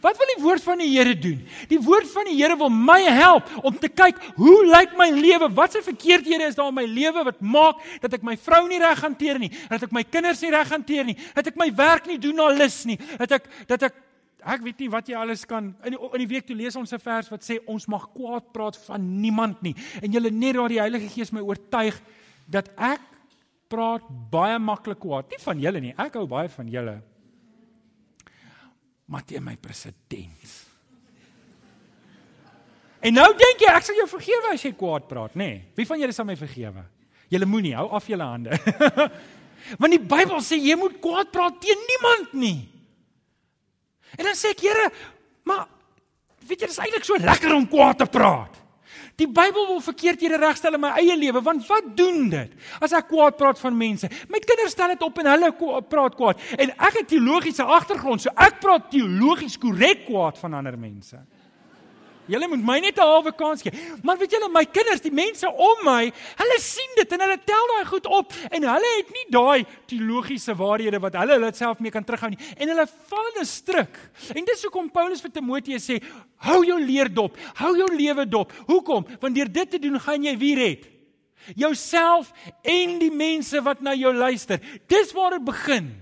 Wat 0.03 0.17
wil 0.19 0.31
die 0.33 0.43
woord 0.43 0.65
van 0.65 0.81
die 0.83 0.89
Here 0.91 1.13
doen? 1.15 1.43
Die 1.71 1.79
woord 1.79 2.09
van 2.11 2.27
die 2.27 2.35
Here 2.35 2.57
wil 2.59 2.73
my 2.73 2.99
help 3.05 3.53
om 3.63 3.77
te 3.79 3.91
kyk 3.93 4.19
hoe 4.35 4.57
lyk 4.67 4.97
my 4.99 5.07
lewe? 5.15 5.51
Watse 5.55 5.83
verkeerdhede 5.85 6.49
is 6.49 6.57
daar 6.59 6.73
in 6.73 6.79
my 6.81 6.87
lewe 6.91 7.23
wat 7.29 7.39
maak 7.39 7.85
dat 8.03 8.17
ek 8.19 8.25
my 8.27 8.35
vrou 8.41 8.65
nie 8.67 8.81
reg 8.83 9.05
hanteer 9.05 9.39
nie, 9.39 9.53
dat 9.71 9.87
ek 9.87 9.95
my 9.95 10.03
kinders 10.03 10.43
nie 10.43 10.51
reg 10.57 10.73
hanteer 10.75 11.07
nie, 11.07 11.15
dat 11.37 11.53
ek 11.53 11.61
my 11.61 11.69
werk 11.79 12.11
nie 12.11 12.19
doen 12.19 12.35
na 12.41 12.49
lus 12.57 12.81
nie, 12.89 12.99
dat 13.21 13.39
ek 13.39 13.47
dat 13.71 13.87
ek 13.93 14.03
Ek 14.47 14.63
weet 14.63 14.79
nie 14.85 14.91
wat 14.93 15.09
jy 15.11 15.17
alles 15.19 15.43
kan 15.49 15.73
in 15.83 15.97
die, 15.97 15.99
in 15.99 16.23
die 16.23 16.29
week 16.31 16.47
toe 16.47 16.55
lees 16.55 16.77
ons 16.79 16.93
'n 16.95 17.03
vers 17.03 17.31
wat 17.33 17.43
sê 17.43 17.59
ons 17.67 17.89
mag 17.91 18.07
kwaad 18.15 18.53
praat 18.55 18.77
van 18.87 19.03
niemand 19.21 19.63
nie. 19.63 19.75
En 20.03 20.13
julle 20.13 20.31
net 20.31 20.55
daar 20.55 20.69
die 20.69 20.81
Heilige 20.81 21.09
Gees 21.09 21.33
my 21.33 21.41
oortuig 21.41 21.99
dat 22.47 22.71
ek 22.79 23.03
praat 23.69 24.07
baie 24.31 24.59
maklik 24.59 25.01
kwaad. 25.03 25.31
Nie 25.31 25.43
van 25.43 25.59
julle 25.61 25.81
nie. 25.81 25.95
Ek 25.99 26.15
hou 26.15 26.27
baie 26.27 26.49
van 26.49 26.69
julle. 26.69 27.03
Maar 29.07 29.25
teen 29.25 29.43
my 29.43 29.57
president. 29.57 30.55
En 33.01 33.15
nou 33.15 33.27
dink 33.39 33.61
jy 33.61 33.71
ek 33.71 33.83
sal 33.87 33.99
jou 33.99 34.07
vergewe 34.11 34.53
as 34.53 34.63
jy 34.63 34.73
kwaad 34.73 35.09
praat, 35.09 35.35
nê? 35.35 35.47
Nee. 35.47 35.65
Wie 35.75 35.87
van 35.87 36.01
julle 36.01 36.13
sal 36.13 36.27
my 36.27 36.37
vergewe? 36.37 36.85
Julle 37.31 37.47
moenie 37.47 37.75
hou 37.75 37.89
af 37.91 38.07
julle 38.07 38.23
hande. 38.23 38.55
Want 39.81 39.91
die 39.91 40.03
Bybel 40.03 40.39
sê 40.43 40.59
jy 40.63 40.77
moet 40.79 41.01
kwaad 41.03 41.33
praat 41.35 41.59
teen 41.61 41.87
niemand 41.91 42.35
nie. 42.39 42.76
En 44.15 44.29
dan 44.29 44.39
sê 44.39 44.55
ek, 44.55 44.63
Here, 44.67 44.91
maar 45.47 45.67
weet 46.47 46.63
jy, 46.63 46.69
dit 46.69 46.77
is 46.77 46.85
eintlik 46.85 47.09
so 47.09 47.19
lekker 47.19 47.55
om 47.57 47.67
kwaad 47.71 47.99
te 48.05 48.07
praat. 48.11 48.63
Die 49.17 49.29
Bybel 49.29 49.65
wil 49.71 49.79
verkeerdhede 49.81 50.37
regstel 50.43 50.77
in 50.77 50.83
my 50.83 50.91
eie 51.01 51.15
lewe, 51.17 51.41
want 51.45 51.65
wat 51.71 51.87
doen 51.97 52.27
dit? 52.33 52.53
As 52.85 52.93
ek 52.97 53.09
kwaad 53.09 53.39
praat 53.41 53.61
van 53.63 53.77
mense, 53.77 54.11
my 54.29 54.41
kinders 54.45 54.75
stel 54.77 54.93
dit 54.93 55.05
op 55.07 55.23
en 55.23 55.31
hulle 55.31 55.49
praat 55.89 56.19
kwaad 56.19 56.43
en 56.59 56.75
ek 56.75 56.99
het 57.01 57.09
teologiese 57.15 57.65
agtergrond, 57.65 58.21
so 58.21 58.35
ek 58.37 58.61
praat 58.61 58.91
teologies 58.93 59.57
korrek 59.61 60.05
kwaad 60.11 60.37
van 60.43 60.59
ander 60.61 60.77
mense. 60.77 61.17
Julle 62.27 62.49
moet 62.51 62.63
my 62.65 62.79
net 62.81 62.99
'n 62.99 63.07
halwe 63.07 63.33
kans 63.33 63.63
gee. 63.63 63.73
Maar 64.03 64.19
weet 64.19 64.33
julle, 64.33 64.49
my 64.49 64.65
kinders, 64.65 65.01
die 65.01 65.13
mense 65.13 65.47
om 65.47 65.85
my, 65.85 66.13
hulle 66.37 66.59
sien 66.61 66.93
dit 66.97 67.13
en 67.13 67.21
hulle 67.21 67.39
tel 67.45 67.67
daai 67.73 67.87
goed 67.87 68.07
op 68.07 68.33
en 68.51 68.63
hulle 68.63 68.91
het 68.97 69.11
nie 69.11 69.27
daai 69.31 69.67
teologiese 69.87 70.55
waarhede 70.55 71.01
wat 71.01 71.15
hulle 71.15 71.39
hulle 71.39 71.53
self 71.55 71.79
mee 71.79 71.91
kan 71.91 72.05
terughou 72.05 72.31
nie. 72.31 72.41
En 72.57 72.69
hulle 72.69 72.87
val 72.87 73.27
in 73.35 73.41
'n 73.43 73.45
struik. 73.45 73.97
En 74.35 74.45
dis 74.45 74.63
hoekom 74.63 74.91
Paulus 74.91 75.21
vir 75.21 75.31
Timoteus 75.31 75.87
sê, 75.87 76.03
hou 76.39 76.65
jou 76.65 76.81
leer 76.81 77.09
dop, 77.09 77.37
hou 77.55 77.77
jou 77.77 77.97
lewe 77.97 78.27
dop. 78.29 78.53
Hoekom? 78.67 79.07
Want 79.21 79.35
deur 79.35 79.53
dit 79.53 79.71
te 79.71 79.79
doen, 79.79 80.01
gaan 80.01 80.23
jy 80.23 80.37
wie 80.37 80.55
red? 80.55 80.87
Jouself 81.55 82.33
en 82.65 82.99
die 82.99 83.11
mense 83.11 83.63
wat 83.63 83.81
na 83.81 83.95
jou 83.95 84.13
luister. 84.13 84.61
Dis 84.89 85.13
waar 85.13 85.31
dit 85.31 85.45
begin 85.45 85.95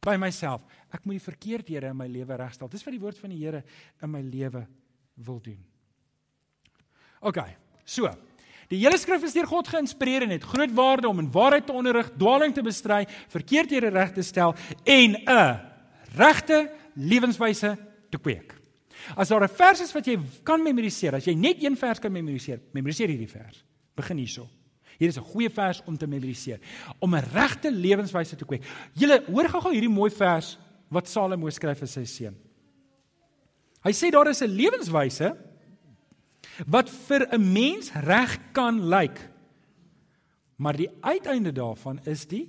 by 0.00 0.16
myself. 0.16 0.60
Ek 0.92 1.04
moet 1.04 1.20
die 1.20 1.30
verkeerdhede 1.32 1.86
in 1.86 1.96
my 1.96 2.06
lewe 2.06 2.36
regstel. 2.36 2.68
Dis 2.68 2.84
wat 2.84 2.92
die 2.92 3.00
woord 3.00 3.18
van 3.18 3.30
die 3.30 3.38
Here 3.38 3.62
in 4.02 4.10
my 4.10 4.20
lewe 4.20 4.66
wil 5.14 5.40
doen. 5.40 5.64
OK. 7.20 7.38
So. 7.84 8.10
Die 8.72 8.80
hele 8.80 8.96
skrif 8.96 9.24
is 9.26 9.34
deur 9.36 9.46
God 9.46 9.68
geïnspireer 9.68 10.24
en 10.24 10.32
het 10.32 10.46
groot 10.48 10.72
waarde 10.72 11.08
om 11.08 11.18
in 11.20 11.28
waarheid 11.32 11.66
te 11.68 11.74
onderrig, 11.76 12.08
dwaaling 12.16 12.54
te 12.56 12.62
bestry, 12.64 13.04
verkeerdhede 13.28 13.90
reg 13.92 14.14
te 14.16 14.22
stel 14.24 14.54
en 14.84 15.16
'n 15.28 15.60
regte 16.16 16.70
lewenswyse 16.94 17.76
te 18.10 18.18
kweek. 18.18 18.56
As 19.16 19.28
daar 19.28 19.44
'n 19.44 19.48
vers 19.48 19.80
is 19.80 19.92
wat 19.92 20.06
jy 20.06 20.18
kan 20.42 20.62
memoriseer, 20.62 21.14
as 21.14 21.24
jy 21.24 21.34
net 21.34 21.62
een 21.62 21.76
vers 21.76 21.98
kan 21.98 22.12
memoriseer, 22.12 22.60
memoriseer 22.72 23.08
hierdie 23.08 23.28
vers. 23.28 23.64
Begin 23.94 24.16
hierso. 24.16 24.48
Hier 24.98 25.08
is 25.08 25.18
'n 25.18 25.24
goeie 25.32 25.50
vers 25.50 25.82
om 25.84 25.96
te 25.96 26.06
memoriseer, 26.06 26.60
om 26.98 27.14
'n 27.14 27.24
regte 27.32 27.70
lewenswyse 27.70 28.36
te 28.36 28.44
kweek. 28.44 28.64
Julle 28.94 29.22
hoor 29.26 29.48
gou-gou 29.48 29.72
hierdie 29.72 29.88
mooi 29.88 30.10
vers 30.10 30.58
wat 30.88 31.08
Salomo 31.08 31.50
skryf 31.50 31.78
vir 31.78 31.88
sy 31.88 32.04
seun. 32.04 32.36
Hy 33.82 33.92
sê 33.92 34.10
daar 34.10 34.30
is 34.30 34.42
'n 34.42 34.50
lewenswyse 34.50 35.36
wat 36.66 36.90
vir 36.90 37.26
'n 37.32 37.52
mens 37.52 37.92
reg 37.92 38.52
kan 38.52 38.88
lyk. 38.88 39.30
Maar 40.56 40.76
die 40.76 40.90
uiteinde 41.00 41.52
daarvan 41.52 41.98
is 42.04 42.26
die 42.26 42.46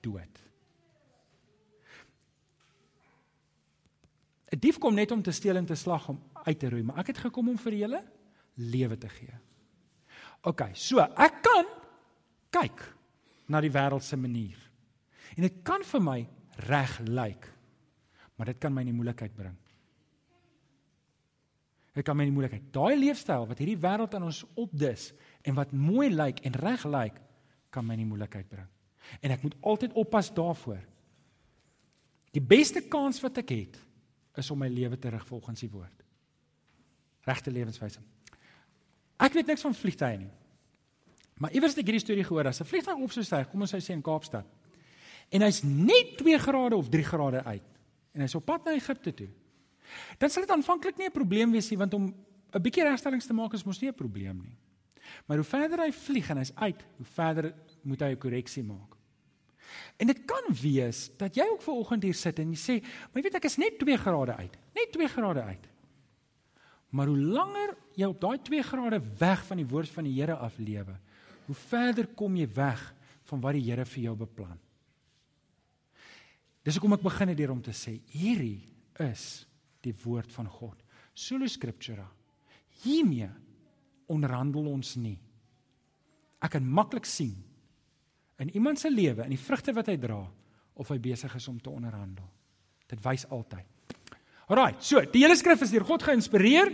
dood. 0.00 0.36
'n 4.52 4.58
Dief 4.58 4.78
kom 4.78 4.94
net 4.94 5.10
om 5.10 5.22
te 5.22 5.32
steel 5.32 5.56
en 5.56 5.66
te 5.66 5.74
slag 5.74 6.08
om 6.08 6.22
uit 6.44 6.58
te 6.58 6.68
roei, 6.68 6.82
maar 6.82 6.98
ek 6.98 7.06
het 7.06 7.18
gekom 7.18 7.48
om 7.48 7.58
vir 7.58 7.72
julle 7.72 8.04
lewe 8.54 8.98
te 8.98 9.08
gee. 9.08 9.34
OK, 10.46 10.70
so 10.72 11.00
ek 11.00 11.42
kan 11.42 11.66
kyk 12.50 12.94
na 13.48 13.60
die 13.60 13.70
wêreld 13.70 14.02
se 14.02 14.16
manier. 14.16 14.56
En 15.36 15.42
dit 15.42 15.62
kan 15.66 15.82
vir 15.82 16.02
my 16.02 16.28
reg 16.68 16.98
lyk. 17.04 17.52
Maar 18.36 18.46
dit 18.46 18.58
kan 18.58 18.74
my 18.74 18.84
in 18.84 18.94
moeilikheid 18.94 19.34
bring. 19.36 19.56
Dit 21.96 22.04
kan 22.04 22.16
my 22.16 22.26
nie 22.28 22.34
moeilikheid. 22.34 22.66
Daai 22.74 22.98
leefstyl 23.00 23.46
wat 23.48 23.60
hierdie 23.62 23.78
wêreld 23.80 24.14
aan 24.14 24.26
ons 24.28 24.42
opdis 24.60 25.08
en 25.46 25.56
wat 25.56 25.72
mooi 25.72 26.10
lyk 26.12 26.42
en 26.44 26.58
reg 26.60 26.84
lyk, 26.92 27.22
kan 27.72 27.86
my 27.86 27.96
nie 27.96 28.08
moeilikheid 28.08 28.48
bring. 28.50 28.68
En 29.24 29.32
ek 29.32 29.44
moet 29.46 29.56
altyd 29.64 29.96
oppas 29.96 30.28
daarvoor. 30.34 30.82
Die 32.36 32.42
beste 32.44 32.82
kans 32.92 33.22
wat 33.24 33.40
ek 33.40 33.54
het 33.54 33.78
is 34.36 34.50
om 34.52 34.60
my 34.60 34.68
lewe 34.68 34.98
te 35.00 35.08
rig 35.12 35.24
volgens 35.24 35.62
die 35.64 35.70
woord. 35.72 36.04
Regte 37.24 37.50
lewenswyse. 37.50 38.02
Ek 39.16 39.32
weet 39.32 39.48
niks 39.48 39.64
van 39.64 39.74
vliegtye 39.74 40.20
nie. 40.20 40.32
Maar 41.40 41.56
iewers 41.56 41.72
het 41.72 41.80
ek 41.80 41.88
hierdie 41.88 42.04
storie 42.04 42.24
gehoor 42.24 42.44
dat 42.44 42.60
'n 42.60 42.68
vliegtuig 42.68 43.00
op 43.00 43.12
sou 43.12 43.24
styg, 43.24 43.48
kom 43.48 43.60
ons 43.60 43.72
sê 43.72 43.92
in 43.92 44.02
Kaapstad. 44.02 44.44
En 45.30 45.42
hy's 45.42 45.62
net 45.62 46.16
2 46.18 46.38
grade 46.38 46.76
of 46.76 46.88
3 46.88 47.04
grade 47.04 47.44
uit. 47.44 47.62
En 48.12 48.20
hy's 48.20 48.34
op 48.34 48.44
pad 48.44 48.64
na 48.64 48.72
Egipte 48.72 49.14
toe. 49.14 49.28
Dan 50.18 50.30
sal 50.30 50.42
dit 50.42 50.50
aanvanklik 50.50 50.98
nie 50.98 51.06
'n 51.06 51.12
probleem 51.12 51.52
wees 51.52 51.70
nie 51.70 51.78
want 51.78 51.94
om 51.94 52.14
'n 52.52 52.62
bietjie 52.62 52.84
regstellings 52.84 53.26
te 53.26 53.34
maak 53.34 53.54
is 53.54 53.64
mos 53.64 53.80
nie 53.80 53.90
'n 53.90 53.94
probleem 53.94 54.42
nie. 54.42 54.56
Maar 55.26 55.36
hoe 55.36 55.46
verder 55.46 55.78
hy 55.78 55.92
vlieg 55.92 56.30
en 56.30 56.36
hy's 56.36 56.54
uit, 56.54 56.84
hoe 56.96 57.06
verder 57.06 57.54
moet 57.82 58.00
hy 58.00 58.10
'n 58.10 58.18
korreksie 58.18 58.62
maak. 58.62 58.96
En 59.96 60.06
dit 60.06 60.24
kan 60.24 60.54
wees 60.62 61.10
dat 61.18 61.34
jy 61.34 61.46
ook 61.50 61.62
ver 61.62 61.74
oggend 61.74 62.02
hier 62.02 62.14
sit 62.14 62.38
en 62.38 62.52
jy 62.52 62.58
sê, 62.58 62.82
"Maar 62.82 63.22
jy 63.22 63.22
weet 63.22 63.34
ek 63.34 63.44
is 63.44 63.56
net 63.56 63.78
2 63.78 63.96
grade 63.96 64.36
uit. 64.36 64.56
Net 64.74 64.92
2 64.92 65.08
grade 65.08 65.42
uit." 65.42 65.68
Maar 66.90 67.06
hoe 67.06 67.18
langer 67.18 67.76
jy 67.94 68.06
op 68.06 68.20
daai 68.20 68.38
2 68.42 68.62
grade 68.62 69.00
weg 69.18 69.44
van 69.46 69.56
die 69.56 69.66
woord 69.66 69.88
van 69.88 70.04
die 70.04 70.20
Here 70.20 70.36
af 70.36 70.58
lewe, 70.58 70.98
hoe 71.46 71.54
verder 71.54 72.06
kom 72.06 72.36
jy 72.36 72.46
weg 72.54 72.94
van 73.24 73.40
wat 73.40 73.52
die 73.52 73.70
Here 73.70 73.84
vir 73.84 74.02
jou 74.02 74.16
beplan. 74.16 74.58
Dis 76.62 76.74
hoekom 76.74 76.92
ek 76.92 77.02
begin 77.02 77.28
het 77.28 77.36
deur 77.36 77.50
om 77.50 77.62
te 77.62 77.70
sê, 77.70 78.00
hierdie 78.10 78.68
is 78.98 79.46
die 79.86 79.96
woord 80.04 80.32
van 80.34 80.48
God. 80.50 80.82
Solo 81.16 81.48
scriptura. 81.48 82.04
Hiermee 82.82 83.28
onderhandel 84.12 84.68
ons 84.70 84.94
nie. 85.00 85.16
Ek 86.44 86.52
kan 86.56 86.66
maklik 86.66 87.08
sien 87.08 87.36
in 88.42 88.50
iemand 88.52 88.76
se 88.78 88.90
lewe, 88.92 89.24
in 89.24 89.32
die 89.32 89.40
vrugte 89.40 89.72
wat 89.72 89.88
hy 89.88 89.96
dra, 89.96 90.18
of 90.76 90.90
hy 90.92 90.98
besig 91.00 91.32
is 91.38 91.46
om 91.48 91.56
te 91.56 91.72
onderhandel. 91.72 92.26
Dit 92.90 93.00
wys 93.04 93.24
altyd. 93.32 93.64
Alraai, 94.46 94.76
so, 94.78 95.00
die 95.10 95.24
hele 95.24 95.38
skrif 95.38 95.64
is 95.64 95.72
deur 95.72 95.86
God 95.88 96.04
geïnspireer. 96.06 96.68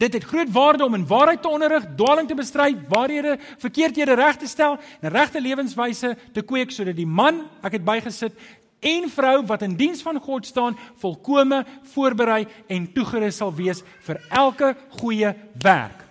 Dit 0.00 0.18
het 0.18 0.26
groot 0.28 0.50
waarde 0.52 0.84
om 0.84 0.94
in 0.98 1.06
waarheid 1.08 1.40
te 1.42 1.48
onderrig, 1.48 1.86
dwaaling 1.96 2.28
te 2.28 2.36
bestry, 2.36 2.74
waarhede, 2.90 3.36
verkeerdhede 3.62 4.18
reg 4.18 4.36
te 4.42 4.50
stel 4.50 4.76
en 5.00 5.14
regte 5.14 5.40
lewenswyse 5.40 6.12
te 6.34 6.44
kweek 6.44 6.74
sodat 6.74 6.98
die 6.98 7.08
man, 7.08 7.44
ek 7.64 7.78
het 7.78 7.86
bygesit, 7.86 8.36
en 8.80 9.10
vrou 9.10 9.36
wat 9.46 9.62
in 9.62 9.76
diens 9.76 10.02
van 10.02 10.20
God 10.20 10.46
staan, 10.46 10.78
volkome 11.00 11.64
voorberei 11.92 12.46
en 12.66 12.92
toegerus 12.92 13.36
sal 13.42 13.54
wees 13.54 13.82
vir 14.06 14.20
elke 14.30 14.74
goeie 15.00 15.34
werk. 15.62 16.06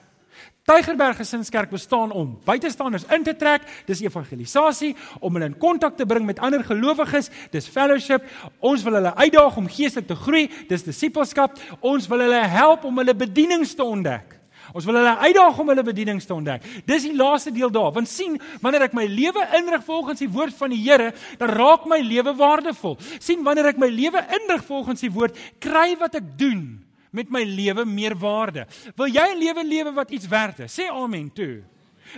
Tygerberg 0.66 1.20
Gesinskerk 1.20 1.70
bestaan 1.70 2.12
om 2.12 2.40
buitestanders 2.44 3.04
in 3.14 3.24
te 3.24 3.36
trek, 3.38 3.68
dis 3.86 4.02
evangelisasie, 4.02 4.96
om 5.20 5.36
hulle 5.38 5.52
in 5.52 5.58
kontak 5.62 5.94
te 5.98 6.08
bring 6.10 6.26
met 6.26 6.42
ander 6.42 6.64
gelowiges, 6.66 7.30
dis 7.54 7.70
fellowship. 7.70 8.26
Ons 8.66 8.82
wil 8.84 8.98
hulle 8.98 9.12
uitdaag 9.14 9.60
om 9.62 9.70
geestelik 9.70 10.08
te 10.10 10.18
groei, 10.18 10.48
dis 10.66 10.88
disippelskap. 10.88 11.60
Ons 11.86 12.10
wil 12.10 12.26
hulle 12.26 12.42
help 12.50 12.88
om 12.90 12.98
hulle 12.98 13.14
bedienings 13.14 13.76
te 13.78 13.86
ontdek. 13.86 14.34
Ons 14.76 14.84
wil 14.84 14.98
hulle 15.00 15.14
uitdaag 15.24 15.60
om 15.62 15.70
hulle 15.72 15.84
bedienings 15.88 16.26
te 16.28 16.34
ontdek. 16.36 16.66
Dis 16.84 17.06
die 17.08 17.16
laaste 17.16 17.54
deel 17.56 17.72
daar. 17.72 17.94
Want 17.96 18.10
sien, 18.12 18.36
wanneer 18.60 18.90
ek 18.90 18.98
my 18.98 19.06
lewe 19.08 19.46
inrig 19.56 19.86
volgens 19.88 20.20
die 20.20 20.28
woord 20.28 20.56
van 20.58 20.74
die 20.76 20.82
Here, 20.84 21.14
dan 21.40 21.54
raak 21.56 21.86
my 21.88 22.02
lewe 22.04 22.34
waardevol. 22.36 22.98
sien, 23.24 23.44
wanneer 23.44 23.72
ek 23.72 23.80
my 23.80 23.88
lewe 23.88 24.20
inrig 24.36 24.66
volgens 24.68 25.06
die 25.06 25.12
woord, 25.12 25.38
kry 25.64 25.96
wat 26.02 26.20
ek 26.20 26.36
doen 26.38 26.84
met 27.16 27.32
my 27.32 27.46
lewe 27.48 27.86
meer 27.88 28.18
waarde. 28.20 28.66
Wil 29.00 29.08
jy 29.08 29.28
'n 29.32 29.40
lewe 29.40 29.64
lewe 29.64 29.92
wat 29.96 30.12
iets 30.12 30.28
werd 30.28 30.60
is? 30.60 30.76
Sê 30.76 30.92
amen 30.92 31.32
toe. 31.32 31.64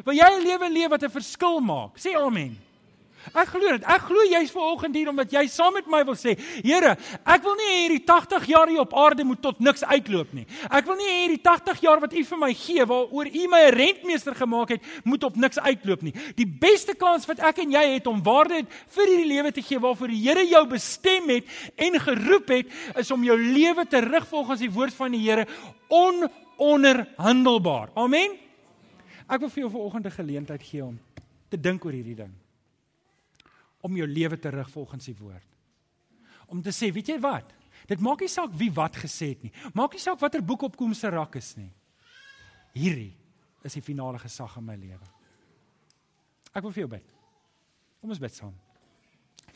Wil 0.04 0.16
jy 0.16 0.26
'n 0.26 0.44
lewe 0.44 0.70
lewe 0.70 0.90
wat 0.90 1.04
'n 1.04 1.10
verskil 1.10 1.60
maak? 1.62 1.98
Sê 1.98 2.18
amen. 2.18 2.58
Ek 3.34 3.50
glo 3.52 3.74
dit. 3.74 3.84
Ek 3.88 4.02
glo 4.08 4.24
jy's 4.30 4.52
vanoggend 4.54 4.96
hier 4.96 5.10
omdat 5.12 5.32
jy 5.34 5.44
saam 5.52 5.74
met 5.76 5.88
my 5.92 6.04
wil 6.08 6.16
sê, 6.18 6.36
Here, 6.64 6.96
ek 7.28 7.44
wil 7.44 7.56
nie 7.60 7.72
hierdie 7.74 8.04
80 8.08 8.48
jaar 8.52 8.68
hier 8.72 8.82
op 8.84 8.94
aarde 8.98 9.24
moet 9.28 9.42
tot 9.44 9.60
niks 9.64 9.84
uitloop 9.84 10.34
nie. 10.38 10.46
Ek 10.70 10.86
wil 10.88 10.96
nie 11.00 11.10
hierdie 11.10 11.42
80 11.44 11.82
jaar 11.84 12.00
wat 12.04 12.14
U 12.14 12.24
vir 12.32 12.40
my 12.42 12.54
gee 12.58 12.86
waaroor 12.88 13.28
U 13.28 13.44
my 13.52 13.62
'n 13.68 13.76
rentmeester 13.76 14.36
gemaak 14.36 14.70
het, 14.70 14.82
moet 15.04 15.24
op 15.24 15.36
niks 15.36 15.60
uitloop 15.60 16.02
nie. 16.02 16.14
Die 16.36 16.48
beste 16.48 16.96
kans 16.96 17.26
wat 17.28 17.40
ek 17.40 17.58
en 17.60 17.72
jy 17.72 17.86
het 17.98 18.08
om 18.08 18.24
waarde 18.24 18.66
vir 18.88 19.08
hierdie 19.08 19.34
lewe 19.34 19.52
te 19.52 19.62
gee 19.62 19.80
waarvoor 19.80 20.08
die 20.08 20.24
Here 20.28 20.48
jou 20.48 20.68
bestem 20.68 21.30
het 21.30 21.46
en 21.76 22.00
geroep 22.00 22.48
het, 22.50 22.68
is 22.96 23.12
om 23.12 23.24
jou 23.24 23.38
lewe 23.38 23.86
te 23.86 24.00
rig 24.00 24.28
volgens 24.28 24.60
die 24.60 24.72
woord 24.72 24.94
van 24.94 25.12
die 25.12 25.22
Here 25.22 25.46
ononderhandelbaar. 25.90 27.90
Amen. 27.96 28.32
Ek 29.28 29.40
wil 29.40 29.50
vir 29.50 29.64
jou 29.64 29.72
vanoggend 29.72 30.06
'n 30.06 30.12
geleentheid 30.12 30.64
gee 30.64 30.84
om 30.84 31.00
te 31.50 31.60
dink 31.60 31.86
oor 31.86 31.92
hierdie 31.92 32.16
ding 32.16 32.47
om 33.82 33.98
jou 33.98 34.08
lewe 34.08 34.40
te 34.40 34.52
rig 34.54 34.70
volgens 34.74 35.06
die 35.10 35.16
woord. 35.18 35.56
Om 36.48 36.62
te 36.64 36.72
sê, 36.72 36.90
weet 36.94 37.12
jy 37.14 37.18
wat? 37.24 37.52
Dit 37.88 38.02
maak 38.04 38.24
nie 38.24 38.32
saak 38.32 38.54
wie 38.58 38.72
wat 38.74 38.98
gesê 39.00 39.34
het 39.34 39.44
nie. 39.46 39.54
Maak 39.78 39.96
nie 39.96 40.02
saak 40.02 40.20
watter 40.20 40.44
boek 40.44 40.66
op 40.68 40.78
kom 40.80 40.94
se 40.98 41.12
rak 41.12 41.38
is 41.40 41.54
nie. 41.60 41.70
Hierdie 42.78 43.14
is 43.68 43.78
die 43.78 43.84
finale 43.84 44.20
gesag 44.22 44.58
in 44.60 44.66
my 44.66 44.76
lewe. 44.80 45.08
Ek 46.54 46.64
wil 46.64 46.74
vir 46.74 46.86
jou 46.86 46.92
bid. 46.96 47.14
Kom 48.02 48.14
ons 48.14 48.22
bid 48.22 48.34
saam. 48.34 48.56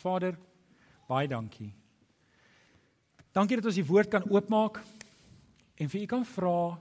Vader, 0.01 0.37
baie 1.09 1.29
dankie. 1.29 1.71
Dankie 3.31 3.57
dat 3.59 3.69
ons 3.71 3.79
die 3.79 3.87
woord 3.87 4.11
kan 4.11 4.25
oopmaak. 4.29 4.81
En 5.81 5.89
vir 5.89 6.03
u 6.03 6.07
kan 6.09 6.25
vra 6.27 6.79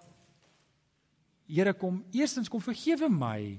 Here 1.50 1.72
kom, 1.74 1.96
eerstens 2.14 2.46
kom 2.46 2.62
vergewe 2.62 3.08
my 3.10 3.58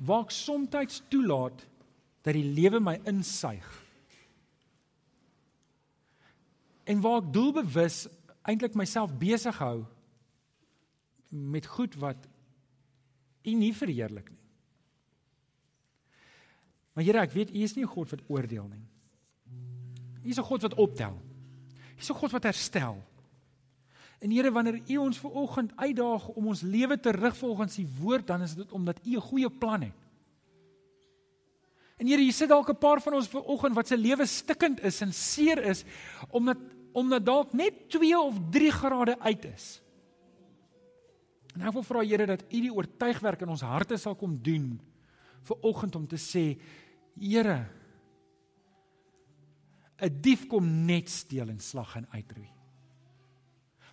waar 0.00 0.22
ek 0.24 0.32
soms 0.32 1.02
toelaat 1.12 1.64
dat 2.26 2.34
die 2.34 2.46
lewe 2.46 2.80
my 2.82 2.96
insuig. 3.06 3.66
En 6.86 7.02
waar 7.02 7.20
ek 7.22 7.32
doelbewus 7.34 8.06
eintlik 8.46 8.74
myself 8.78 9.14
besig 9.18 9.58
hou 9.62 9.84
met 11.30 11.66
goed 11.66 11.94
wat 12.02 12.26
U 13.46 13.52
nie 13.54 13.70
verheerlik 13.74 14.26
nie. 14.26 14.42
Maar 16.96 17.04
Here, 17.06 17.22
ek 17.22 17.34
weet 17.36 17.52
U 17.54 17.62
is 17.62 17.76
nie 17.76 17.84
'n 17.84 17.94
God 17.94 18.10
wat 18.10 18.24
oordeel 18.26 18.66
nie. 18.66 18.86
U 20.24 20.28
is 20.28 20.38
'n 20.38 20.48
God 20.50 20.62
wat 20.62 20.74
optel. 20.74 21.14
U 21.94 22.00
is 22.00 22.10
'n 22.10 22.18
God 22.18 22.32
wat 22.32 22.42
herstel. 22.42 22.98
En 24.18 24.30
Here, 24.30 24.50
wanneer 24.50 24.82
U 24.88 24.96
ons 24.96 25.18
ver 25.18 25.30
oggend 25.30 25.76
uitdaag 25.76 26.28
om 26.28 26.46
ons 26.46 26.62
lewe 26.62 27.00
terug 27.00 27.36
volgens 27.36 27.78
U 27.78 27.86
woord, 28.00 28.26
dan 28.26 28.42
is 28.42 28.54
dit 28.54 28.72
omdat 28.72 28.98
U 29.06 29.14
'n 29.14 29.20
goeie 29.20 29.50
plan 29.50 29.82
het. 29.82 30.05
En 31.96 32.06
Here, 32.06 32.20
hier 32.20 32.32
sit 32.32 32.48
dalk 32.48 32.68
'n 32.68 32.78
paar 32.78 33.00
van 33.00 33.14
ons 33.14 33.28
ver 33.28 33.42
oggend 33.42 33.74
wat 33.74 33.88
se 33.88 33.96
lewe 33.96 34.26
stikkend 34.26 34.80
is 34.84 35.00
en 35.00 35.12
seer 35.12 35.58
is 35.64 35.84
omdat 36.30 36.58
omdat 36.92 37.26
dalk 37.26 37.52
net 37.52 37.90
2 37.90 38.18
of 38.18 38.34
3 38.50 38.70
grade 38.70 39.18
uit 39.20 39.44
is. 39.44 39.82
En 41.54 41.60
ek 41.62 41.72
wil 41.72 41.82
vra 41.82 42.00
Here 42.00 42.26
dat 42.26 42.42
U 42.42 42.60
die 42.60 42.72
oortuigwerk 42.72 43.40
in 43.40 43.48
ons 43.48 43.60
harte 43.60 43.96
sal 43.96 44.14
kom 44.14 44.38
doen 44.42 44.80
vir 45.42 45.56
oggend 45.62 45.96
om 45.96 46.06
te 46.06 46.16
sê 46.16 46.58
Here 47.20 47.68
'n 50.00 50.20
dief 50.20 50.46
kom 50.46 50.86
net 50.86 51.08
steel 51.08 51.48
en 51.48 51.60
slag 51.60 51.96
en 51.96 52.06
uitroei. 52.12 52.52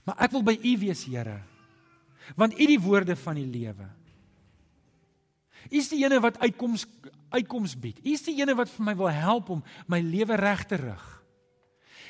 Maar 0.03 0.19
ek 0.25 0.31
wil 0.31 0.43
by 0.43 0.57
U 0.59 0.77
wees, 0.83 1.05
Here. 1.05 1.41
Want 2.35 2.59
U 2.59 2.65
die 2.67 2.79
woorde 2.79 3.15
van 3.15 3.35
die 3.35 3.47
lewe. 3.47 3.87
U 5.71 5.77
is 5.77 5.89
die 5.89 6.03
ene 6.03 6.19
wat 6.19 6.39
uitkoms 6.39 6.85
uitkoms 7.33 7.73
bied. 7.79 7.97
U 8.05 8.11
is 8.13 8.21
die 8.25 8.35
ene 8.41 8.53
wat 8.55 8.69
vir 8.69 8.85
my 8.85 8.93
wil 8.95 9.09
help 9.09 9.49
om 9.49 9.63
my 9.89 9.99
lewe 10.05 10.35
reg 10.37 10.65
te 10.69 10.77
rig. 10.77 11.05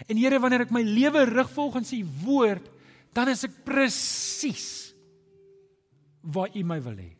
En 0.09 0.17
Here, 0.19 0.39
wanneer 0.41 0.65
ek 0.65 0.73
my 0.73 0.83
lewe 0.83 1.23
rig 1.29 1.49
volgens 1.53 1.93
U 1.95 2.01
woord, 2.25 2.65
dan 3.15 3.29
is 3.31 3.45
ek 3.47 3.61
presies 3.63 4.93
waar 6.23 6.51
U 6.51 6.63
my 6.67 6.79
wil 6.83 6.97
hê. 6.97 7.11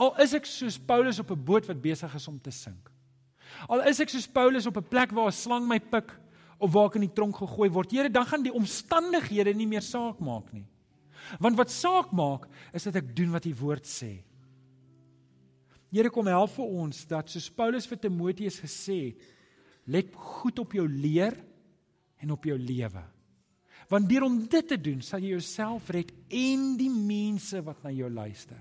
Al 0.00 0.14
is 0.24 0.34
ek 0.34 0.48
soos 0.48 0.78
Paulus 0.80 1.20
op 1.22 1.30
'n 1.30 1.44
boot 1.44 1.66
wat 1.66 1.82
besig 1.82 2.14
is 2.14 2.28
om 2.28 2.40
te 2.40 2.50
sink. 2.50 2.90
Al 3.68 3.86
is 3.86 4.00
ek 4.00 4.08
soos 4.08 4.26
Paulus 4.26 4.66
op 4.66 4.76
'n 4.76 4.88
plek 4.88 5.12
waar 5.12 5.28
'n 5.28 5.32
slang 5.32 5.68
my 5.68 5.78
pik 5.78 6.10
of 6.58 6.72
waar 6.72 6.86
ek 6.86 6.96
in 6.96 7.06
die 7.06 7.14
tronk 7.14 7.36
gegooi 7.36 7.70
word. 7.70 7.90
Here, 7.90 8.10
dan 8.10 8.26
gaan 8.26 8.42
die 8.42 8.52
omstandighede 8.52 9.54
nie 9.54 9.66
meer 9.66 9.82
saak 9.82 10.18
maak 10.20 10.52
nie. 10.52 10.66
Want 11.38 11.56
wat 11.56 11.70
saak 11.70 12.12
maak 12.12 12.48
is 12.72 12.84
dat 12.84 12.96
ek 12.96 13.16
doen 13.16 13.30
wat 13.30 13.46
U 13.46 13.54
woord 13.54 13.84
sê. 13.86 14.24
Here 15.94 16.10
kom 16.10 16.26
help 16.26 16.50
vir 16.56 16.76
ons 16.82 17.04
dat 17.06 17.30
soos 17.30 17.46
Paulus 17.54 17.86
vir 17.86 18.00
Timoteus 18.02 18.58
gesê 18.58 18.96
het, 19.12 19.26
let 19.86 20.10
goed 20.16 20.58
op 20.58 20.72
jou 20.74 20.86
leer 20.88 21.36
en 22.24 22.32
op 22.34 22.48
jou 22.48 22.56
lewe. 22.58 23.02
Want 23.92 24.08
deur 24.08 24.24
om 24.26 24.38
dit 24.40 24.66
te 24.66 24.78
doen, 24.80 25.02
sal 25.04 25.22
jy 25.22 25.34
jouself 25.36 25.90
red 25.92 26.10
en 26.32 26.70
die 26.80 26.90
mense 26.90 27.60
wat 27.62 27.84
na 27.84 27.92
jou 27.94 28.08
luister. 28.10 28.58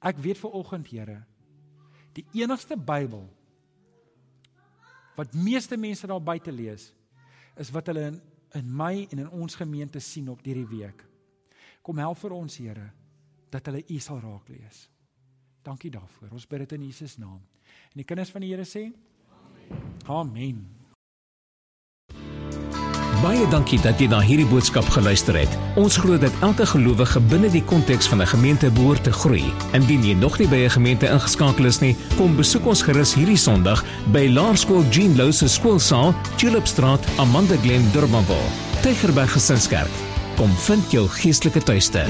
Ek 0.00 0.20
weet 0.22 0.38
vir 0.40 0.54
oggend, 0.54 0.88
Here, 0.88 1.18
die 2.14 2.24
enigste 2.40 2.78
Bybel 2.78 3.26
wat 5.18 5.34
meeste 5.36 5.76
mense 5.78 6.08
daar 6.10 6.22
buite 6.22 6.54
lees, 6.54 6.88
is 7.58 7.70
wat 7.74 7.90
hulle 7.90 8.08
in 8.12 8.22
in 8.54 8.70
my 8.70 9.04
en 9.10 9.24
in 9.24 9.30
ons 9.34 9.56
gemeente 9.58 10.00
sien 10.02 10.28
op 10.30 10.42
hierdie 10.46 10.68
week. 10.70 11.00
Kom 11.82 11.98
help 11.98 12.20
vir 12.22 12.34
ons, 12.36 12.56
Here, 12.62 12.86
dat 13.50 13.66
hulle 13.66 13.82
U 13.90 13.98
sal 13.98 14.20
raak 14.22 14.48
lees. 14.52 14.84
Dankie 15.64 15.90
daarvoor. 15.90 16.28
Ons 16.36 16.46
bid 16.46 16.58
dit 16.58 16.72
in 16.76 16.86
Jesus 16.90 17.16
naam. 17.16 17.40
En 17.92 18.00
die 18.02 18.04
kinders 18.04 18.30
van 18.30 18.44
die 18.44 18.52
Here 18.52 18.66
sê: 18.68 18.90
Amen. 20.04 20.04
Amen. 20.06 20.64
Baie 23.24 23.46
dankie 23.48 23.78
dat 23.80 23.96
jy 24.02 24.04
na 24.12 24.18
hierdie 24.20 24.44
boodskap 24.50 24.84
geluister 24.92 25.36
het. 25.38 25.52
Ons 25.80 25.96
glo 25.96 26.18
dat 26.20 26.34
elke 26.44 26.66
gelowige 26.68 27.22
binne 27.30 27.48
die 27.48 27.62
konteks 27.64 28.08
van 28.10 28.20
'n 28.20 28.26
gemeente 28.26 28.70
behoort 28.70 29.04
te 29.04 29.12
groei. 29.12 29.44
Indien 29.72 30.04
jy 30.04 30.12
nog 30.12 30.38
nie 30.38 30.48
by 30.48 30.56
'n 30.64 30.76
gemeente 30.76 31.08
ingeskakel 31.08 31.64
is 31.64 31.80
nie, 31.80 31.96
kom 32.16 32.36
besoek 32.36 32.66
ons 32.66 32.82
gerus 32.82 33.14
hierdie 33.14 33.36
Sondag 33.36 33.84
by 34.12 34.28
Laerskool 34.28 34.84
Jean 34.90 35.16
Louw 35.16 35.30
se 35.30 35.48
skoolsaal, 35.48 36.14
Tulipstraat, 36.36 37.06
Amanda 37.16 37.56
Glen, 37.56 37.92
Durbanville. 37.92 38.50
Tygerberg 38.82 39.32
Gesinskerk. 39.32 39.92
Kom 40.36 40.50
vind 40.50 40.90
jou 40.90 41.08
geestelike 41.08 41.62
tuiste. 41.62 42.04